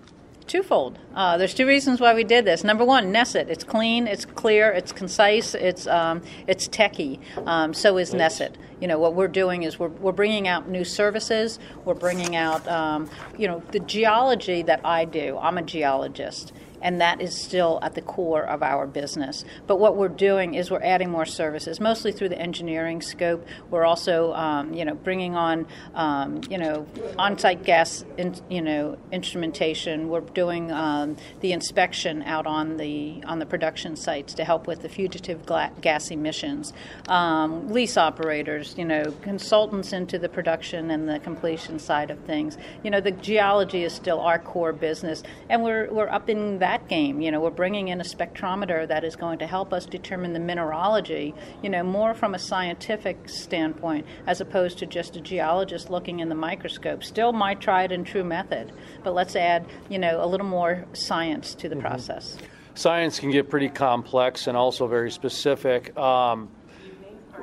Twofold. 0.49 0.97
Uh, 1.13 1.37
there's 1.37 1.53
two 1.53 1.67
reasons 1.67 2.01
why 2.01 2.15
we 2.15 2.23
did 2.23 2.43
this. 2.43 2.63
Number 2.63 2.83
one, 2.83 3.13
Neset. 3.13 3.49
It's 3.49 3.63
clean, 3.63 4.07
it's 4.07 4.25
clear, 4.25 4.71
it's 4.71 4.91
concise, 4.91 5.53
it's 5.53 5.85
um, 5.85 6.23
it's 6.47 6.67
techy. 6.67 7.19
Um, 7.45 7.71
so 7.71 7.99
is 7.99 8.15
Neset. 8.15 8.55
You 8.81 8.87
know 8.87 8.97
what 8.97 9.13
we're 9.13 9.27
doing 9.27 9.61
is 9.61 9.77
we're, 9.77 9.89
we're 9.89 10.11
bringing 10.11 10.47
out 10.47 10.67
new 10.67 10.83
services. 10.83 11.59
We're 11.85 11.93
bringing 11.93 12.35
out 12.35 12.67
um, 12.67 13.07
you 13.37 13.47
know 13.47 13.61
the 13.71 13.79
geology 13.81 14.63
that 14.63 14.83
I 14.83 15.05
do. 15.05 15.37
I'm 15.37 15.59
a 15.59 15.61
geologist 15.61 16.51
and 16.81 17.01
that 17.01 17.21
is 17.21 17.35
still 17.35 17.79
at 17.81 17.95
the 17.95 18.01
core 18.01 18.43
of 18.43 18.63
our 18.63 18.87
business. 18.87 19.45
But 19.67 19.79
what 19.79 19.95
we're 19.95 20.07
doing 20.07 20.53
is 20.53 20.71
we're 20.71 20.83
adding 20.83 21.09
more 21.09 21.25
services, 21.25 21.79
mostly 21.79 22.11
through 22.11 22.29
the 22.29 22.39
engineering 22.39 23.01
scope. 23.01 23.45
We're 23.69 23.85
also, 23.85 24.33
um, 24.33 24.73
you 24.73 24.85
know, 24.85 24.95
bringing 24.95 25.35
on, 25.35 25.67
um, 25.95 26.41
you 26.49 26.57
know, 26.57 26.85
on-site 27.17 27.63
gas, 27.63 28.05
in, 28.17 28.35
you 28.49 28.61
know, 28.61 28.97
instrumentation. 29.11 30.09
We're 30.09 30.21
doing 30.21 30.71
um, 30.71 31.17
the 31.41 31.51
inspection 31.51 32.23
out 32.23 32.45
on 32.45 32.77
the 32.77 33.23
on 33.25 33.39
the 33.39 33.45
production 33.45 33.95
sites 33.95 34.33
to 34.35 34.45
help 34.45 34.67
with 34.67 34.81
the 34.81 34.89
fugitive 34.89 35.45
gla- 35.45 35.71
gas 35.81 36.11
emissions. 36.11 36.73
Um, 37.07 37.69
lease 37.69 37.97
operators, 37.97 38.75
you 38.77 38.85
know, 38.85 39.11
consultants 39.21 39.93
into 39.93 40.19
the 40.19 40.29
production 40.29 40.91
and 40.91 41.07
the 41.07 41.19
completion 41.19 41.79
side 41.79 42.11
of 42.11 42.19
things. 42.19 42.57
You 42.83 42.91
know, 42.91 43.01
the 43.01 43.11
geology 43.11 43.83
is 43.83 43.93
still 43.93 44.19
our 44.19 44.39
core 44.39 44.73
business, 44.73 45.23
and 45.49 45.63
we're 45.63 45.91
we're 45.91 46.09
up 46.09 46.29
in 46.29 46.59
that 46.69 46.87
game. 46.87 47.19
You 47.19 47.31
know, 47.31 47.41
we're 47.41 47.49
bringing 47.49 47.87
in 47.87 47.99
a 47.99 48.03
spectrometer 48.03 48.87
that 48.87 49.03
is 49.03 49.15
going 49.15 49.39
to 49.39 49.47
help 49.47 49.73
us 49.73 49.85
determine 49.87 50.33
the 50.33 50.39
mineralogy. 50.39 51.33
You 51.63 51.69
know, 51.69 51.83
more 51.83 52.13
from 52.13 52.35
a 52.35 52.39
scientific 52.39 53.27
standpoint 53.27 54.05
as 54.27 54.39
opposed 54.39 54.77
to 54.79 54.85
just 54.85 55.15
a 55.15 55.21
geologist 55.21 55.89
looking 55.89 56.19
in 56.19 56.29
the 56.29 56.35
microscope. 56.35 57.03
Still 57.03 57.33
my 57.33 57.55
tried 57.55 57.91
and 57.91 58.05
true 58.05 58.23
method, 58.23 58.71
but 59.03 59.15
let's 59.15 59.35
add, 59.35 59.65
you 59.89 59.97
know, 59.97 60.23
a 60.23 60.27
little 60.27 60.45
more 60.45 60.85
science 60.93 61.55
to 61.55 61.69
the 61.69 61.75
mm-hmm. 61.75 61.87
process. 61.87 62.37
Science 62.75 63.19
can 63.19 63.31
get 63.31 63.49
pretty 63.49 63.69
complex 63.69 64.45
and 64.45 64.55
also 64.55 64.85
very 64.85 65.09
specific. 65.09 65.97
Um, 65.97 66.49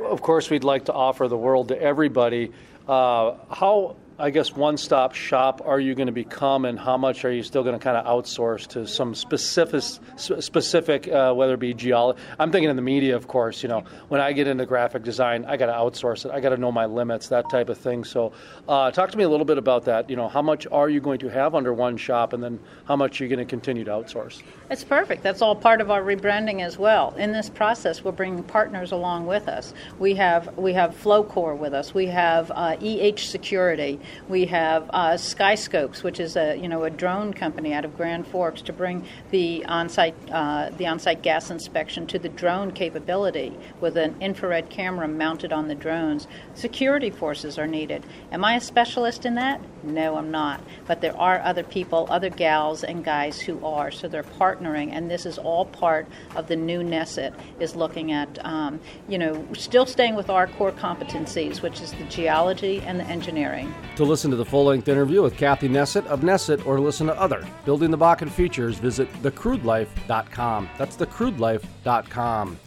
of 0.04 0.22
course, 0.22 0.50
we'd 0.50 0.64
like 0.64 0.84
to 0.84 0.92
offer 0.92 1.26
the 1.26 1.36
world 1.36 1.68
to 1.68 1.82
everybody. 1.82 2.52
Uh, 2.86 3.34
how 3.50 3.96
I 4.18 4.30
guess 4.30 4.56
one 4.56 4.78
stop 4.78 5.12
shop 5.12 5.60
are 5.66 5.78
you 5.78 5.94
going 5.94 6.06
to 6.06 6.12
become, 6.12 6.64
and 6.64 6.78
how 6.78 6.96
much 6.96 7.26
are 7.26 7.30
you 7.30 7.42
still 7.42 7.62
going 7.62 7.78
to 7.78 7.84
kind 7.84 7.98
of 7.98 8.06
outsource 8.06 8.66
to 8.68 8.86
some 8.86 9.14
specific, 9.14 9.82
specific 10.16 11.06
uh, 11.06 11.34
whether 11.34 11.52
it 11.52 11.60
be 11.60 11.74
geology? 11.74 12.18
I'm 12.38 12.50
thinking 12.50 12.70
in 12.70 12.76
the 12.76 12.82
media, 12.82 13.14
of 13.14 13.28
course. 13.28 13.62
You 13.62 13.68
know, 13.68 13.84
when 14.08 14.22
I 14.22 14.32
get 14.32 14.46
into 14.46 14.64
graphic 14.64 15.02
design, 15.02 15.44
I 15.44 15.58
got 15.58 15.66
to 15.66 15.72
outsource 15.72 16.24
it. 16.24 16.30
I 16.30 16.40
got 16.40 16.48
to 16.50 16.56
know 16.56 16.72
my 16.72 16.86
limits, 16.86 17.28
that 17.28 17.50
type 17.50 17.68
of 17.68 17.76
thing. 17.76 18.04
So, 18.04 18.32
uh, 18.66 18.90
talk 18.90 19.10
to 19.10 19.18
me 19.18 19.24
a 19.24 19.28
little 19.28 19.44
bit 19.44 19.58
about 19.58 19.84
that. 19.84 20.08
You 20.08 20.16
know, 20.16 20.28
how 20.28 20.40
much 20.40 20.66
are 20.72 20.88
you 20.88 21.00
going 21.00 21.18
to 21.18 21.28
have 21.28 21.54
under 21.54 21.74
one 21.74 21.98
shop, 21.98 22.32
and 22.32 22.42
then 22.42 22.58
how 22.86 22.96
much 22.96 23.20
are 23.20 23.24
you 23.24 23.28
going 23.28 23.46
to 23.46 23.50
continue 23.50 23.84
to 23.84 23.90
outsource? 23.90 24.42
It's 24.70 24.82
perfect. 24.82 25.24
That's 25.24 25.42
all 25.42 25.54
part 25.54 25.82
of 25.82 25.90
our 25.90 26.00
rebranding 26.00 26.62
as 26.62 26.78
well. 26.78 27.14
In 27.18 27.32
this 27.32 27.50
process, 27.50 28.02
we're 28.02 28.12
bringing 28.12 28.42
partners 28.44 28.92
along 28.92 29.26
with 29.26 29.46
us. 29.46 29.74
We 29.98 30.14
have 30.14 30.56
we 30.56 30.72
have 30.72 30.94
Flowcore 30.94 31.54
with 31.54 31.74
us. 31.74 31.92
We 31.92 32.06
have 32.06 32.50
uh, 32.54 32.78
EH 32.80 33.18
Security. 33.18 34.00
We 34.28 34.46
have 34.46 34.90
uh, 34.90 35.10
SkySkopes, 35.12 36.02
which 36.02 36.20
is 36.20 36.36
a 36.36 36.56
you 36.56 36.68
know 36.68 36.84
a 36.84 36.90
drone 36.90 37.32
company 37.32 37.72
out 37.72 37.84
of 37.84 37.96
Grand 37.96 38.26
Forks 38.26 38.62
to 38.62 38.72
bring 38.72 39.06
the 39.30 39.64
on-site 39.66 40.14
uh, 40.30 40.70
the 40.76 40.86
on-site 40.86 41.22
gas 41.22 41.50
inspection 41.50 42.06
to 42.08 42.18
the 42.18 42.28
drone 42.28 42.72
capability 42.72 43.56
with 43.80 43.96
an 43.96 44.14
infrared 44.20 44.70
camera 44.70 45.08
mounted 45.08 45.52
on 45.52 45.68
the 45.68 45.74
drones. 45.74 46.26
Security 46.54 47.10
forces 47.10 47.58
are 47.58 47.66
needed. 47.66 48.04
Am 48.32 48.44
I 48.44 48.56
a 48.56 48.60
specialist 48.60 49.24
in 49.24 49.34
that? 49.36 49.60
No, 49.82 50.16
I'm 50.16 50.30
not. 50.30 50.60
But 50.86 51.00
there 51.00 51.16
are 51.16 51.40
other 51.40 51.62
people, 51.62 52.06
other 52.10 52.30
gals 52.30 52.84
and 52.84 53.04
guys 53.04 53.40
who 53.40 53.64
are. 53.64 53.90
So 53.90 54.08
they're 54.08 54.22
partnering, 54.22 54.90
and 54.92 55.10
this 55.10 55.26
is 55.26 55.38
all 55.38 55.64
part 55.64 56.06
of 56.34 56.48
the 56.48 56.56
new 56.56 56.82
Neset 56.82 57.34
is 57.60 57.76
looking 57.76 58.12
at 58.12 58.44
um, 58.44 58.80
you 59.08 59.18
know 59.18 59.46
still 59.54 59.86
staying 59.86 60.14
with 60.14 60.30
our 60.30 60.46
core 60.46 60.72
competencies, 60.72 61.62
which 61.62 61.80
is 61.80 61.92
the 61.92 62.04
geology 62.04 62.80
and 62.80 62.98
the 63.00 63.04
engineering. 63.04 63.74
To 63.96 64.04
listen 64.04 64.30
to 64.30 64.36
the 64.36 64.44
full 64.44 64.66
length 64.66 64.88
interview 64.88 65.22
with 65.22 65.38
Kathy 65.38 65.70
Neset 65.70 66.04
of 66.06 66.20
Neset 66.20 66.66
or 66.66 66.78
listen 66.78 67.06
to 67.06 67.18
other 67.18 67.46
Building 67.64 67.90
the 67.90 67.96
Bakken 67.96 68.30
features, 68.30 68.76
visit 68.76 69.10
thecrudelife.com. 69.22 70.68
That's 70.76 70.96
thecrudelife.com. 70.96 72.58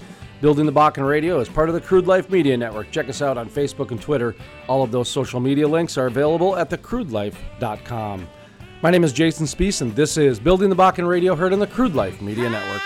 Building 0.41 0.65
the 0.65 0.71
Bakken 0.71 1.07
Radio 1.07 1.39
is 1.39 1.47
part 1.47 1.69
of 1.69 1.75
the 1.75 1.81
Crude 1.81 2.07
Life 2.07 2.31
Media 2.31 2.57
Network. 2.57 2.89
Check 2.89 3.09
us 3.09 3.21
out 3.21 3.37
on 3.37 3.47
Facebook 3.47 3.91
and 3.91 4.01
Twitter. 4.01 4.35
All 4.67 4.81
of 4.81 4.91
those 4.91 5.07
social 5.07 5.39
media 5.39 5.67
links 5.67 5.97
are 5.97 6.07
available 6.07 6.55
at 6.55 6.69
thecrudelife.com. 6.69 8.27
My 8.81 8.89
name 8.89 9.03
is 9.03 9.13
Jason 9.13 9.45
Spiess, 9.45 9.81
and 9.81 9.95
this 9.95 10.17
is 10.17 10.39
Building 10.39 10.69
the 10.69 10.75
Bakken 10.75 11.07
Radio, 11.07 11.35
heard 11.35 11.53
on 11.53 11.59
the 11.59 11.67
Crude 11.67 11.93
Life 11.93 12.21
Media 12.21 12.49
Network. 12.49 12.81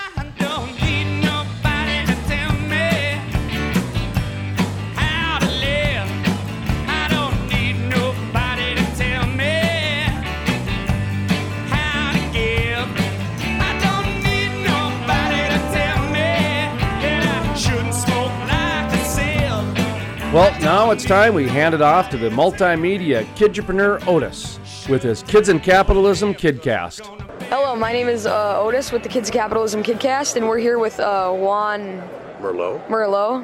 It's 20.94 21.06
time 21.06 21.34
we 21.34 21.48
hand 21.48 21.74
it 21.74 21.82
off 21.82 22.12
to 22.12 22.18
the 22.20 22.30
multimedia 22.30 23.26
kidpreneur 23.34 24.06
Otis 24.06 24.60
with 24.88 25.02
his 25.02 25.24
Kids 25.24 25.50
and 25.50 25.64
Capitalism 25.64 26.36
Kidcast. 26.36 27.08
Hello, 27.50 27.76
my 27.76 27.92
name 27.92 28.08
is 28.08 28.28
uh, 28.28 28.62
Otis 28.62 28.92
with 28.92 29.02
the 29.02 29.10
Kids 29.10 29.30
and 29.30 29.36
Capitalism 29.36 29.82
Kidcast, 29.82 30.36
and 30.36 30.48
we're 30.48 30.60
here 30.60 30.78
with 30.78 31.00
uh, 31.00 31.32
Juan 31.32 32.00
Merlot. 32.40 32.88
Merlot, 32.90 33.44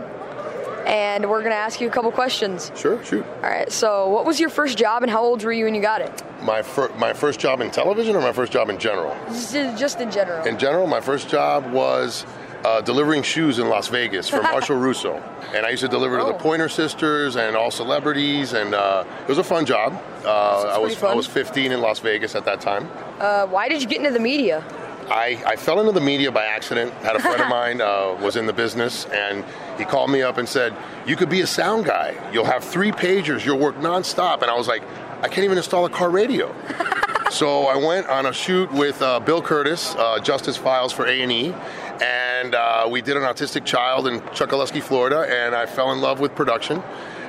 and 0.86 1.28
we're 1.28 1.40
going 1.40 1.50
to 1.50 1.58
ask 1.58 1.82
you 1.82 1.88
a 1.88 1.92
couple 1.92 2.12
questions. 2.12 2.72
Sure, 2.76 3.04
shoot. 3.04 3.26
All 3.26 3.50
right. 3.50 3.72
So, 3.72 4.08
what 4.10 4.28
was 4.28 4.40
your 4.40 4.52
first 4.52 4.78
job, 4.78 5.02
and 5.02 5.12
how 5.12 5.24
old 5.24 5.44
were 5.44 5.52
you 5.52 5.66
when 5.66 5.74
you 5.74 5.82
got 5.82 6.02
it? 6.02 6.24
My 6.44 6.62
fir- 6.62 6.94
my 7.00 7.14
first 7.14 7.40
job 7.40 7.62
in 7.62 7.72
television, 7.72 8.16
or 8.16 8.22
my 8.22 8.32
first 8.32 8.52
job 8.52 8.70
in 8.70 8.78
general? 8.78 9.18
Just 9.28 10.00
in 10.00 10.12
general. 10.12 10.46
In 10.46 10.60
general, 10.60 10.86
my 10.86 11.02
first 11.02 11.30
job 11.30 11.66
was 11.72 12.28
uh, 12.66 12.82
delivering 12.82 13.24
shoes 13.24 13.60
in 13.60 13.70
Las 13.70 13.88
Vegas 13.88 14.30
for 14.30 14.42
Marshall 14.44 14.78
Rousso. 14.78 15.22
And 15.54 15.66
I 15.66 15.70
used 15.70 15.82
to 15.82 15.88
deliver 15.88 16.20
oh. 16.20 16.26
to 16.26 16.32
the 16.32 16.38
oh. 16.38 16.42
Pointer 16.42 16.70
Sisters 16.70 17.36
and 17.36 17.56
all 17.56 17.72
celebrities, 17.72 18.54
and 18.54 18.74
uh, 18.74 19.04
it 19.22 19.30
was 19.30 19.38
a 19.38 19.44
fun 19.44 19.66
job. 19.66 20.02
Uh, 20.26 20.74
I 20.76 20.78
was 20.78 20.96
fun. 20.96 21.12
I 21.12 21.16
was 21.16 21.28
15 21.28 21.72
in 21.72 21.82
Las 21.82 22.00
Vegas 22.00 22.36
at 22.36 22.46
that 22.46 22.62
time. 22.62 22.90
Uh, 23.20 23.48
why 23.48 23.68
did 23.68 23.82
you 23.82 23.88
get 23.88 24.00
into 24.00 24.12
the 24.12 24.20
media? 24.20 24.64
I, 25.10 25.42
I 25.46 25.56
fell 25.56 25.80
into 25.80 25.92
the 25.92 26.02
media 26.02 26.32
by 26.32 26.46
accident. 26.46 26.94
Had 26.96 27.16
a 27.16 27.20
friend 27.20 27.42
of 27.42 27.50
mine 27.50 27.82
uh, 27.82 28.18
was 28.22 28.36
in 28.36 28.46
the 28.46 28.54
business, 28.54 29.06
and 29.06 29.44
he 29.78 29.86
called 29.86 30.12
me 30.12 30.22
up 30.22 30.38
and 30.38 30.48
said, 30.48 30.76
"You 31.08 31.16
could 31.16 31.30
be 31.30 31.42
a 31.42 31.48
sound 31.48 31.86
guy. 31.86 32.16
You'll 32.32 32.46
have 32.46 32.64
three 32.64 32.92
pagers. 32.92 33.44
You'll 33.44 33.58
work 33.58 33.76
nonstop." 33.78 34.42
And 34.42 34.52
I 34.52 34.56
was 34.56 34.68
like, 34.68 34.84
"I 35.22 35.28
can't 35.28 35.46
even 35.46 35.58
install 35.58 35.86
a 35.86 35.90
car 35.90 36.10
radio." 36.10 36.54
so 37.32 37.66
I 37.66 37.76
went 37.76 38.08
on 38.08 38.28
a 38.28 38.34
shoot 38.34 38.72
with 38.72 39.02
uh, 39.02 39.20
Bill 39.20 39.42
Kurtis, 39.42 39.96
uh, 39.98 40.20
Justice 40.20 40.58
Files 40.58 40.94
for 40.94 41.08
A 41.08 41.22
and 41.22 41.32
E, 41.32 41.56
and 42.02 42.56
uh, 42.56 42.88
we 42.90 43.02
did 43.02 43.18
an 43.18 43.24
autistic 43.24 43.66
child 43.66 44.08
in 44.08 44.20
Chokoloskee, 44.32 44.82
Florida, 44.82 45.28
and 45.30 45.56
I 45.56 45.66
fell 45.66 45.92
in 45.92 46.02
love 46.02 46.20
with 46.20 46.36
production. 46.36 46.82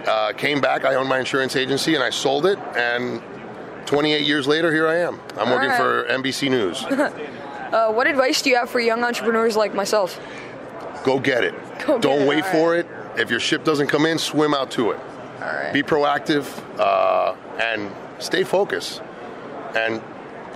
Uh, 0.07 0.33
came 0.37 0.61
back, 0.61 0.85
I 0.85 0.95
owned 0.95 1.09
my 1.09 1.19
insurance 1.19 1.57
agency, 1.57 1.95
and 1.95 2.03
I 2.03 2.11
sold 2.11 2.47
it, 2.47 2.59
and 2.77 3.23
28 3.87 4.27
years 4.27 4.47
later, 4.47 4.73
here 4.73 4.87
I 4.87 4.99
am. 4.99 5.21
I'm 5.33 5.49
All 5.49 5.55
working 5.55 5.71
right. 5.71 5.77
for 5.79 6.05
NBC 6.05 6.51
News. 6.51 6.85
uh, 6.85 7.93
what 7.93 8.07
advice 8.07 8.41
do 8.43 8.51
you 8.51 8.57
have 8.57 8.71
for 8.71 8.81
young 8.81 9.03
entrepreneurs 9.05 9.57
like 9.57 9.75
myself? 9.75 10.19
Go 11.05 11.19
get 11.19 11.45
it. 11.45 11.55
Go 11.87 11.99
Don't 11.99 12.19
get 12.19 12.23
it. 12.23 12.29
wait 12.29 12.47
for 12.47 12.77
it. 12.77 12.87
If 13.17 13.31
your 13.31 13.41
ship 13.41 13.65
doesn't 13.65 13.89
come 13.89 14.07
in, 14.07 14.19
swim 14.19 14.55
out 14.55 14.71
to 14.73 14.93
it. 14.93 15.01
All 15.41 15.47
right. 15.47 15.73
Be 15.73 15.83
proactive 15.83 16.47
uh, 16.79 17.35
and 17.59 17.91
stay 18.23 18.45
focused 18.45 19.03
and 19.75 20.01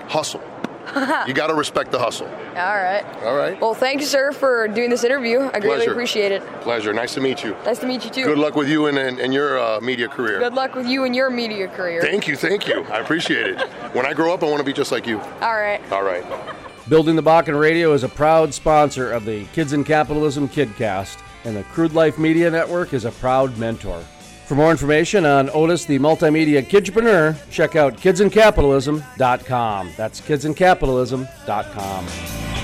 hustle. 0.06 0.42
you 1.26 1.35
got 1.35 1.49
to 1.49 1.55
respect 1.55 1.91
the 1.91 1.99
hustle. 1.99 2.26
All 2.26 2.76
right. 2.76 3.05
All 3.24 3.37
right. 3.37 3.61
Well, 3.61 3.74
thank 3.74 4.01
you, 4.01 4.07
sir, 4.07 4.32
for 4.32 4.68
doing 4.68 4.91
this 4.91 5.05
interview. 5.05 5.41
I 5.41 5.49
Pleasure. 5.49 5.61
greatly 5.61 5.87
appreciate 5.87 6.32
it. 6.32 6.43
Pleasure. 6.61 6.93
Nice 6.93 7.14
to 7.14 7.20
meet 7.20 7.43
you. 7.43 7.57
Nice 7.64 7.78
to 7.80 7.87
meet 7.87 8.05
you, 8.05 8.11
too. 8.11 8.24
Good 8.24 8.39
luck 8.39 8.55
with 8.55 8.68
you 8.68 8.87
and, 8.87 8.99
in 8.99 9.32
your 9.32 9.59
uh, 9.59 9.80
media 9.80 10.09
career. 10.09 10.39
Good 10.39 10.55
luck 10.55 10.74
with 10.74 10.87
you 10.87 11.05
and 11.05 11.14
your 11.14 11.30
media 11.30 11.68
career. 11.68 12.03
Thank 12.03 12.28
you. 12.28 12.37
Thank 12.37 12.68
you. 12.68 12.85
I 12.85 13.01
appreciate 13.01 13.47
it. 13.47 13.61
When 13.95 14.07
I 14.07 14.12
grow 14.12 14.32
up, 14.32 14.43
I 14.43 14.47
want 14.47 14.59
to 14.59 14.64
be 14.64 14.72
just 14.72 14.93
like 14.93 15.07
you. 15.07 15.20
All 15.41 15.55
right. 15.55 15.80
All 15.93 16.03
right. 16.03 16.24
Building 16.89 17.16
the 17.16 17.22
Bakken 17.22 17.59
Radio 17.59 17.95
is 17.95 18.05
a 18.05 18.09
proud 18.09 18.53
sponsor 18.53 19.11
of 19.11 19.24
the 19.24 19.47
Kids 19.55 19.72
in 19.72 19.85
Capitalism 19.85 20.49
Kidcast, 20.49 21.18
and 21.45 21.57
the 21.57 21.62
Crude 21.64 21.95
Life 21.95 22.18
Media 22.18 22.51
Network 22.51 22.93
is 22.93 23.07
a 23.07 23.11
proud 23.11 23.57
mentor. 23.57 24.05
For 24.47 24.55
more 24.55 24.70
information 24.70 25.24
on 25.24 25.49
Otis, 25.51 25.86
the 25.86 25.99
multimedia 25.99 26.62
kidpreneur, 26.62 27.34
check 27.51 27.76
out 27.76 27.97
kidsincapitalism.com. 27.97 29.92
That's 29.97 30.20
kidsincapitalism.com. 30.20 32.07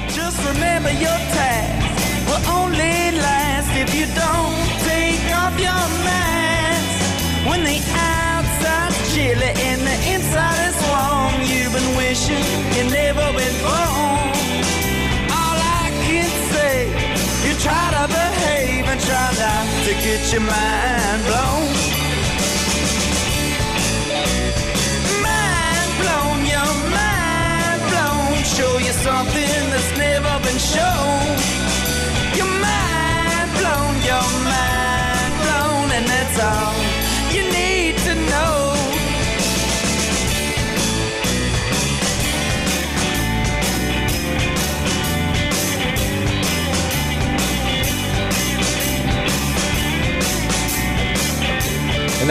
Just 0.09 0.47
remember 0.47 0.91
your 0.93 1.21
will 2.31 2.45
only 2.51 3.11
last 3.19 3.71
if 3.75 3.95
you 3.95 4.07
don't 4.15 4.69
take 4.87 5.25
off 5.35 5.55
your 5.59 5.85
mask. 6.07 7.49
When 7.49 7.65
the 7.65 7.81
outside's 7.97 8.99
chilly 9.15 9.53
and 9.69 9.81
the 9.81 9.97
inside 10.15 10.61
is 10.71 10.79
warm, 10.91 11.35
you've 11.51 11.73
been 11.73 11.97
wishing 11.97 12.45
you 12.77 12.85
never 12.91 13.27
been 13.33 13.57
born. 13.65 14.31
All 15.33 15.59
I 15.83 15.91
can 16.07 16.29
say, 16.53 17.10
try 17.63 17.87
to 17.97 18.05
behave 18.09 18.87
and 18.89 19.01
try 19.01 19.29
not 19.43 19.67
to 19.85 19.93
get 20.05 20.23
your 20.33 20.41
mind 20.41 21.21
blown. 21.29 21.67
Mind 25.25 25.91
blown, 26.01 26.39
your 26.55 26.73
mind 26.99 27.81
blown. 27.91 28.33
Show 28.57 28.73
you 28.87 28.95
something 29.07 29.63
that's 29.73 29.91
show. 30.61 31.01
Your 32.39 32.51
mind 32.67 33.49
blown, 33.59 33.95
your 34.11 34.29
mind 34.53 35.33
blown, 35.43 35.87
and 35.97 36.07
that's 36.07 36.39
all 36.41 36.80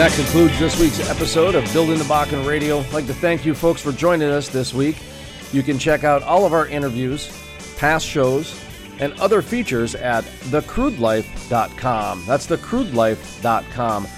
that 0.00 0.12
concludes 0.12 0.58
this 0.58 0.80
week's 0.80 1.10
episode 1.10 1.54
of 1.54 1.70
Building 1.74 1.98
the 1.98 2.04
Bakken 2.04 2.46
Radio. 2.46 2.78
I'd 2.78 2.92
like 2.94 3.06
to 3.08 3.12
thank 3.12 3.44
you 3.44 3.54
folks 3.54 3.82
for 3.82 3.92
joining 3.92 4.30
us 4.30 4.48
this 4.48 4.72
week. 4.72 4.96
You 5.52 5.62
can 5.62 5.78
check 5.78 6.04
out 6.04 6.22
all 6.22 6.46
of 6.46 6.54
our 6.54 6.66
interviews, 6.68 7.28
past 7.76 8.06
shows, 8.06 8.58
and 8.98 9.12
other 9.20 9.42
features 9.42 9.94
at 9.94 10.24
thecrudelife.com. 10.24 12.24
That's 12.26 12.46
thecrudelife.com. 12.46 14.08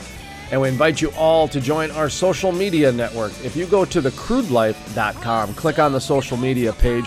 And 0.52 0.60
we 0.60 0.68
invite 0.68 1.00
you 1.00 1.10
all 1.16 1.48
to 1.48 1.60
join 1.60 1.90
our 1.90 2.08
social 2.08 2.52
media 2.52 2.92
network. 2.92 3.32
If 3.44 3.56
you 3.56 3.66
go 3.66 3.84
to 3.84 4.00
thecrudelife.com, 4.00 5.54
click 5.54 5.80
on 5.80 5.90
the 5.90 6.00
social 6.00 6.36
media 6.36 6.72
page. 6.74 7.06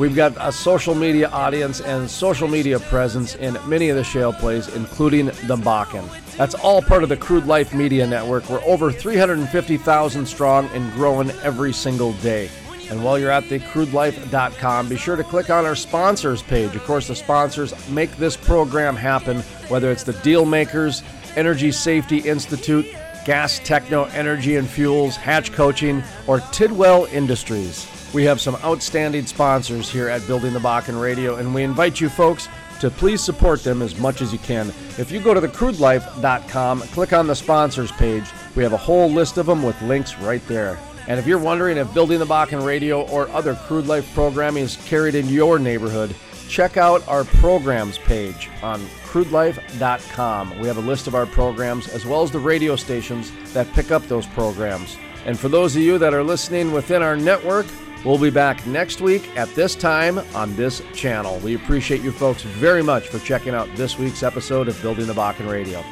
We've 0.00 0.16
got 0.16 0.34
a 0.40 0.50
social 0.50 0.94
media 0.94 1.28
audience 1.28 1.82
and 1.82 2.10
social 2.10 2.48
media 2.48 2.80
presence 2.80 3.34
in 3.34 3.58
many 3.66 3.90
of 3.90 3.98
the 3.98 4.02
shale 4.02 4.32
plays, 4.32 4.66
including 4.68 5.26
the 5.26 5.58
Bakken. 5.58 6.08
That's 6.38 6.54
all 6.54 6.80
part 6.80 7.02
of 7.02 7.10
the 7.10 7.18
Crude 7.18 7.44
Life 7.44 7.74
Media 7.74 8.06
Network. 8.06 8.48
We're 8.48 8.64
over 8.64 8.90
350,000 8.90 10.24
strong 10.24 10.70
and 10.72 10.90
growing 10.94 11.30
every 11.42 11.74
single 11.74 12.14
day. 12.14 12.48
And 12.88 13.04
while 13.04 13.18
you're 13.18 13.30
at 13.30 13.44
thecrudelife.com, 13.44 14.88
be 14.88 14.96
sure 14.96 15.16
to 15.16 15.22
click 15.22 15.50
on 15.50 15.66
our 15.66 15.76
sponsors 15.76 16.40
page. 16.40 16.74
Of 16.74 16.82
course, 16.84 17.08
the 17.08 17.14
sponsors 17.14 17.74
make 17.90 18.16
this 18.16 18.38
program 18.38 18.96
happen, 18.96 19.40
whether 19.68 19.92
it's 19.92 20.04
the 20.04 20.14
Deal 20.14 20.46
Makers, 20.46 21.02
Energy 21.36 21.70
Safety 21.70 22.20
Institute, 22.20 22.86
Gas 23.26 23.58
Techno 23.58 24.04
Energy 24.04 24.56
and 24.56 24.66
Fuels, 24.66 25.16
Hatch 25.16 25.52
Coaching, 25.52 26.02
or 26.26 26.40
Tidwell 26.52 27.04
Industries. 27.12 27.86
We 28.12 28.24
have 28.24 28.40
some 28.40 28.56
outstanding 28.56 29.26
sponsors 29.26 29.88
here 29.88 30.08
at 30.08 30.26
Building 30.26 30.52
the 30.52 30.58
Bakken 30.58 31.00
Radio, 31.00 31.36
and 31.36 31.54
we 31.54 31.62
invite 31.62 32.00
you 32.00 32.08
folks 32.08 32.48
to 32.80 32.90
please 32.90 33.22
support 33.22 33.62
them 33.62 33.82
as 33.82 33.96
much 34.00 34.20
as 34.20 34.32
you 34.32 34.38
can. 34.40 34.70
If 34.98 35.12
you 35.12 35.20
go 35.20 35.32
to 35.32 35.40
thecrudelife.com, 35.40 36.80
click 36.80 37.12
on 37.12 37.28
the 37.28 37.36
sponsors 37.36 37.92
page, 37.92 38.24
we 38.56 38.64
have 38.64 38.72
a 38.72 38.78
whole 38.78 39.08
list 39.08 39.38
of 39.38 39.46
them 39.46 39.62
with 39.62 39.80
links 39.82 40.18
right 40.18 40.44
there. 40.48 40.76
And 41.06 41.20
if 41.20 41.26
you're 41.26 41.38
wondering 41.38 41.76
if 41.76 41.92
Building 41.94 42.18
the 42.18 42.26
Bakken 42.26 42.66
Radio 42.66 43.02
or 43.08 43.28
other 43.28 43.54
Crude 43.54 43.86
Life 43.86 44.12
programming 44.12 44.64
is 44.64 44.76
carried 44.86 45.14
in 45.14 45.28
your 45.28 45.60
neighborhood, 45.60 46.14
check 46.48 46.76
out 46.76 47.06
our 47.06 47.22
programs 47.22 47.98
page 47.98 48.50
on 48.60 48.80
crudelife.com. 49.04 50.58
We 50.58 50.66
have 50.66 50.78
a 50.78 50.82
list 50.82 51.06
of 51.06 51.14
our 51.14 51.26
programs 51.26 51.86
as 51.88 52.04
well 52.04 52.22
as 52.22 52.32
the 52.32 52.40
radio 52.40 52.74
stations 52.74 53.30
that 53.52 53.72
pick 53.72 53.92
up 53.92 54.02
those 54.08 54.26
programs. 54.26 54.96
And 55.26 55.38
for 55.38 55.48
those 55.48 55.76
of 55.76 55.82
you 55.82 55.98
that 55.98 56.14
are 56.14 56.24
listening 56.24 56.72
within 56.72 57.02
our 57.02 57.16
network, 57.16 57.66
we'll 58.04 58.18
be 58.18 58.30
back 58.30 58.66
next 58.66 59.00
week 59.00 59.28
at 59.36 59.48
this 59.54 59.74
time 59.74 60.18
on 60.34 60.54
this 60.56 60.82
channel. 60.94 61.38
We 61.40 61.54
appreciate 61.54 62.02
you 62.02 62.12
folks 62.12 62.42
very 62.42 62.82
much 62.82 63.08
for 63.08 63.18
checking 63.18 63.54
out 63.54 63.68
this 63.76 63.98
week's 63.98 64.22
episode 64.22 64.68
of 64.68 64.80
Building 64.82 65.06
the 65.06 65.12
Bakken 65.12 65.50
Radio. 65.50 65.84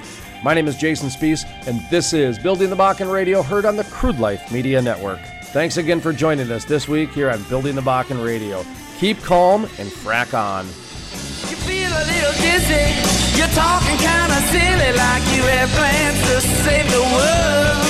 My 0.44 0.54
name 0.54 0.68
is 0.68 0.76
Jason 0.76 1.09
Spiess, 1.09 1.44
and 1.66 1.80
this 1.90 2.12
is 2.12 2.38
Building 2.38 2.70
the 2.70 2.76
Bakken 2.76 3.12
Radio, 3.12 3.42
heard 3.42 3.64
on 3.64 3.76
the 3.76 3.84
Crude 3.84 4.18
Life 4.18 4.52
Media 4.52 4.80
Network. 4.80 5.20
Thanks 5.46 5.78
again 5.78 6.00
for 6.00 6.12
joining 6.12 6.50
us 6.52 6.64
this 6.64 6.86
week 6.86 7.11
here 7.11 7.30
on 7.30 7.42
Building 7.44 7.74
the 7.74 7.80
Bakken 7.82 8.24
Radio. 8.24 8.64
Keep 8.98 9.22
calm 9.22 9.64
and 9.64 9.88
frack 9.88 10.34
on. 10.38 10.66
You 10.66 11.56
feel 11.66 11.90
a 11.90 12.04
little 12.04 12.32
dizzy. 12.40 12.94
You're 13.36 13.48
talking 13.48 13.96
kind 13.98 14.32
of 14.32 14.42
silly, 14.50 14.92
like 14.96 15.24
you 15.34 15.42
have 15.42 15.70
plans 15.70 16.20
to 16.28 16.40
save 16.62 16.90
the 16.90 17.00
world. 17.00 17.86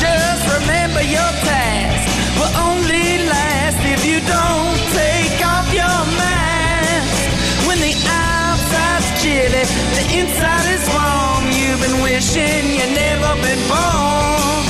Just 0.00 0.60
remember 0.60 1.02
your 1.02 1.30
task 1.44 1.87
don't 4.28 4.78
take 4.92 5.38
off 5.44 5.66
your 5.72 6.00
mask. 6.20 7.18
When 7.66 7.78
the 7.80 7.94
outside's 8.06 9.08
chilly, 9.20 9.64
the 9.96 10.04
inside 10.20 10.68
is 10.76 10.84
warm. 10.92 11.44
You've 11.56 11.80
been 11.80 11.98
wishing 12.04 12.64
you 12.78 12.86
never 12.92 13.32
been 13.40 13.62
born. 13.66 14.62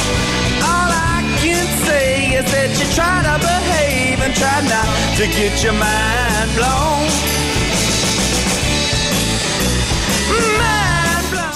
All 0.63 0.91
I 1.15 1.19
can 1.43 1.67
say 1.87 2.39
is 2.39 2.47
that 2.55 2.71
you 2.79 2.87
try 2.95 3.17
to 3.27 3.37
behave 3.43 4.19
and 4.23 4.35
try 4.35 4.59
not 4.71 4.89
to 5.19 5.25
get 5.37 5.55
your 5.63 5.75
mind 5.75 6.51
blown. 6.57 7.09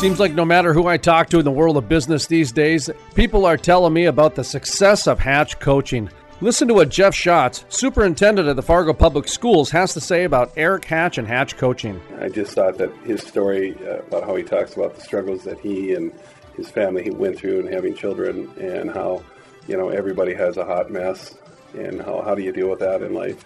Seems 0.03 0.19
like 0.19 0.35
no 0.35 0.45
matter 0.45 0.73
who 0.73 0.89
I 0.89 0.97
talk 0.97 1.29
to 1.29 1.39
in 1.39 1.45
the 1.45 1.53
world 1.53 1.77
of 1.77 1.89
business 1.89 2.27
these 2.27 2.51
days, 2.51 2.91
people 3.15 3.47
are 3.47 3.57
telling 3.57 3.93
me 3.93 4.07
about 4.07 4.35
the 4.35 4.43
success 4.43 5.07
of 5.07 5.21
Hatch 5.21 5.61
coaching. 5.61 6.11
Listen 6.43 6.67
to 6.67 6.75
what 6.75 6.89
Jeff 6.89 7.15
Schatz, 7.15 7.65
superintendent 7.69 8.49
of 8.49 8.57
the 8.57 8.63
Fargo 8.63 8.93
Public 8.93 9.29
Schools, 9.29 9.71
has 9.71 9.95
to 9.95 10.01
say 10.01 10.25
about 10.25 10.51
Eric 10.57 10.85
Hatch 10.85 11.17
and 11.17 11.29
Hatch 11.29 11.57
coaching. 11.57 12.03
I 12.19 12.31
just 12.31 12.55
thought 12.57 12.79
that 12.79 12.93
his 13.05 13.23
story 13.23 13.77
uh, 13.87 13.99
about 13.99 14.25
how 14.25 14.35
he 14.35 14.43
talks 14.43 14.75
about 14.75 14.97
the 14.97 15.01
struggles 15.03 15.45
that 15.45 15.61
he 15.61 15.95
and 15.95 16.13
his 16.57 16.69
family 16.69 17.09
went 17.11 17.39
through 17.39 17.61
and 17.61 17.73
having 17.73 17.95
children 17.95 18.53
and 18.59 18.91
how, 18.91 19.23
you 19.69 19.77
know, 19.77 19.91
everybody 19.91 20.35
has 20.35 20.57
a 20.57 20.65
hot 20.65 20.91
mess 20.91 21.33
and 21.79 22.03
how, 22.03 22.23
how 22.23 22.35
do 22.35 22.43
you 22.43 22.51
deal 22.51 22.69
with 22.69 22.81
that 22.81 23.03
in 23.03 23.15
life. 23.15 23.45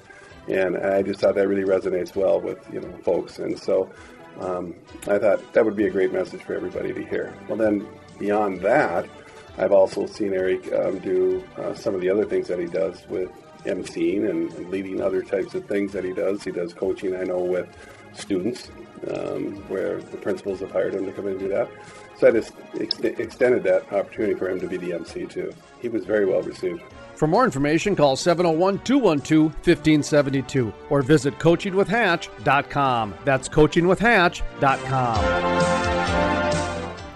And 0.48 0.78
I 0.78 1.02
just 1.02 1.20
thought 1.20 1.34
that 1.34 1.48
really 1.48 1.68
resonates 1.68 2.16
well 2.16 2.40
with, 2.40 2.66
you 2.72 2.80
know, 2.80 2.96
folks. 3.02 3.40
And 3.40 3.58
so 3.58 3.90
um, 4.40 4.74
I 5.06 5.18
thought 5.18 5.52
that 5.52 5.62
would 5.62 5.76
be 5.76 5.86
a 5.86 5.90
great 5.90 6.14
message 6.14 6.40
for 6.40 6.54
everybody 6.54 6.94
to 6.94 7.04
hear. 7.04 7.36
Well, 7.46 7.58
then 7.58 7.86
beyond 8.18 8.62
that, 8.62 9.06
I've 9.58 9.72
also 9.72 10.06
seen 10.06 10.34
Eric 10.34 10.70
um, 10.72 10.98
do 10.98 11.42
uh, 11.56 11.74
some 11.74 11.94
of 11.94 12.00
the 12.00 12.10
other 12.10 12.24
things 12.24 12.48
that 12.48 12.58
he 12.58 12.66
does 12.66 13.06
with 13.08 13.30
emceeing 13.64 14.28
and, 14.28 14.52
leading 14.70 15.00
other 15.00 15.22
types 15.22 15.54
of 15.54 15.64
things 15.66 15.92
that 15.92 16.04
he 16.04 16.12
does. 16.12 16.44
He 16.44 16.50
does 16.50 16.74
coaching, 16.74 17.16
I 17.16 17.24
know, 17.24 17.38
with 17.38 17.66
students, 18.12 18.68
um, 19.14 19.56
where 19.68 20.00
the 20.00 20.16
principals 20.16 20.60
have 20.60 20.70
hired 20.70 20.94
him 20.94 21.04
to 21.06 21.12
come 21.12 21.26
in 21.26 21.32
and 21.32 21.40
do 21.40 21.48
that. 21.48 21.68
So 22.18 22.28
I 22.28 22.30
just 22.30 22.52
ex- 22.80 22.98
extended 23.00 23.62
that 23.64 23.92
opportunity 23.92 24.34
for 24.34 24.48
him 24.48 24.58
to 24.60 24.68
be 24.68 24.78
the 24.78 24.94
MC 24.94 25.26
too. 25.26 25.52
He 25.80 25.88
was 25.88 26.04
very 26.04 26.24
well 26.24 26.42
received. 26.42 26.82
For 27.14 27.26
more 27.26 27.44
information, 27.44 27.96
call 27.96 28.14
701 28.16 28.84
212 28.84 29.54
1572 29.54 30.72
or 30.90 31.02
visit 31.02 31.38
coachingwithhatch.com. 31.38 33.14
That's 33.24 33.48
coachingwithhatch.com. 33.48 35.95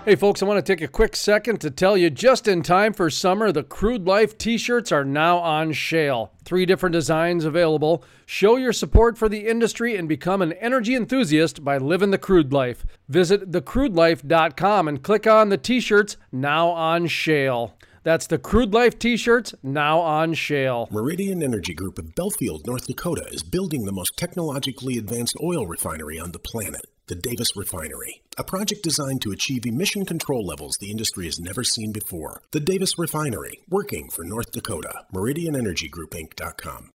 Hey, 0.06 0.16
folks, 0.16 0.42
I 0.42 0.46
want 0.46 0.64
to 0.64 0.72
take 0.72 0.80
a 0.80 0.88
quick 0.88 1.14
second 1.14 1.60
to 1.60 1.70
tell 1.70 1.94
you 1.94 2.08
just 2.08 2.48
in 2.48 2.62
time 2.62 2.94
for 2.94 3.10
summer, 3.10 3.52
the 3.52 3.62
Crude 3.62 4.06
Life 4.06 4.38
t 4.38 4.56
shirts 4.56 4.90
are 4.90 5.04
now 5.04 5.36
on 5.36 5.74
sale. 5.74 6.32
Three 6.42 6.64
different 6.64 6.94
designs 6.94 7.44
available. 7.44 8.02
Show 8.24 8.56
your 8.56 8.72
support 8.72 9.18
for 9.18 9.28
the 9.28 9.46
industry 9.46 9.96
and 9.96 10.08
become 10.08 10.40
an 10.40 10.54
energy 10.54 10.94
enthusiast 10.94 11.62
by 11.62 11.76
living 11.76 12.12
the 12.12 12.18
crude 12.18 12.50
life. 12.50 12.86
Visit 13.10 13.50
thecrudelife.com 13.52 14.88
and 14.88 15.02
click 15.02 15.26
on 15.26 15.50
the 15.50 15.58
t 15.58 15.80
shirts 15.80 16.16
now 16.32 16.70
on 16.70 17.06
sale. 17.06 17.76
That's 18.02 18.26
the 18.26 18.38
Crude 18.38 18.72
Life 18.72 18.98
t 18.98 19.18
shirts 19.18 19.54
now 19.62 20.00
on 20.00 20.34
sale. 20.34 20.88
Meridian 20.90 21.42
Energy 21.42 21.74
Group 21.74 21.98
of 21.98 22.14
Belfield, 22.14 22.66
North 22.66 22.86
Dakota 22.86 23.26
is 23.30 23.42
building 23.42 23.84
the 23.84 23.92
most 23.92 24.16
technologically 24.16 24.96
advanced 24.96 25.36
oil 25.42 25.66
refinery 25.66 26.18
on 26.18 26.32
the 26.32 26.38
planet, 26.38 26.86
the 27.10 27.16
Davis 27.16 27.56
Refinery. 27.56 28.22
A 28.38 28.44
project 28.44 28.84
designed 28.84 29.20
to 29.22 29.32
achieve 29.32 29.66
emission 29.66 30.06
control 30.06 30.46
levels 30.46 30.76
the 30.78 30.92
industry 30.92 31.24
has 31.24 31.40
never 31.40 31.64
seen 31.64 31.90
before. 31.90 32.40
The 32.52 32.60
Davis 32.60 32.96
Refinery, 32.98 33.58
working 33.68 34.08
for 34.10 34.24
North 34.24 34.52
Dakota. 34.52 35.06
MeridianEnergyGroupInc.com. 35.12 36.88